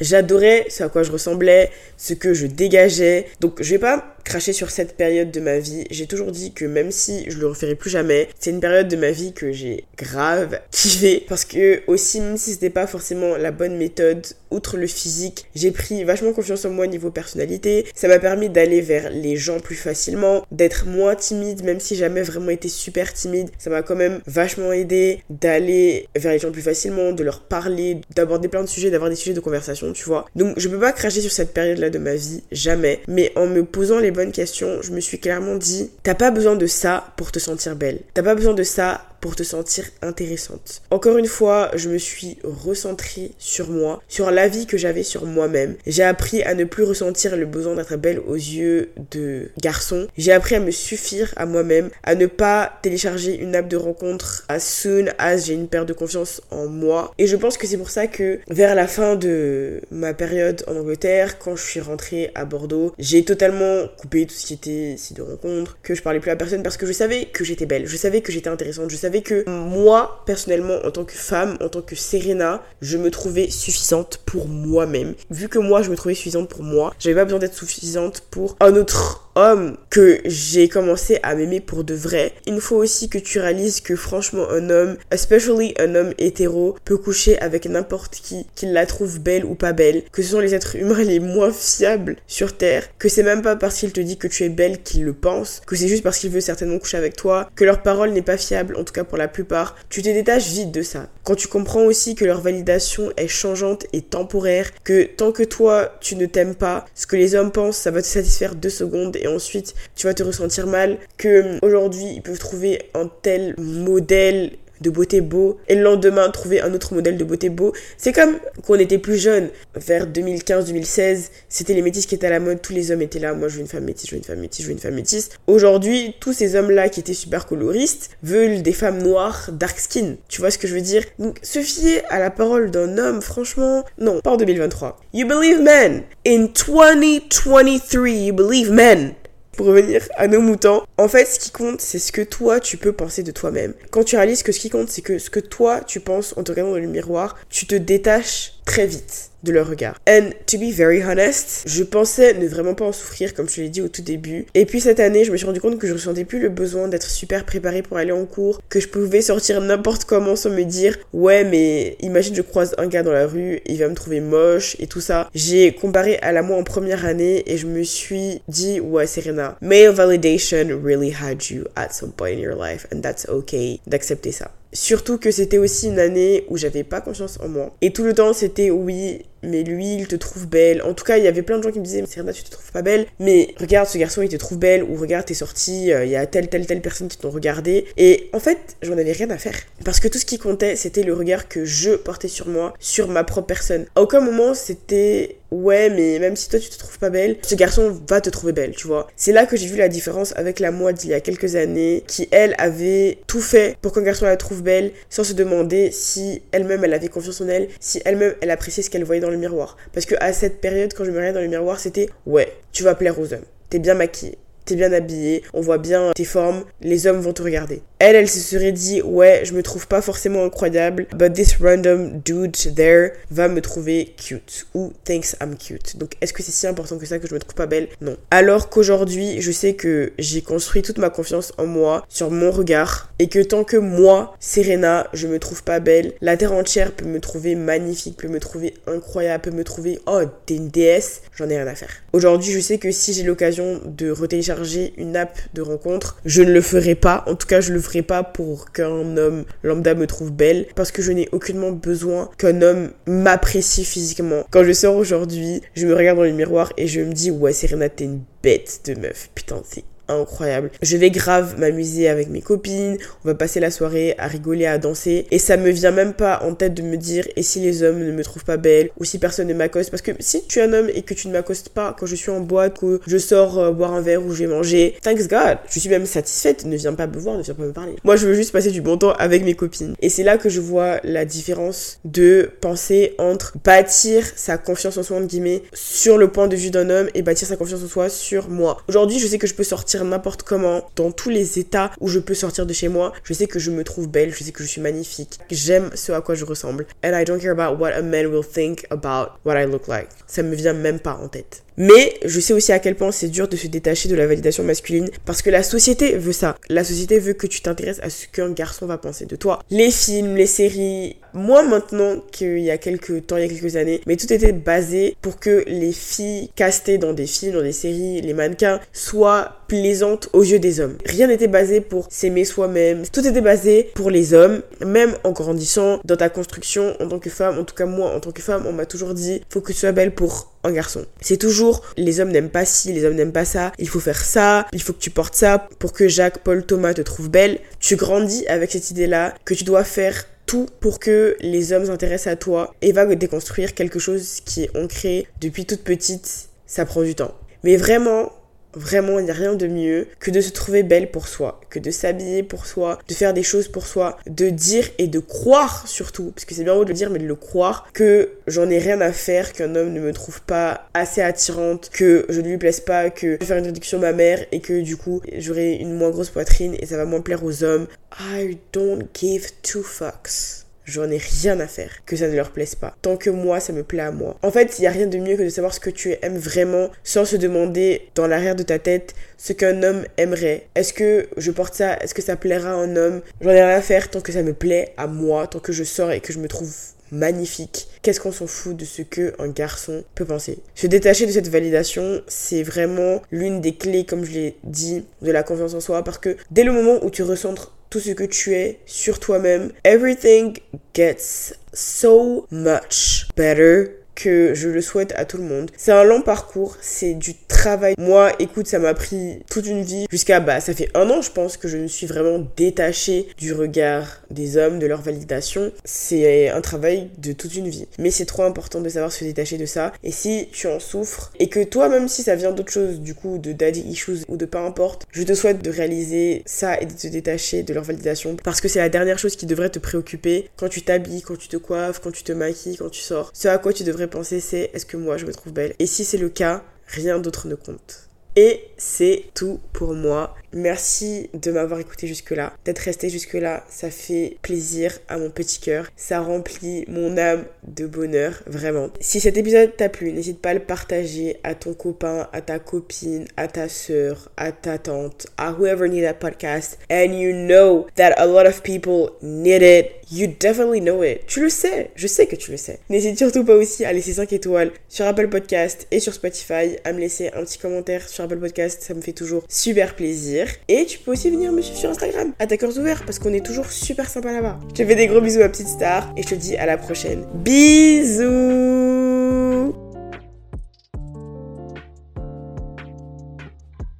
J'adorais 0.00 0.66
ce 0.68 0.84
à 0.84 0.88
quoi 0.88 1.02
je 1.02 1.12
ressemblais, 1.12 1.70
ce 1.96 2.14
que 2.14 2.34
je 2.34 2.46
dégageais. 2.46 3.26
Donc 3.40 3.62
je 3.62 3.70
vais 3.70 3.78
pas 3.78 4.14
cracher 4.28 4.52
sur 4.52 4.70
cette 4.70 4.96
période 4.96 5.30
de 5.30 5.40
ma 5.40 5.58
vie. 5.58 5.86
J'ai 5.90 6.06
toujours 6.06 6.32
dit 6.32 6.52
que 6.52 6.66
même 6.66 6.90
si 6.90 7.24
je 7.30 7.38
le 7.38 7.46
referai 7.46 7.74
plus 7.74 7.88
jamais, 7.88 8.28
c'est 8.38 8.50
une 8.50 8.60
période 8.60 8.86
de 8.86 8.96
ma 8.96 9.10
vie 9.10 9.32
que 9.32 9.52
j'ai 9.52 9.84
grave 9.96 10.60
kiffé 10.70 11.24
parce 11.28 11.46
que 11.46 11.80
aussi 11.86 12.20
même 12.20 12.36
si 12.36 12.52
c'était 12.52 12.70
pas 12.70 12.86
forcément 12.86 13.36
la 13.36 13.50
bonne 13.50 13.76
méthode 13.76 14.26
outre 14.50 14.76
le 14.76 14.86
physique, 14.86 15.46
j'ai 15.54 15.70
pris 15.70 16.04
vachement 16.04 16.32
confiance 16.32 16.64
en 16.64 16.70
moi 16.70 16.86
niveau 16.86 17.10
personnalité. 17.10 17.86
Ça 17.94 18.08
m'a 18.08 18.18
permis 18.18 18.50
d'aller 18.50 18.80
vers 18.82 19.10
les 19.10 19.36
gens 19.36 19.60
plus 19.60 19.76
facilement, 19.76 20.44
d'être 20.52 20.86
moins 20.86 21.14
timide 21.14 21.64
même 21.64 21.80
si 21.80 21.96
jamais 21.96 22.22
vraiment 22.22 22.50
été 22.50 22.68
super 22.68 23.12
timide. 23.14 23.50
Ça 23.58 23.70
m'a 23.70 23.82
quand 23.82 23.96
même 23.96 24.20
vachement 24.26 24.72
aidé 24.72 25.22
d'aller 25.30 26.06
vers 26.16 26.32
les 26.32 26.38
gens 26.38 26.52
plus 26.52 26.62
facilement, 26.62 27.12
de 27.12 27.24
leur 27.24 27.40
parler, 27.40 28.00
d'aborder 28.14 28.48
plein 28.48 28.62
de 28.62 28.68
sujets, 28.68 28.90
d'avoir 28.90 29.10
des 29.10 29.16
sujets 29.16 29.34
de 29.34 29.40
conversation, 29.40 29.87
tu. 29.92 30.08
Donc 30.36 30.58
je 30.58 30.68
peux 30.68 30.78
pas 30.78 30.92
cracher 30.92 31.20
sur 31.20 31.32
cette 31.32 31.52
période 31.52 31.78
là 31.78 31.90
de 31.90 31.98
ma 31.98 32.14
vie, 32.14 32.42
jamais. 32.52 33.00
Mais 33.08 33.32
en 33.36 33.46
me 33.46 33.64
posant 33.64 33.98
les 33.98 34.10
bonnes 34.10 34.32
questions, 34.32 34.80
je 34.82 34.92
me 34.92 35.00
suis 35.00 35.18
clairement 35.18 35.56
dit, 35.56 35.90
t'as 36.02 36.14
pas 36.14 36.30
besoin 36.30 36.56
de 36.56 36.66
ça 36.66 37.12
pour 37.16 37.32
te 37.32 37.38
sentir 37.38 37.76
belle. 37.76 38.00
T'as 38.14 38.22
pas 38.22 38.34
besoin 38.34 38.54
de 38.54 38.62
ça 38.62 39.02
pour 39.20 39.36
te 39.36 39.42
sentir 39.42 39.84
intéressante. 40.02 40.82
Encore 40.90 41.18
une 41.18 41.26
fois, 41.26 41.70
je 41.74 41.88
me 41.88 41.98
suis 41.98 42.38
recentrée 42.44 43.32
sur 43.38 43.70
moi, 43.70 44.02
sur 44.08 44.30
la 44.30 44.48
vie 44.48 44.66
que 44.66 44.76
j'avais 44.76 45.02
sur 45.02 45.26
moi-même. 45.26 45.76
J'ai 45.86 46.02
appris 46.02 46.42
à 46.42 46.54
ne 46.54 46.64
plus 46.64 46.84
ressentir 46.84 47.36
le 47.36 47.46
besoin 47.46 47.74
d'être 47.74 47.96
belle 47.96 48.20
aux 48.20 48.34
yeux 48.34 48.90
de 49.10 49.50
garçons. 49.60 50.06
J'ai 50.16 50.32
appris 50.32 50.54
à 50.54 50.60
me 50.60 50.70
suffire 50.70 51.32
à 51.36 51.46
moi-même, 51.46 51.90
à 52.02 52.14
ne 52.14 52.26
pas 52.26 52.78
télécharger 52.82 53.36
une 53.36 53.54
app 53.54 53.68
de 53.68 53.76
rencontre 53.76 54.44
as 54.48 54.60
soon 54.60 55.06
as 55.18 55.46
j'ai 55.46 55.54
une 55.54 55.68
perte 55.68 55.88
de 55.88 55.92
confiance 55.92 56.40
en 56.50 56.66
moi. 56.66 57.12
Et 57.18 57.26
je 57.26 57.36
pense 57.36 57.58
que 57.58 57.66
c'est 57.66 57.76
pour 57.76 57.90
ça 57.90 58.06
que 58.06 58.40
vers 58.48 58.74
la 58.74 58.86
fin 58.86 59.16
de 59.16 59.80
ma 59.90 60.14
période 60.14 60.64
en 60.66 60.76
Angleterre, 60.76 61.38
quand 61.38 61.56
je 61.56 61.64
suis 61.64 61.80
rentrée 61.80 62.30
à 62.34 62.44
Bordeaux, 62.44 62.94
j'ai 62.98 63.24
totalement 63.24 63.86
coupé 63.98 64.26
tout 64.26 64.34
ce 64.34 64.46
qui 64.46 64.54
était 64.54 64.94
site 64.96 65.16
de 65.16 65.22
rencontre, 65.22 65.78
que 65.82 65.94
je 65.94 66.02
parlais 66.02 66.20
plus 66.20 66.30
à 66.30 66.36
personne 66.36 66.62
parce 66.62 66.76
que 66.76 66.86
je 66.86 66.92
savais 66.92 67.26
que 67.26 67.44
j'étais 67.44 67.66
belle, 67.66 67.86
je 67.86 67.96
savais 67.96 68.20
que 68.20 68.32
j'étais 68.32 68.48
intéressante, 68.48 68.90
je 68.90 68.96
savais 68.96 69.07
que 69.22 69.48
moi, 69.48 70.22
personnellement, 70.26 70.78
en 70.84 70.90
tant 70.90 71.04
que 71.04 71.14
femme, 71.14 71.56
en 71.60 71.68
tant 71.68 71.82
que 71.82 71.96
Serena, 71.96 72.62
je 72.80 72.98
me 72.98 73.10
trouvais 73.10 73.50
suffisante 73.50 74.20
pour 74.24 74.48
moi-même. 74.48 75.14
Vu 75.30 75.48
que 75.48 75.58
moi, 75.58 75.82
je 75.82 75.90
me 75.90 75.96
trouvais 75.96 76.14
suffisante 76.14 76.48
pour 76.48 76.62
moi, 76.62 76.94
j'avais 76.98 77.16
pas 77.16 77.24
besoin 77.24 77.40
d'être 77.40 77.54
suffisante 77.54 78.22
pour 78.30 78.56
un 78.60 78.74
autre 78.76 79.28
homme 79.38 79.76
que 79.88 80.20
j'ai 80.24 80.68
commencé 80.68 81.20
à 81.22 81.34
m'aimer 81.34 81.60
pour 81.60 81.84
de 81.84 81.94
vrai. 81.94 82.32
Il 82.46 82.60
faut 82.60 82.76
aussi 82.76 83.08
que 83.08 83.18
tu 83.18 83.38
réalises 83.38 83.80
que 83.80 83.94
franchement 83.94 84.50
un 84.50 84.68
homme, 84.68 84.96
especially 85.12 85.74
un 85.78 85.94
homme 85.94 86.12
hétéro, 86.18 86.76
peut 86.84 86.96
coucher 86.96 87.38
avec 87.38 87.66
n'importe 87.66 88.16
qui, 88.16 88.46
qu'il 88.56 88.72
la 88.72 88.84
trouve 88.84 89.20
belle 89.20 89.44
ou 89.44 89.54
pas 89.54 89.72
belle, 89.72 90.02
que 90.10 90.22
ce 90.22 90.32
sont 90.32 90.40
les 90.40 90.54
êtres 90.54 90.76
humains 90.76 91.04
les 91.04 91.20
moins 91.20 91.52
fiables 91.52 92.16
sur 92.26 92.56
Terre, 92.56 92.88
que 92.98 93.08
c'est 93.08 93.22
même 93.22 93.42
pas 93.42 93.54
parce 93.54 93.78
qu'il 93.78 93.92
te 93.92 94.00
dit 94.00 94.18
que 94.18 94.26
tu 94.26 94.44
es 94.44 94.48
belle 94.48 94.82
qu'il 94.82 95.04
le 95.04 95.12
pense, 95.12 95.62
que 95.66 95.76
c'est 95.76 95.88
juste 95.88 96.02
parce 96.02 96.18
qu'il 96.18 96.30
veut 96.30 96.40
certainement 96.40 96.78
coucher 96.78 96.96
avec 96.96 97.14
toi, 97.14 97.48
que 97.54 97.64
leur 97.64 97.82
parole 97.82 98.10
n'est 98.10 98.22
pas 98.22 98.36
fiable, 98.36 98.76
en 98.76 98.84
tout 98.84 98.92
cas 98.92 98.97
pour 99.04 99.18
la 99.18 99.28
plupart. 99.28 99.76
Tu 99.88 100.02
te 100.02 100.08
détaches 100.08 100.48
vite 100.48 100.72
de 100.72 100.82
ça. 100.82 101.08
Quand 101.24 101.34
tu 101.34 101.48
comprends 101.48 101.82
aussi 101.82 102.14
que 102.14 102.24
leur 102.24 102.40
validation 102.40 103.12
est 103.16 103.28
changeante 103.28 103.86
et 103.92 104.02
temporaire, 104.02 104.70
que 104.84 105.04
tant 105.04 105.32
que 105.32 105.42
toi 105.42 105.92
tu 106.00 106.16
ne 106.16 106.26
t'aimes 106.26 106.54
pas, 106.54 106.86
ce 106.94 107.06
que 107.06 107.16
les 107.16 107.34
hommes 107.34 107.52
pensent, 107.52 107.76
ça 107.76 107.90
va 107.90 108.02
te 108.02 108.06
satisfaire 108.06 108.54
deux 108.54 108.70
secondes 108.70 109.16
et 109.16 109.26
ensuite 109.26 109.74
tu 109.94 110.06
vas 110.06 110.14
te 110.14 110.22
ressentir 110.22 110.66
mal, 110.66 110.98
que 111.16 111.54
hum, 111.54 111.58
aujourd'hui 111.62 112.12
ils 112.14 112.22
peuvent 112.22 112.38
trouver 112.38 112.90
un 112.94 113.10
tel 113.22 113.54
modèle 113.58 114.52
de 114.80 114.90
beauté 114.90 115.20
beau 115.20 115.58
et 115.68 115.74
le 115.74 115.82
lendemain 115.82 116.28
trouver 116.30 116.60
un 116.60 116.72
autre 116.74 116.94
modèle 116.94 117.16
de 117.16 117.24
beauté 117.24 117.48
beau. 117.48 117.72
C'est 117.96 118.12
comme 118.12 118.38
quand 118.66 118.74
on 118.74 118.78
était 118.78 118.98
plus 118.98 119.16
jeune, 119.16 119.48
vers 119.74 120.06
2015-2016, 120.06 121.28
c'était 121.48 121.74
les 121.74 121.82
métis 121.82 122.06
qui 122.06 122.14
étaient 122.14 122.26
à 122.26 122.30
la 122.30 122.40
mode, 122.40 122.62
tous 122.62 122.72
les 122.72 122.90
hommes 122.90 123.02
étaient 123.02 123.18
là, 123.18 123.34
moi 123.34 123.48
je 123.48 123.56
veux 123.56 123.60
une 123.60 123.68
femme 123.68 123.84
métisse, 123.84 124.06
je 124.08 124.12
veux 124.12 124.18
une 124.18 124.24
femme 124.24 124.40
métisse, 124.40 124.62
je 124.62 124.68
veux 124.68 124.72
une 124.72 124.80
femme 124.80 124.94
métisse. 124.94 125.30
Aujourd'hui, 125.46 126.14
tous 126.20 126.32
ces 126.32 126.56
hommes-là 126.56 126.88
qui 126.88 127.00
étaient 127.00 127.14
super 127.14 127.46
coloristes 127.46 128.10
veulent 128.22 128.62
des 128.62 128.72
femmes 128.72 129.02
noires, 129.02 129.50
dark 129.52 129.78
skin. 129.78 130.16
Tu 130.28 130.40
vois 130.40 130.50
ce 130.50 130.58
que 130.58 130.68
je 130.68 130.74
veux 130.74 130.80
dire? 130.80 131.04
Donc 131.18 131.38
se 131.42 131.60
fier 131.60 132.02
à 132.10 132.18
la 132.18 132.30
parole 132.30 132.70
d'un 132.70 132.98
homme, 132.98 133.20
franchement, 133.20 133.84
non, 133.98 134.20
pas 134.20 134.32
en 134.32 134.36
2023. 134.36 135.00
You 135.14 135.26
believe 135.26 135.60
men. 135.60 136.02
In 136.26 136.48
2023, 136.48 137.62
you 138.08 138.32
believe 138.32 138.70
men 138.70 139.14
pour 139.58 139.66
revenir 139.66 140.08
à 140.14 140.28
nos 140.28 140.40
moutons, 140.40 140.84
en 140.98 141.08
fait, 141.08 141.24
ce 141.24 141.40
qui 141.40 141.50
compte, 141.50 141.80
c'est 141.80 141.98
ce 141.98 142.12
que 142.12 142.22
toi, 142.22 142.60
tu 142.60 142.76
peux 142.76 142.92
penser 142.92 143.24
de 143.24 143.32
toi-même. 143.32 143.74
Quand 143.90 144.04
tu 144.04 144.14
réalises 144.14 144.44
que 144.44 144.52
ce 144.52 144.60
qui 144.60 144.70
compte, 144.70 144.88
c'est 144.88 145.02
que 145.02 145.18
ce 145.18 145.30
que 145.30 145.40
toi, 145.40 145.80
tu 145.80 145.98
penses 145.98 146.32
en 146.36 146.44
te 146.44 146.52
regardant 146.52 146.70
dans 146.70 146.78
le 146.78 146.86
miroir, 146.86 147.36
tu 147.50 147.66
te 147.66 147.74
détaches 147.74 148.52
très 148.68 148.86
vite 148.86 149.30
de 149.44 149.52
leur 149.52 149.66
regard. 149.68 149.98
And 150.06 150.30
to 150.46 150.58
be 150.58 150.72
very 150.72 151.02
honest, 151.02 151.62
je 151.66 151.82
pensais 151.82 152.34
ne 152.34 152.46
vraiment 152.46 152.74
pas 152.74 152.84
en 152.84 152.92
souffrir 152.92 153.32
comme 153.32 153.48
je 153.48 153.62
l'ai 153.62 153.70
dit 153.70 153.80
au 153.80 153.88
tout 153.88 154.02
début. 154.02 154.46
Et 154.54 154.66
puis 154.66 154.80
cette 154.80 155.00
année, 155.00 155.24
je 155.24 155.32
me 155.32 155.38
suis 155.38 155.46
rendu 155.46 155.60
compte 155.60 155.78
que 155.78 155.86
je 155.86 155.94
ressentais 155.94 156.26
plus 156.26 156.38
le 156.38 156.50
besoin 156.50 156.86
d'être 156.86 157.08
super 157.08 157.46
préparée 157.46 157.80
pour 157.80 157.96
aller 157.96 158.12
en 158.12 158.26
cours, 158.26 158.60
que 158.68 158.78
je 158.78 158.88
pouvais 158.88 159.22
sortir 159.22 159.62
n'importe 159.62 160.04
comment 160.04 160.36
sans 160.36 160.50
me 160.50 160.64
dire 160.64 160.98
ouais 161.14 161.44
mais 161.44 161.96
imagine 162.00 162.34
je 162.34 162.42
croise 162.42 162.74
un 162.76 162.88
gars 162.88 163.02
dans 163.02 163.12
la 163.12 163.26
rue, 163.26 163.60
il 163.64 163.78
va 163.78 163.88
me 163.88 163.94
trouver 163.94 164.20
moche 164.20 164.76
et 164.80 164.86
tout 164.86 165.00
ça. 165.00 165.30
J'ai 165.34 165.72
comparé 165.72 166.18
à 166.18 166.32
la 166.32 166.42
moi 166.42 166.58
en 166.58 166.64
première 166.64 167.06
année 167.06 167.44
et 167.50 167.56
je 167.56 167.66
me 167.66 167.82
suis 167.84 168.42
dit 168.48 168.80
ouais 168.80 169.06
Serena, 169.06 169.56
male 169.62 169.94
validation 169.94 170.78
really 170.84 171.10
had 171.10 171.42
you 171.48 171.64
at 171.74 171.90
some 171.92 172.12
point 172.12 172.32
in 172.32 172.38
your 172.38 172.54
life 172.54 172.86
and 172.92 173.00
that's 173.00 173.26
okay 173.30 173.80
d'accepter 173.86 174.32
ça. 174.32 174.50
Surtout 174.72 175.18
que 175.18 175.30
c'était 175.30 175.58
aussi 175.58 175.88
une 175.88 175.98
année 175.98 176.44
où 176.48 176.56
j'avais 176.56 176.84
pas 176.84 177.00
confiance 177.00 177.38
en 177.40 177.48
moi. 177.48 177.74
Et 177.80 177.92
tout 177.92 178.04
le 178.04 178.14
temps, 178.14 178.32
c'était 178.32 178.70
oui, 178.70 179.22
mais 179.42 179.62
lui, 179.62 179.96
il 179.96 180.08
te 180.08 180.16
trouve 180.16 180.46
belle. 180.46 180.82
En 180.82 180.94
tout 180.94 181.04
cas, 181.04 181.18
il 181.18 181.24
y 181.24 181.28
avait 181.28 181.42
plein 181.42 181.58
de 181.58 181.62
gens 181.62 181.70
qui 181.70 181.78
me 181.78 181.84
disaient, 181.84 182.04
Serena, 182.06 182.32
tu 182.32 182.42
te 182.42 182.50
trouves 182.50 182.72
pas 182.72 182.82
belle. 182.82 183.06
Mais 183.18 183.54
regarde, 183.58 183.88
ce 183.88 183.98
garçon, 183.98 184.22
il 184.22 184.28
te 184.28 184.36
trouve 184.36 184.58
belle. 184.58 184.82
Ou 184.82 184.96
regarde, 184.96 185.26
t'es 185.26 185.34
sortie, 185.34 185.92
euh, 185.92 186.04
il 186.04 186.10
y 186.10 186.16
a 186.16 186.26
telle, 186.26 186.48
telle, 186.48 186.66
telle 186.66 186.80
personne 186.80 187.08
qui 187.08 187.18
t'ont 187.18 187.30
regardé. 187.30 187.86
Et 187.96 188.30
en 188.32 188.40
fait, 188.40 188.58
j'en 188.82 188.98
avais 188.98 189.12
rien 189.12 189.30
à 189.30 189.38
faire. 189.38 189.56
Parce 189.84 190.00
que 190.00 190.08
tout 190.08 190.18
ce 190.18 190.26
qui 190.26 190.38
comptait, 190.38 190.76
c'était 190.76 191.02
le 191.02 191.14
regard 191.14 191.48
que 191.48 191.64
je 191.64 191.92
portais 191.92 192.28
sur 192.28 192.48
moi, 192.48 192.74
sur 192.78 193.08
ma 193.08 193.24
propre 193.24 193.46
personne. 193.46 193.86
À 193.94 194.02
aucun 194.02 194.20
moment, 194.20 194.54
c'était 194.54 195.38
ouais, 195.50 195.90
mais 195.90 196.18
même 196.18 196.36
si 196.36 196.48
toi 196.48 196.58
tu 196.58 196.68
te 196.68 196.78
trouves 196.78 196.98
pas 196.98 197.10
belle, 197.10 197.36
ce 197.42 197.54
garçon 197.54 197.98
va 198.08 198.20
te 198.20 198.30
trouver 198.30 198.52
belle, 198.52 198.74
tu 198.74 198.86
vois. 198.86 199.08
C'est 199.16 199.32
là 199.32 199.46
que 199.46 199.56
j'ai 199.56 199.66
vu 199.66 199.76
la 199.76 199.88
différence 199.88 200.34
avec 200.36 200.60
la 200.60 200.70
moi 200.70 200.92
d'il 200.92 201.10
y 201.10 201.14
a 201.14 201.20
quelques 201.20 201.56
années, 201.56 202.04
qui 202.06 202.28
elle 202.30 202.54
avait 202.58 203.18
tout 203.26 203.40
fait 203.40 203.76
pour 203.80 203.92
qu'un 203.92 204.02
garçon 204.02 204.26
la 204.26 204.36
trouve 204.36 204.62
belle, 204.62 204.92
sans 205.10 205.24
se 205.24 205.32
demander 205.32 205.90
si 205.90 206.42
elle-même 206.52 206.84
elle 206.84 206.94
avait 206.94 207.08
confiance 207.08 207.40
en 207.40 207.48
elle, 207.48 207.68
si 207.80 208.00
elle-même 208.04 208.34
elle 208.40 208.50
appréciait 208.50 208.82
ce 208.82 208.90
qu'elle 208.90 209.04
voyait 209.04 209.20
dans 209.20 209.27
le 209.30 209.36
miroir. 209.36 209.76
Parce 209.92 210.06
que 210.06 210.14
à 210.20 210.32
cette 210.32 210.60
période, 210.60 210.92
quand 210.94 211.04
je 211.04 211.10
me 211.10 211.16
regardais 211.16 211.34
dans 211.34 211.40
le 211.40 211.48
miroir, 211.48 211.78
c'était 211.78 212.08
ouais, 212.26 212.52
tu 212.72 212.82
vas 212.82 212.94
plaire 212.94 213.18
aux 213.18 213.32
hommes, 213.32 213.44
t'es 213.70 213.78
bien 213.78 213.94
maquillée, 213.94 214.38
t'es 214.68 214.76
bien 214.76 214.92
habillée, 214.92 215.42
on 215.54 215.62
voit 215.62 215.78
bien 215.78 216.12
tes 216.14 216.24
formes, 216.24 216.62
les 216.82 217.06
hommes 217.06 217.20
vont 217.20 217.32
te 217.32 217.42
regarder. 217.42 217.80
Elle, 218.00 218.14
elle 218.14 218.28
se 218.28 218.38
serait 218.38 218.70
dit, 218.70 219.02
ouais, 219.02 219.40
je 219.44 219.54
me 219.54 219.62
trouve 219.62 219.88
pas 219.88 220.02
forcément 220.02 220.44
incroyable, 220.44 221.06
but 221.16 221.32
this 221.32 221.56
random 221.60 222.20
dude 222.24 222.56
there 222.76 223.12
va 223.30 223.48
me 223.48 223.60
trouver 223.60 224.14
cute, 224.16 224.66
ou 224.74 224.92
thinks 225.04 225.36
I'm 225.40 225.56
cute. 225.56 225.96
Donc, 225.96 226.12
est-ce 226.20 226.32
que 226.32 226.42
c'est 226.42 226.52
si 226.52 226.66
important 226.66 226.98
que 226.98 227.06
ça 227.06 227.18
que 227.18 227.26
je 227.26 227.34
me 227.34 227.40
trouve 227.40 227.54
pas 227.54 227.66
belle? 227.66 227.88
Non. 228.00 228.16
Alors 228.30 228.68
qu'aujourd'hui, 228.68 229.40
je 229.40 229.50
sais 229.50 229.72
que 229.74 230.12
j'ai 230.18 230.42
construit 230.42 230.82
toute 230.82 230.98
ma 230.98 231.10
confiance 231.10 231.52
en 231.56 231.66
moi, 231.66 232.04
sur 232.08 232.30
mon 232.30 232.50
regard, 232.50 233.12
et 233.18 233.28
que 233.28 233.42
tant 233.42 233.64
que 233.64 233.78
moi, 233.78 234.36
Serena, 234.38 235.08
je 235.14 235.26
me 235.26 235.38
trouve 235.38 235.64
pas 235.64 235.80
belle, 235.80 236.12
la 236.20 236.36
terre 236.36 236.52
entière 236.52 236.92
peut 236.92 237.06
me 237.06 237.20
trouver 237.20 237.54
magnifique, 237.54 238.18
peut 238.18 238.28
me 238.28 238.38
trouver 238.38 238.74
incroyable, 238.86 239.44
peut 239.44 239.56
me 239.56 239.64
trouver, 239.64 239.98
oh, 240.06 240.20
t'es 240.46 240.56
une 240.56 240.68
déesse, 240.68 241.22
j'en 241.34 241.48
ai 241.48 241.56
rien 241.56 241.66
à 241.66 241.74
faire. 241.74 241.90
Aujourd'hui, 242.12 242.52
je 242.52 242.60
sais 242.60 242.78
que 242.78 242.92
si 242.92 243.14
j'ai 243.14 243.22
l'occasion 243.22 243.80
de 243.84 244.10
retélécharger 244.10 244.57
une 244.96 245.16
app 245.16 245.38
de 245.54 245.62
rencontre, 245.62 246.16
je 246.24 246.42
ne 246.42 246.52
le 246.52 246.60
ferai 246.60 246.94
pas. 246.94 247.24
En 247.26 247.34
tout 247.34 247.46
cas, 247.46 247.60
je 247.60 247.72
le 247.72 247.80
ferai 247.80 248.02
pas 248.02 248.22
pour 248.22 248.72
qu'un 248.72 249.16
homme 249.16 249.44
lambda 249.62 249.94
me 249.94 250.06
trouve 250.06 250.32
belle, 250.32 250.66
parce 250.74 250.92
que 250.92 251.02
je 251.02 251.12
n'ai 251.12 251.28
aucunement 251.32 251.72
besoin 251.72 252.30
qu'un 252.38 252.62
homme 252.62 252.90
m'apprécie 253.06 253.84
physiquement. 253.84 254.44
Quand 254.50 254.64
je 254.64 254.72
sors 254.72 254.96
aujourd'hui, 254.96 255.62
je 255.74 255.86
me 255.86 255.94
regarde 255.94 256.18
dans 256.18 256.24
le 256.24 256.32
miroir 256.32 256.72
et 256.76 256.86
je 256.86 257.00
me 257.00 257.12
dis, 257.12 257.30
ouais, 257.30 257.52
Serena, 257.52 257.88
t'es 257.88 258.04
une 258.04 258.22
bête 258.42 258.80
de 258.86 258.94
meuf. 258.94 259.30
Putain, 259.34 259.62
c'est 259.64 259.84
incroyable. 260.08 260.70
Je 260.82 260.96
vais 260.96 261.10
grave 261.10 261.58
m'amuser 261.58 262.08
avec 262.08 262.28
mes 262.28 262.40
copines, 262.40 262.98
on 263.24 263.28
va 263.28 263.34
passer 263.34 263.60
la 263.60 263.70
soirée 263.70 264.14
à 264.18 264.26
rigoler, 264.26 264.66
à 264.66 264.78
danser, 264.78 265.26
et 265.30 265.38
ça 265.38 265.56
me 265.56 265.70
vient 265.70 265.90
même 265.90 266.14
pas 266.14 266.40
en 266.42 266.54
tête 266.54 266.74
de 266.74 266.82
me 266.82 266.96
dire, 266.96 267.26
et 267.36 267.42
si 267.42 267.60
les 267.60 267.82
hommes 267.82 267.98
ne 267.98 268.12
me 268.12 268.22
trouvent 268.22 268.44
pas 268.44 268.56
belle, 268.56 268.90
ou 268.98 269.04
si 269.04 269.18
personne 269.18 269.48
ne 269.48 269.54
m'accoste, 269.54 269.90
parce 269.90 270.02
que 270.02 270.12
si 270.18 270.46
tu 270.46 270.58
es 270.58 270.62
un 270.62 270.72
homme 270.72 270.88
et 270.94 271.02
que 271.02 271.14
tu 271.14 271.28
ne 271.28 271.32
m'accostes 271.32 271.70
pas 271.70 271.94
quand 271.98 272.06
je 272.06 272.14
suis 272.14 272.30
en 272.30 272.40
boîte, 272.40 272.78
que 272.78 273.00
je 273.06 273.18
sors 273.18 273.58
euh, 273.58 273.70
boire 273.72 273.92
un 273.92 274.00
verre 274.00 274.24
ou 274.24 274.32
je 274.32 274.44
vais 274.44 274.46
manger, 274.46 274.96
thanks 275.02 275.28
God, 275.28 275.58
je 275.70 275.78
suis 275.78 275.88
même 275.88 276.06
satisfaite, 276.06 276.64
ne 276.64 276.76
viens 276.76 276.94
pas 276.94 277.06
me 277.06 277.18
voir, 277.18 277.36
ne 277.36 277.42
viens 277.42 277.54
pas 277.54 277.64
me 277.64 277.72
parler. 277.72 277.96
Moi, 278.04 278.16
je 278.16 278.26
veux 278.26 278.34
juste 278.34 278.52
passer 278.52 278.70
du 278.70 278.80
bon 278.80 278.96
temps 278.98 279.12
avec 279.12 279.44
mes 279.44 279.54
copines. 279.54 279.94
Et 280.00 280.08
c'est 280.08 280.24
là 280.24 280.38
que 280.38 280.48
je 280.48 280.60
vois 280.60 281.00
la 281.04 281.24
différence 281.24 282.00
de 282.04 282.50
penser 282.60 283.14
entre 283.18 283.54
bâtir 283.64 284.24
sa 284.36 284.58
confiance 284.58 284.96
en 284.98 285.02
soi, 285.02 285.16
entre 285.16 285.26
guillemets, 285.26 285.62
sur 285.72 286.18
le 286.18 286.28
point 286.28 286.48
de 286.48 286.56
vue 286.56 286.70
d'un 286.70 286.90
homme 286.90 287.08
et 287.14 287.22
bâtir 287.22 287.48
sa 287.48 287.56
confiance 287.56 287.82
en 287.82 287.88
soi 287.88 288.08
sur 288.08 288.48
moi. 288.48 288.78
Aujourd'hui, 288.88 289.18
je 289.18 289.26
sais 289.26 289.38
que 289.38 289.46
je 289.46 289.54
peux 289.54 289.64
sortir 289.64 289.97
n'importe 290.04 290.42
comment, 290.42 290.88
dans 290.96 291.12
tous 291.12 291.30
les 291.30 291.58
états 291.58 291.90
où 292.00 292.08
je 292.08 292.18
peux 292.18 292.34
sortir 292.34 292.66
de 292.66 292.72
chez 292.72 292.88
moi. 292.88 293.12
Je 293.24 293.32
sais 293.32 293.46
que 293.46 293.58
je 293.58 293.70
me 293.70 293.84
trouve 293.84 294.08
belle, 294.08 294.34
je 294.34 294.44
sais 294.44 294.52
que 294.52 294.62
je 294.62 294.68
suis 294.68 294.80
magnifique. 294.80 295.38
J'aime 295.50 295.90
ce 295.94 296.12
à 296.12 296.20
quoi 296.20 296.34
je 296.34 296.44
ressemble. 296.44 296.86
And 297.04 297.18
I 297.18 297.24
don't 297.24 297.40
care 297.40 297.52
about 297.52 297.78
what 297.78 297.92
a 297.92 298.02
man 298.02 298.26
will 298.26 298.44
think 298.44 298.86
about 298.90 299.38
what 299.44 299.60
I 299.60 299.66
look 299.66 299.88
like. 299.88 300.08
Ça 300.26 300.42
me 300.42 300.54
vient 300.54 300.72
même 300.72 301.00
pas 301.00 301.14
en 301.14 301.28
tête. 301.28 301.62
Mais 301.78 302.14
je 302.24 302.40
sais 302.40 302.52
aussi 302.52 302.72
à 302.72 302.80
quel 302.80 302.96
point 302.96 303.12
c'est 303.12 303.28
dur 303.28 303.46
de 303.46 303.56
se 303.56 303.68
détacher 303.68 304.08
de 304.08 304.16
la 304.16 304.26
validation 304.26 304.64
masculine 304.64 305.08
parce 305.24 305.42
que 305.42 305.50
la 305.50 305.62
société 305.62 306.16
veut 306.16 306.32
ça. 306.32 306.56
La 306.68 306.82
société 306.82 307.20
veut 307.20 307.34
que 307.34 307.46
tu 307.46 307.60
t'intéresses 307.60 308.00
à 308.02 308.10
ce 308.10 308.26
qu'un 308.26 308.50
garçon 308.50 308.86
va 308.86 308.98
penser 308.98 309.26
de 309.26 309.36
toi. 309.36 309.60
Les 309.70 309.92
films, 309.92 310.34
les 310.34 310.46
séries, 310.46 311.16
moins 311.34 311.62
maintenant 311.62 312.16
qu'il 312.32 312.58
y 312.58 312.70
a 312.70 312.78
quelques 312.78 313.26
temps, 313.28 313.36
il 313.36 313.42
y 313.42 313.46
a 313.46 313.48
quelques 313.48 313.76
années, 313.76 314.00
mais 314.06 314.16
tout 314.16 314.32
était 314.32 314.52
basé 314.52 315.16
pour 315.22 315.38
que 315.38 315.64
les 315.68 315.92
filles 315.92 316.50
castées 316.56 316.98
dans 316.98 317.12
des 317.12 317.26
films, 317.26 317.54
dans 317.54 317.62
des 317.62 317.72
séries, 317.72 318.20
les 318.22 318.34
mannequins, 318.34 318.80
soient 318.92 319.58
plaisantes 319.68 320.30
aux 320.32 320.42
yeux 320.42 320.58
des 320.58 320.80
hommes. 320.80 320.96
Rien 321.04 321.28
n'était 321.28 321.46
basé 321.46 321.80
pour 321.80 322.08
s'aimer 322.10 322.44
soi-même. 322.44 323.02
Tout 323.12 323.24
était 323.26 323.40
basé 323.40 323.90
pour 323.94 324.10
les 324.10 324.34
hommes, 324.34 324.62
même 324.84 325.14
en 325.22 325.30
grandissant 325.30 326.00
dans 326.04 326.16
ta 326.16 326.28
construction 326.28 326.96
en 327.00 327.08
tant 327.08 327.18
que 327.18 327.30
femme. 327.30 327.58
En 327.58 327.64
tout 327.64 327.74
cas, 327.74 327.86
moi, 327.86 328.10
en 328.14 328.20
tant 328.20 328.32
que 328.32 328.42
femme, 328.42 328.64
on 328.66 328.72
m'a 328.72 328.86
toujours 328.86 329.14
dit, 329.14 329.42
faut 329.50 329.60
que 329.60 329.72
tu 329.72 329.78
sois 329.78 329.92
belle 329.92 330.14
pour 330.14 330.52
un 330.64 330.72
garçon. 330.72 331.06
C'est 331.20 331.36
toujours 331.36 331.82
les 331.96 332.20
hommes 332.20 332.30
n'aiment 332.30 332.50
pas 332.50 332.64
ci, 332.64 332.92
les 332.92 333.04
hommes 333.04 333.14
n'aiment 333.14 333.32
pas 333.32 333.44
ça, 333.44 333.72
il 333.78 333.88
faut 333.88 334.00
faire 334.00 334.24
ça, 334.24 334.66
il 334.72 334.82
faut 334.82 334.92
que 334.92 334.98
tu 334.98 335.10
portes 335.10 335.34
ça 335.34 335.68
pour 335.78 335.92
que 335.92 336.08
Jacques, 336.08 336.38
Paul, 336.38 336.64
Thomas 336.64 336.94
te 336.94 337.02
trouvent 337.02 337.30
belle. 337.30 337.58
Tu 337.80 337.96
grandis 337.96 338.46
avec 338.46 338.70
cette 338.72 338.90
idée-là 338.90 339.34
que 339.44 339.54
tu 339.54 339.64
dois 339.64 339.84
faire 339.84 340.24
tout 340.46 340.66
pour 340.80 340.98
que 340.98 341.36
les 341.40 341.72
hommes 341.72 341.86
s'intéressent 341.86 342.32
à 342.32 342.36
toi 342.36 342.74
et 342.80 342.92
va 342.92 343.06
déconstruire 343.14 343.74
quelque 343.74 343.98
chose 343.98 344.40
qui 344.44 344.64
est 344.64 344.76
ancré 344.76 345.26
depuis 345.40 345.66
toute 345.66 345.82
petite. 345.82 346.48
Ça 346.66 346.86
prend 346.86 347.02
du 347.02 347.14
temps. 347.14 347.34
Mais 347.64 347.76
vraiment, 347.76 348.32
Vraiment, 348.78 349.18
il 349.18 349.24
n'y 349.24 349.30
a 349.30 349.34
rien 349.34 349.54
de 349.54 349.66
mieux 349.66 350.06
que 350.20 350.30
de 350.30 350.40
se 350.40 350.50
trouver 350.50 350.84
belle 350.84 351.10
pour 351.10 351.26
soi, 351.26 351.60
que 351.68 351.80
de 351.80 351.90
s'habiller 351.90 352.44
pour 352.44 352.64
soi, 352.64 353.00
de 353.08 353.14
faire 353.14 353.34
des 353.34 353.42
choses 353.42 353.66
pour 353.66 353.86
soi, 353.86 354.18
de 354.26 354.50
dire 354.50 354.88
et 354.98 355.08
de 355.08 355.18
croire 355.18 355.86
surtout, 355.88 356.30
parce 356.30 356.44
que 356.44 356.54
c'est 356.54 356.62
bien 356.62 356.74
beau 356.74 356.84
de 356.84 356.90
le 356.90 356.94
dire, 356.94 357.10
mais 357.10 357.18
de 357.18 357.26
le 357.26 357.34
croire, 357.34 357.88
que 357.92 358.30
j'en 358.46 358.70
ai 358.70 358.78
rien 358.78 359.00
à 359.00 359.12
faire, 359.12 359.52
qu'un 359.52 359.74
homme 359.74 359.92
ne 359.92 360.00
me 360.00 360.12
trouve 360.12 360.40
pas 360.42 360.88
assez 360.94 361.20
attirante, 361.20 361.90
que 361.92 362.24
je 362.28 362.40
ne 362.40 362.48
lui 362.48 362.58
plaise 362.58 362.80
pas, 362.80 363.10
que 363.10 363.32
je 363.32 363.38
vais 363.40 363.46
faire 363.46 363.58
une 363.58 363.66
réduction 363.66 363.98
ma 363.98 364.12
mère 364.12 364.44
et 364.52 364.60
que 364.60 364.80
du 364.80 364.96
coup 364.96 365.20
j'aurai 365.36 365.74
une 365.74 365.94
moins 365.94 366.10
grosse 366.10 366.30
poitrine 366.30 366.76
et 366.78 366.86
ça 366.86 366.96
va 366.96 367.04
moins 367.04 367.20
plaire 367.20 367.42
aux 367.42 367.64
hommes. 367.64 367.88
I 368.20 368.58
don't 368.72 369.04
give 369.14 369.50
two 369.62 369.82
fucks 369.82 370.67
j'en 370.90 371.10
ai 371.10 371.18
rien 371.18 371.60
à 371.60 371.66
faire 371.66 371.90
que 372.06 372.16
ça 372.16 372.28
ne 372.28 372.34
leur 372.34 372.50
plaise 372.50 372.74
pas. 372.74 372.96
Tant 373.02 373.16
que 373.16 373.30
moi, 373.30 373.60
ça 373.60 373.72
me 373.72 373.82
plaît 373.82 374.02
à 374.02 374.10
moi. 374.10 374.36
En 374.42 374.50
fait, 374.50 374.78
il 374.78 374.82
n'y 374.82 374.86
a 374.86 374.90
rien 374.90 375.06
de 375.06 375.18
mieux 375.18 375.36
que 375.36 375.42
de 375.42 375.48
savoir 375.48 375.74
ce 375.74 375.80
que 375.80 375.90
tu 375.90 376.14
aimes 376.22 376.38
vraiment 376.38 376.90
sans 377.04 377.24
se 377.24 377.36
demander 377.36 378.08
dans 378.14 378.26
l'arrière 378.26 378.56
de 378.56 378.62
ta 378.62 378.78
tête 378.78 379.14
ce 379.36 379.52
qu'un 379.52 379.82
homme 379.82 380.04
aimerait. 380.16 380.66
Est-ce 380.74 380.92
que 380.92 381.28
je 381.36 381.50
porte 381.50 381.74
ça? 381.74 381.96
Est-ce 381.98 382.14
que 382.14 382.22
ça 382.22 382.36
plaira 382.36 382.70
à 382.70 382.74
un 382.74 382.96
homme? 382.96 383.22
J'en 383.40 383.50
ai 383.50 383.62
rien 383.62 383.76
à 383.76 383.82
faire 383.82 384.10
tant 384.10 384.20
que 384.20 384.32
ça 384.32 384.42
me 384.42 384.54
plaît 384.54 384.92
à 384.96 385.06
moi, 385.06 385.46
tant 385.46 385.60
que 385.60 385.72
je 385.72 385.84
sors 385.84 386.10
et 386.10 386.20
que 386.20 386.32
je 386.32 386.38
me 386.38 386.48
trouve 386.48 386.72
magnifique. 387.10 387.88
Qu'est-ce 388.02 388.20
qu'on 388.20 388.32
s'en 388.32 388.46
fout 388.46 388.76
de 388.76 388.84
ce 388.84 389.02
que 389.02 389.34
un 389.38 389.48
garçon 389.48 390.04
peut 390.14 390.24
penser? 390.24 390.58
Se 390.74 390.86
détacher 390.86 391.26
de 391.26 391.32
cette 391.32 391.48
validation, 391.48 392.22
c'est 392.26 392.62
vraiment 392.62 393.22
l'une 393.30 393.60
des 393.60 393.74
clés, 393.74 394.04
comme 394.04 394.24
je 394.24 394.32
l'ai 394.32 394.56
dit, 394.64 395.04
de 395.22 395.30
la 395.30 395.42
confiance 395.42 395.74
en 395.74 395.80
soi, 395.80 396.04
parce 396.04 396.18
que 396.18 396.36
dès 396.50 396.64
le 396.64 396.72
moment 396.72 396.98
où 397.02 397.10
tu 397.10 397.22
recentres 397.22 397.77
tout 397.90 398.00
ce 398.00 398.10
que 398.12 398.24
tu 398.24 398.54
es 398.54 398.80
sur 398.86 399.18
toi-même, 399.18 399.72
everything 399.84 400.58
gets 400.94 401.54
so 401.72 402.46
much 402.50 403.28
better 403.36 403.97
que 404.18 404.52
je 404.52 404.68
le 404.68 404.80
souhaite 404.80 405.14
à 405.16 405.24
tout 405.24 405.36
le 405.36 405.44
monde. 405.44 405.70
C'est 405.76 405.92
un 405.92 406.02
long 406.02 406.22
parcours, 406.22 406.76
c'est 406.80 407.14
du 407.14 407.34
travail. 407.34 407.94
Moi, 407.98 408.32
écoute, 408.40 408.66
ça 408.66 408.80
m'a 408.80 408.92
pris 408.92 409.38
toute 409.48 409.66
une 409.66 409.82
vie 409.82 410.06
jusqu'à, 410.10 410.40
bah, 410.40 410.60
ça 410.60 410.74
fait 410.74 410.90
un 410.94 411.08
an, 411.08 411.22
je 411.22 411.30
pense, 411.30 411.56
que 411.56 411.68
je 411.68 411.76
me 411.76 411.86
suis 411.86 412.06
vraiment 412.06 412.44
détachée 412.56 413.28
du 413.38 413.52
regard 413.52 414.22
des 414.30 414.56
hommes, 414.56 414.80
de 414.80 414.86
leur 414.86 415.02
validation. 415.02 415.70
C'est 415.84 416.48
un 416.48 416.60
travail 416.60 417.10
de 417.18 417.32
toute 417.32 417.54
une 417.54 417.68
vie. 417.68 417.86
Mais 417.98 418.10
c'est 418.10 418.26
trop 418.26 418.42
important 418.42 418.80
de 418.80 418.88
savoir 418.88 419.12
se 419.12 419.22
détacher 419.22 419.56
de 419.56 419.66
ça. 419.66 419.92
Et 420.02 420.10
si 420.10 420.48
tu 420.50 420.66
en 420.66 420.80
souffres, 420.80 421.32
et 421.38 421.48
que 421.48 421.62
toi, 421.62 421.88
même 421.88 422.08
si 422.08 422.22
ça 422.22 422.34
vient 422.34 422.50
d'autre 422.52 422.72
chose, 422.72 423.00
du 423.00 423.14
coup, 423.14 423.38
de 423.38 423.52
daddy 423.52 423.80
issues 423.82 424.24
ou 424.26 424.36
de 424.36 424.46
peu 424.46 424.58
importe, 424.58 425.06
je 425.12 425.22
te 425.22 425.34
souhaite 425.34 425.62
de 425.62 425.70
réaliser 425.70 426.42
ça 426.44 426.80
et 426.80 426.86
de 426.86 426.92
te 426.92 427.06
détacher 427.06 427.62
de 427.62 427.72
leur 427.72 427.84
validation 427.84 428.36
parce 428.42 428.60
que 428.60 428.68
c'est 428.68 428.78
la 428.78 428.88
dernière 428.88 429.18
chose 429.18 429.36
qui 429.36 429.46
devrait 429.46 429.70
te 429.70 429.78
préoccuper 429.78 430.48
quand 430.56 430.68
tu 430.68 430.82
t'habilles, 430.82 431.22
quand 431.22 431.36
tu 431.36 431.48
te 431.48 431.56
coiffes, 431.56 432.00
quand 432.00 432.10
tu 432.10 432.22
te 432.22 432.32
maquilles, 432.32 432.76
quand 432.76 432.90
tu 432.90 433.00
sors. 433.00 433.30
Ce 433.34 433.48
à 433.48 433.58
quoi 433.58 433.72
tu 433.72 433.84
devrais 433.84 434.07
penser, 434.08 434.40
c'est 434.40 434.70
est-ce 434.74 434.86
que 434.86 434.96
moi 434.96 435.16
je 435.16 435.26
me 435.26 435.32
trouve 435.32 435.52
belle? 435.52 435.74
Et 435.78 435.86
si 435.86 436.04
c'est 436.04 436.18
le 436.18 436.28
cas, 436.28 436.64
rien 436.86 437.18
d'autre 437.18 437.46
ne 437.46 437.54
compte. 437.54 438.08
Et 438.36 438.70
c'est 438.76 439.24
tout 439.34 439.60
pour 439.72 439.94
moi. 439.94 440.34
Merci 440.52 441.28
de 441.34 441.50
m'avoir 441.50 441.80
écouté 441.80 442.06
jusque-là, 442.06 442.54
d'être 442.64 442.78
resté 442.78 443.08
jusque-là. 443.08 443.64
Ça 443.68 443.90
fait 443.90 444.36
plaisir 444.42 444.98
à 445.08 445.18
mon 445.18 445.30
petit 445.30 445.60
cœur. 445.60 445.90
Ça 445.96 446.20
remplit 446.20 446.84
mon 446.88 447.16
âme 447.18 447.44
de 447.66 447.86
bonheur, 447.86 448.42
vraiment. 448.46 448.88
Si 449.00 449.20
cet 449.20 449.36
épisode 449.36 449.76
t'a 449.76 449.88
plu, 449.88 450.12
n'hésite 450.12 450.40
pas 450.40 450.50
à 450.50 450.54
le 450.54 450.60
partager 450.60 451.36
à 451.44 451.54
ton 451.54 451.74
copain, 451.74 452.28
à 452.32 452.40
ta 452.40 452.58
copine, 452.58 453.26
à 453.36 453.48
ta 453.48 453.68
soeur, 453.68 454.30
à 454.36 454.52
ta 454.52 454.78
tante, 454.78 455.26
à 455.36 455.52
whoever 455.52 455.88
need 455.88 456.04
that 456.04 456.14
podcast. 456.14 456.78
And 456.90 457.12
you 457.12 457.32
know 457.32 457.86
that 457.96 458.14
a 458.16 458.26
lot 458.26 458.46
of 458.46 458.62
people 458.62 459.10
need 459.22 459.62
it. 459.62 459.92
You 460.10 460.26
definitely 460.26 460.80
know 460.80 461.02
it. 461.02 461.26
Tu 461.26 461.42
le 461.42 461.50
sais, 461.50 461.90
je 461.94 462.06
sais 462.06 462.26
que 462.26 462.36
tu 462.36 462.50
le 462.50 462.56
sais. 462.56 462.78
N'hésite 462.88 463.18
surtout 463.18 463.44
pas 463.44 463.54
aussi 463.54 463.84
à 463.84 463.92
laisser 463.92 464.14
5 464.14 464.32
étoiles 464.32 464.72
sur 464.88 465.04
Apple 465.04 465.28
Podcast 465.28 465.86
et 465.90 466.00
sur 466.00 466.14
Spotify, 466.14 466.78
à 466.84 466.94
me 466.94 467.00
laisser 467.00 467.28
un 467.34 467.44
petit 467.44 467.58
commentaire 467.58 468.08
sur 468.08 468.24
Apple 468.24 468.38
Podcast, 468.38 468.82
ça 468.82 468.94
me 468.94 469.02
fait 469.02 469.12
toujours 469.12 469.44
super 469.48 469.94
plaisir. 469.94 470.37
Et 470.68 470.86
tu 470.86 470.98
peux 470.98 471.12
aussi 471.12 471.30
venir 471.30 471.52
me 471.52 471.62
suivre 471.62 471.78
sur 471.78 471.90
Instagram, 471.90 472.32
à 472.38 472.46
ta 472.46 472.56
cœur 472.56 472.70
parce 473.06 473.18
qu'on 473.18 473.32
est 473.32 473.44
toujours 473.44 473.70
super 473.70 474.08
sympa 474.08 474.32
là-bas. 474.32 474.58
Je 474.68 474.74
te 474.74 474.84
fais 474.84 474.94
des 474.94 475.06
gros 475.06 475.20
bisous, 475.20 475.40
ma 475.40 475.48
petite 475.48 475.68
star, 475.68 476.12
et 476.16 476.22
je 476.22 476.28
te 476.28 476.34
dis 476.34 476.56
à 476.56 476.66
la 476.66 476.76
prochaine. 476.76 477.24
Bisous 477.34 478.28